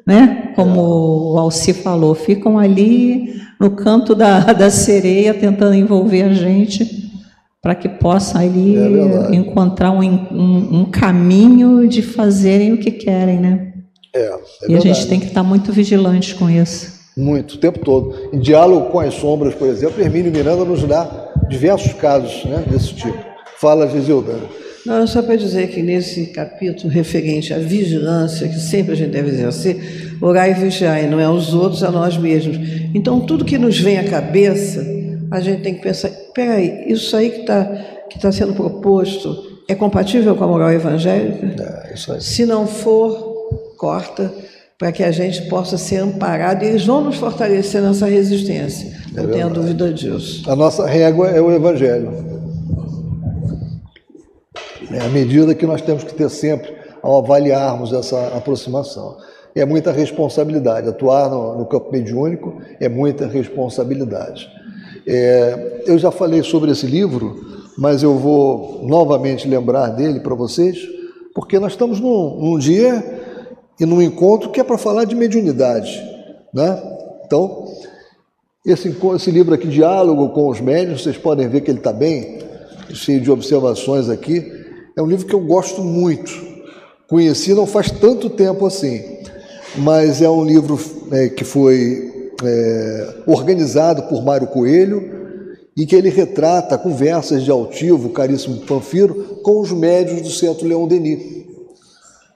né? 0.06 0.46
como 0.56 1.34
o 1.34 1.38
Alci 1.38 1.74
falou, 1.74 2.16
ficam 2.16 2.58
ali 2.58 3.36
no 3.60 3.72
canto 3.72 4.16
da, 4.16 4.40
da 4.54 4.70
sereia 4.70 5.34
tentando 5.34 5.76
envolver 5.76 6.24
a 6.24 6.34
gente 6.34 7.06
para 7.62 7.76
que 7.76 7.90
possa 7.90 8.40
ali 8.40 8.78
é 8.78 9.36
encontrar 9.36 9.92
um, 9.92 10.02
um, 10.02 10.80
um, 10.82 10.86
caminho 10.86 11.88
de 11.88 12.04
fazerem 12.04 12.74
o 12.74 12.78
que 12.78 12.92
querem, 12.92 13.40
né? 13.40 13.74
É, 14.14 14.20
é 14.22 14.38
e 14.70 14.76
a 14.76 14.80
gente 14.80 15.08
tem 15.08 15.20
que 15.20 15.26
estar 15.26 15.42
muito 15.42 15.74
vigilante 15.74 16.36
com 16.36 16.48
isso. 16.48 16.94
Muito, 17.18 17.56
o 17.56 17.58
tempo 17.58 17.80
todo. 17.80 18.14
Em 18.32 18.40
diálogo 18.40 18.92
com 18.92 19.00
as 19.00 19.16
sombras, 19.16 19.56
por 19.56 19.68
exemplo, 19.68 20.00
Hermínio 20.00 20.32
Miranda 20.32 20.64
nos 20.64 20.84
dá 20.84 21.06
diversos 21.50 21.94
casos 21.94 22.46
né, 22.46 22.64
desse 22.68 22.94
tipo. 22.94 23.18
Fala, 23.58 23.88
Gisilda. 23.88 24.34
Não, 24.86 25.08
só 25.08 25.22
para 25.22 25.36
dizer 25.36 25.70
que 25.70 25.82
nesse 25.82 26.28
capítulo 26.28 26.94
referente 26.94 27.54
à 27.54 27.58
vigilância, 27.58 28.48
que 28.48 28.60
sempre 28.60 28.94
a 28.94 28.96
gente 28.96 29.10
deve 29.10 29.30
exercer, 29.30 30.16
orar 30.22 30.48
e 30.50 30.54
vigiar, 30.54 31.04
e 31.04 31.08
não 31.08 31.20
é 31.20 31.24
aos 31.24 31.54
outros, 31.54 31.82
é 31.82 31.88
a 31.88 31.92
nós 31.92 32.18
mesmos. 32.18 32.58
Então, 32.94 33.20
tudo 33.20 33.44
que 33.44 33.58
nos 33.58 33.80
vem 33.80 33.98
à 33.98 34.04
cabeça, 34.04 34.86
a 35.32 35.40
gente 35.40 35.64
tem 35.64 35.74
que 35.74 35.82
pensar, 35.82 36.10
peraí, 36.34 36.86
isso 36.88 37.16
aí 37.18 37.32
que 37.32 37.42
está 37.42 37.66
que 38.10 38.20
tá 38.20 38.32
sendo 38.32 38.54
proposto 38.54 39.64
é 39.68 39.74
compatível 39.74 40.36
com 40.36 40.44
a 40.44 40.48
moral 40.48 40.72
evangélica? 40.72 41.88
É. 41.92 42.20
Se 42.20 42.46
não 42.46 42.68
for, 42.68 43.74
corta, 43.78 44.32
para 44.86 44.92
que 44.92 45.04
a 45.04 45.10
gente 45.10 45.42
possa 45.48 45.80
ser 45.80 45.98
amparado 45.98 46.64
e 46.64 46.68
eles 46.68 46.86
vão 46.86 47.02
nos 47.02 47.16
fortalecer 47.16 47.82
nessa 47.82 48.06
resistência. 48.06 48.96
É 49.18 49.22
não 49.24 49.32
tenha 49.32 49.50
dúvida 49.50 49.92
disso. 49.92 50.48
A 50.48 50.56
nossa 50.56 50.86
régua 50.86 51.28
é 51.30 51.42
o 51.42 51.52
Evangelho. 51.52 52.14
É 54.92 55.00
a 55.00 55.10
medida 55.10 55.56
que 55.56 55.66
nós 55.66 55.82
temos 55.82 56.04
que 56.04 56.14
ter 56.14 56.30
sempre 56.30 56.72
ao 57.02 57.18
avaliarmos 57.18 57.94
essa 57.94 58.28
aproximação. 58.38 59.18
É 59.56 59.66
muita 59.66 59.92
responsabilidade. 59.92 60.88
Atuar 60.88 61.32
no, 61.32 61.58
no 61.58 61.66
campo 61.66 61.92
mediúnico 61.92 62.62
é 62.80 62.88
muita 62.88 63.26
responsabilidade. 63.26 64.48
É, 65.08 65.82
eu 65.88 65.98
já 65.98 66.12
falei 66.12 66.44
sobre 66.44 66.70
esse 66.70 66.86
livro, 66.86 67.44
mas 67.76 68.04
eu 68.04 68.16
vou 68.20 68.82
novamente 68.84 69.48
lembrar 69.48 69.88
dele 69.88 70.20
para 70.20 70.36
vocês, 70.36 70.78
porque 71.34 71.58
nós 71.58 71.72
estamos 71.72 72.00
num, 72.00 72.40
num, 72.40 72.60
dia 72.60 73.25
e 73.80 73.86
num 73.86 74.02
encontro 74.02 74.50
que 74.50 74.60
é 74.60 74.64
para 74.64 74.78
falar 74.78 75.06
de 75.06 75.16
mediunidade. 75.16 76.02
Né? 76.54 76.82
Então, 77.26 77.66
esse, 78.66 78.96
esse 79.16 79.32
livro 79.32 79.54
aqui, 79.54 79.68
Diálogo 79.68 80.30
com 80.30 80.48
os 80.48 80.62
Médios, 80.62 81.04
vocês 81.04 81.18
podem 81.18 81.48
ver 81.48 81.62
que 81.62 81.70
ele 81.70 81.80
está 81.80 81.94
bem, 81.94 82.40
cheio 82.94 83.22
de 83.22 83.30
observações 83.30 84.10
aqui. 84.10 84.52
É 84.98 85.02
um 85.02 85.08
livro 85.08 85.26
que 85.26 85.36
eu 85.36 85.42
gosto 85.42 85.84
muito. 85.84 86.32
Conheci 87.08 87.54
não 87.54 87.68
faz 87.68 87.92
tanto 87.92 88.30
tempo 88.30 88.66
assim. 88.66 89.16
mas 89.78 90.22
é 90.22 90.30
um 90.30 90.46
livro 90.46 90.80
é, 91.12 91.30
que 91.30 91.44
foi 91.44 92.32
é, 92.44 93.14
organizado 93.28 94.04
por 94.04 94.24
Mário 94.24 94.48
Coelho 94.48 95.14
e 95.78 95.86
que 95.86 95.96
ele 95.96 96.10
retrata 96.10 96.78
conversas 96.78 97.44
de 97.44 97.52
altivo, 97.52 98.10
caríssimo 98.10 98.62
Panfiro, 98.62 99.42
com 99.44 99.60
os 99.60 99.72
médios 99.72 100.22
do 100.22 100.30
Centro 100.30 100.66
Leão 100.66 100.88
Denis. 100.88 101.45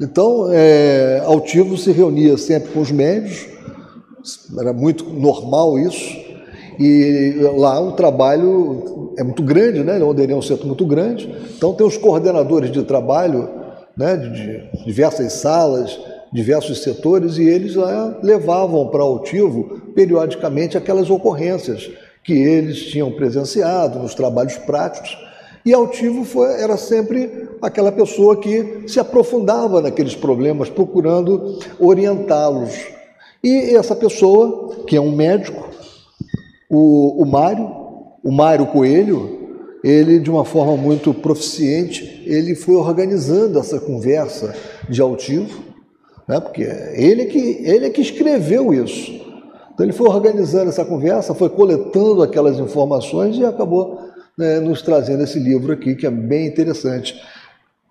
Então, 0.01 0.47
é, 0.51 1.21
Altivo 1.25 1.77
se 1.77 1.91
reunia 1.91 2.37
sempre 2.37 2.71
com 2.71 2.79
os 2.79 2.91
médios, 2.91 3.47
era 4.57 4.71
muito 4.71 5.03
normal 5.03 5.77
isso, 5.77 6.17
e 6.79 7.35
lá 7.57 7.81
o 7.81 7.91
trabalho 7.91 9.13
é 9.17 9.23
muito 9.23 9.43
grande, 9.43 9.83
né? 9.83 9.99
Denis 10.15 10.31
é 10.31 10.35
um 10.35 10.41
centro 10.41 10.67
muito 10.67 10.85
grande, 10.85 11.29
então 11.57 11.73
tem 11.73 11.85
os 11.85 11.97
coordenadores 11.97 12.71
de 12.71 12.83
trabalho 12.83 13.49
né, 13.97 14.15
de 14.15 14.85
diversas 14.85 15.33
salas, 15.33 15.99
diversos 16.31 16.81
setores, 16.81 17.37
e 17.37 17.43
eles 17.43 17.75
lá 17.75 18.17
levavam 18.23 18.87
para 18.87 19.03
Altivo 19.03 19.91
periodicamente 19.93 20.77
aquelas 20.77 21.09
ocorrências 21.09 21.89
que 22.23 22.31
eles 22.31 22.83
tinham 22.83 23.11
presenciado 23.11 23.99
nos 23.99 24.15
trabalhos 24.15 24.55
práticos. 24.55 25.17
E 25.65 25.73
Altivo 25.73 26.23
foi, 26.23 26.61
era 26.61 26.77
sempre 26.77 27.49
aquela 27.61 27.91
pessoa 27.91 28.37
que 28.37 28.83
se 28.87 28.99
aprofundava 28.99 29.81
naqueles 29.81 30.15
problemas, 30.15 30.69
procurando 30.69 31.59
orientá-los. 31.79 32.73
E 33.43 33.75
essa 33.75 33.95
pessoa, 33.95 34.83
que 34.87 34.95
é 34.95 35.01
um 35.01 35.15
médico, 35.15 35.69
o, 36.69 37.21
o 37.21 37.25
Mário, 37.25 37.69
o 38.23 38.31
Mário 38.31 38.67
Coelho, 38.67 39.39
ele, 39.83 40.19
de 40.19 40.29
uma 40.29 40.43
forma 40.43 40.75
muito 40.75 41.13
proficiente, 41.13 42.23
ele 42.25 42.53
foi 42.53 42.75
organizando 42.75 43.59
essa 43.59 43.79
conversa 43.79 44.53
de 44.89 45.01
altivo, 45.01 45.63
né? 46.27 46.39
porque 46.39 46.63
ele 46.93 47.25
que, 47.25 47.61
ele 47.63 47.85
é 47.85 47.89
que 47.89 48.01
escreveu 48.01 48.73
isso. 48.73 49.19
Então 49.73 49.85
ele 49.85 49.93
foi 49.93 50.09
organizando 50.09 50.69
essa 50.69 50.83
conversa, 50.83 51.33
foi 51.33 51.47
coletando 51.47 52.21
aquelas 52.21 52.59
informações 52.59 53.37
e 53.37 53.45
acabou 53.45 54.08
né, 54.39 54.57
nos 54.61 54.81
trazendo 54.81 55.21
esse 55.21 55.37
livro 55.37 55.73
aqui, 55.73 55.95
que 55.95 56.07
é 56.07 56.09
bem 56.09 56.47
interessante 56.47 57.21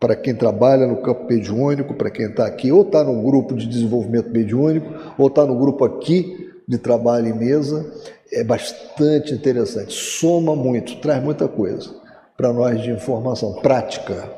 para 0.01 0.16
quem 0.16 0.34
trabalha 0.34 0.86
no 0.86 0.96
campo 0.96 1.26
mediúnico, 1.28 1.92
para 1.92 2.11
quem 2.11 2.24
está 2.24 2.46
aqui, 2.46 2.72
ou 2.72 2.80
está 2.80 3.05
no 3.05 3.22
grupo 3.22 3.55
de 3.55 3.66
desenvolvimento 3.66 4.30
mediúnico, 4.30 4.86
ou 5.18 5.26
está 5.26 5.44
no 5.44 5.59
grupo 5.59 5.84
aqui 5.84 6.51
de 6.66 6.78
trabalho 6.78 7.28
em 7.28 7.34
mesa, 7.34 7.92
é 8.32 8.42
bastante 8.42 9.34
interessante, 9.34 9.92
soma 9.92 10.57
muito, 10.57 10.96
traz 11.03 11.22
muita 11.22 11.46
coisa 11.46 11.94
para 12.34 12.51
nós 12.51 12.80
de 12.82 12.92
informação 12.92 13.55
prática. 13.61 14.30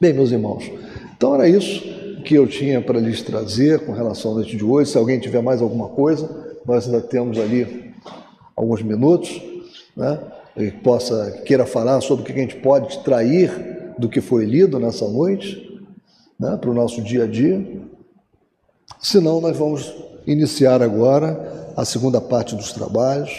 Bem, 0.00 0.14
meus 0.14 0.30
irmãos, 0.32 0.70
então 1.14 1.34
era 1.34 1.46
isso 1.46 1.82
que 2.24 2.34
eu 2.34 2.46
tinha 2.46 2.80
para 2.80 2.98
lhes 2.98 3.20
trazer 3.20 3.80
com 3.80 3.92
relação 3.92 4.30
ao 4.30 4.38
noite 4.38 4.56
de 4.56 4.64
hoje. 4.64 4.92
Se 4.92 4.96
alguém 4.96 5.20
tiver 5.20 5.42
mais 5.42 5.60
alguma 5.60 5.88
coisa, 5.88 6.54
nós 6.64 6.86
ainda 6.86 7.02
temos 7.02 7.38
ali 7.38 7.92
alguns 8.56 8.82
minutos, 8.82 9.42
né? 9.94 10.18
E 10.56 10.70
possa 10.70 11.42
queira 11.44 11.66
falar 11.66 12.00
sobre 12.00 12.22
o 12.22 12.26
que 12.26 12.32
a 12.32 12.42
gente 12.42 12.56
pode 12.56 12.88
extrair 12.88 13.94
do 13.98 14.08
que 14.08 14.20
foi 14.20 14.44
lido 14.44 14.78
nessa 14.78 15.06
noite, 15.06 15.84
né? 16.38 16.56
Para 16.56 16.70
o 16.70 16.74
nosso 16.74 17.02
dia 17.02 17.24
a 17.24 17.26
dia. 17.26 17.64
Senão, 19.00 19.40
nós 19.40 19.56
vamos 19.56 19.94
iniciar 20.26 20.82
agora 20.82 21.72
a 21.76 21.84
segunda 21.84 22.20
parte 22.20 22.54
dos 22.54 22.72
trabalhos. 22.72 23.30